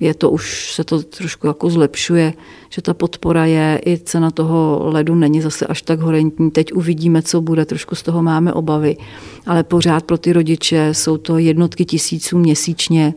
je 0.00 0.14
to 0.14 0.30
už, 0.30 0.74
se 0.74 0.84
to 0.84 1.02
trošku 1.02 1.46
jako 1.46 1.70
zlepšuje, 1.70 2.32
že 2.70 2.82
ta 2.82 2.94
podpora 2.94 3.44
je, 3.44 3.80
i 3.86 3.98
cena 3.98 4.30
toho 4.30 4.80
ledu 4.84 5.14
není 5.14 5.40
zase 5.40 5.66
až 5.66 5.82
tak 5.82 6.00
horentní. 6.00 6.50
Teď 6.50 6.72
uvidíme, 6.72 7.22
co 7.22 7.40
bude, 7.40 7.64
trošku 7.64 7.94
z 7.94 8.02
toho 8.02 8.22
máme 8.22 8.52
obavy, 8.52 8.96
ale 9.46 9.64
pořád 9.64 10.04
pro 10.04 10.18
ty 10.18 10.32
rodiče 10.32 10.88
jsou 10.94 11.16
to 11.16 11.38
jednotky 11.38 11.84
tisíců 11.84 12.38
měsíčně, 12.38 13.14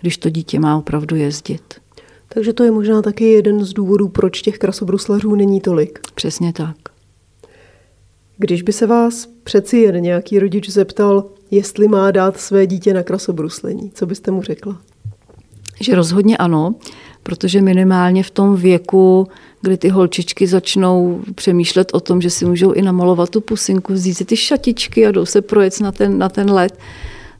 když 0.00 0.18
to 0.18 0.30
dítě 0.30 0.60
má 0.60 0.76
opravdu 0.76 1.16
jezdit. 1.16 1.87
Takže 2.28 2.52
to 2.52 2.64
je 2.64 2.70
možná 2.70 3.02
taky 3.02 3.24
jeden 3.24 3.64
z 3.64 3.72
důvodů, 3.72 4.08
proč 4.08 4.42
těch 4.42 4.58
krasobruslařů 4.58 5.34
není 5.34 5.60
tolik. 5.60 5.98
Přesně 6.14 6.52
tak. 6.52 6.76
Když 8.36 8.62
by 8.62 8.72
se 8.72 8.86
vás 8.86 9.28
přeci 9.44 9.76
jen 9.78 10.02
nějaký 10.02 10.38
rodič 10.38 10.68
zeptal, 10.68 11.24
jestli 11.50 11.88
má 11.88 12.10
dát 12.10 12.40
své 12.40 12.66
dítě 12.66 12.94
na 12.94 13.02
krasobruslení, 13.02 13.90
co 13.94 14.06
byste 14.06 14.30
mu 14.30 14.42
řekla? 14.42 14.80
Že 15.80 15.94
rozhodně 15.94 16.36
ano, 16.36 16.74
protože 17.22 17.62
minimálně 17.62 18.22
v 18.22 18.30
tom 18.30 18.56
věku, 18.56 19.28
kdy 19.60 19.76
ty 19.76 19.88
holčičky 19.88 20.46
začnou 20.46 21.20
přemýšlet 21.34 21.90
o 21.92 22.00
tom, 22.00 22.20
že 22.20 22.30
si 22.30 22.44
můžou 22.44 22.72
i 22.72 22.82
namalovat 22.82 23.30
tu 23.30 23.40
pusinku, 23.40 23.92
vzít 23.92 24.14
si 24.14 24.24
ty 24.24 24.36
šatičky 24.36 25.06
a 25.06 25.10
jdou 25.10 25.26
se 25.26 25.42
projet 25.42 25.80
na 25.80 25.92
ten, 25.92 26.18
na 26.18 26.28
ten 26.28 26.50
let, 26.50 26.78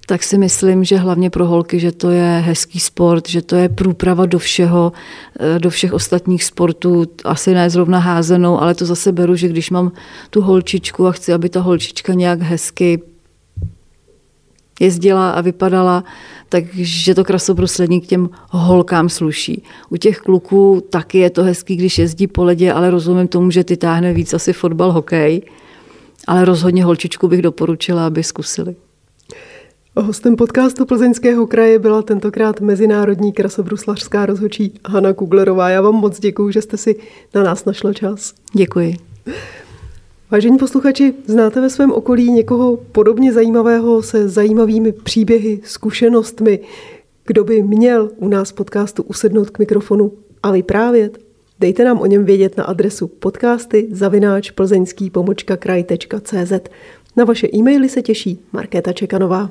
tak 0.09 0.23
si 0.23 0.39
myslím, 0.39 0.85
že 0.85 0.97
hlavně 0.97 1.31
pro 1.31 1.47
holky, 1.47 1.81
že 1.81 1.93
to 1.93 2.11
je 2.11 2.43
hezký 2.45 2.81
sport, 2.81 3.29
že 3.29 3.43
to 3.43 3.57
je 3.57 3.69
průprava 3.69 4.27
do 4.27 4.39
všeho, 4.39 4.93
eh, 5.41 5.59
do 5.59 5.71
všech 5.71 5.93
ostatních 5.93 6.45
sportů, 6.45 7.05
asi 7.25 7.55
ne 7.55 7.71
zrovna 7.71 7.99
házenou, 7.99 8.61
ale 8.61 8.75
to 8.75 8.87
zase 8.87 9.13
beru, 9.13 9.37
že 9.37 9.49
když 9.49 9.71
mám 9.71 9.93
tu 10.31 10.41
holčičku 10.41 11.07
a 11.07 11.13
chci, 11.13 11.33
aby 11.33 11.49
ta 11.49 11.61
holčička 11.61 12.15
nějak 12.15 12.41
hezky 12.41 13.03
jezdila 14.81 15.31
a 15.31 15.41
vypadala, 15.41 16.05
takže 16.49 17.15
to 17.15 17.25
krasobruslení 17.25 18.01
k 18.01 18.07
těm 18.07 18.31
holkám 18.51 19.09
sluší. 19.09 19.63
U 19.91 19.97
těch 19.97 20.19
kluků 20.19 20.83
taky 20.91 21.19
je 21.19 21.31
to 21.31 21.43
hezký, 21.43 21.77
když 21.77 21.99
jezdí 21.99 22.27
po 22.27 22.45
ledě, 22.45 22.73
ale 22.73 22.91
rozumím 22.91 23.29
tomu, 23.29 23.51
že 23.51 23.65
ty 23.65 23.77
táhne 23.77 24.13
víc 24.13 24.35
asi 24.35 24.53
fotbal, 24.53 24.93
hokej, 24.93 25.43
ale 26.27 26.45
rozhodně 26.45 26.85
holčičku 26.85 27.29
bych 27.29 27.43
doporučila, 27.43 28.07
aby 28.07 28.25
zkusili. 28.25 28.88
Hostem 30.01 30.37
podcastu 30.37 30.87
Plzeňského 30.87 31.47
kraje 31.47 31.79
byla 31.79 32.03
tentokrát 32.03 32.61
mezinárodní 32.61 33.33
krasobruslařská 33.33 34.27
rozhočí 34.27 34.75
Hanna 34.89 35.13
Kuglerová. 35.13 35.71
Já 35.71 35.81
vám 35.81 35.95
moc 35.95 36.21
děkuji, 36.21 36.51
že 36.51 36.63
jste 36.63 36.77
si 36.77 36.97
na 37.35 37.43
nás 37.43 37.65
našla 37.65 37.93
čas. 37.93 38.35
Děkuji. 38.53 38.97
Vážení 40.31 40.59
posluchači, 40.59 41.15
znáte 41.27 41.61
ve 41.61 41.71
svém 41.71 41.93
okolí 41.93 42.33
někoho 42.33 42.77
podobně 42.77 43.33
zajímavého 43.33 44.03
se 44.03 44.29
zajímavými 44.29 44.93
příběhy, 44.93 45.61
zkušenostmi, 45.65 46.61
kdo 47.27 47.45
by 47.45 47.63
měl 47.63 48.11
u 48.17 48.29
nás 48.29 48.53
podcastu 48.53 49.03
usednout 49.03 49.51
k 49.51 49.59
mikrofonu 49.59 50.13
a 50.43 50.51
vyprávět? 50.51 51.19
Dejte 51.61 51.85
nám 51.85 52.01
o 52.01 52.07
něm 52.07 52.25
vědět 52.25 52.57
na 52.57 52.65
adresu 52.65 53.07
podcasty 53.07 53.89
zavináč 53.91 54.51
plzeňský 54.51 55.13
kraj.cz. 55.59 56.53
Na 57.17 57.25
vaše 57.25 57.49
e-maily 57.55 57.89
se 57.89 58.03
těší 58.03 58.41
Markéta 58.53 58.93
Čekanová. 58.93 59.51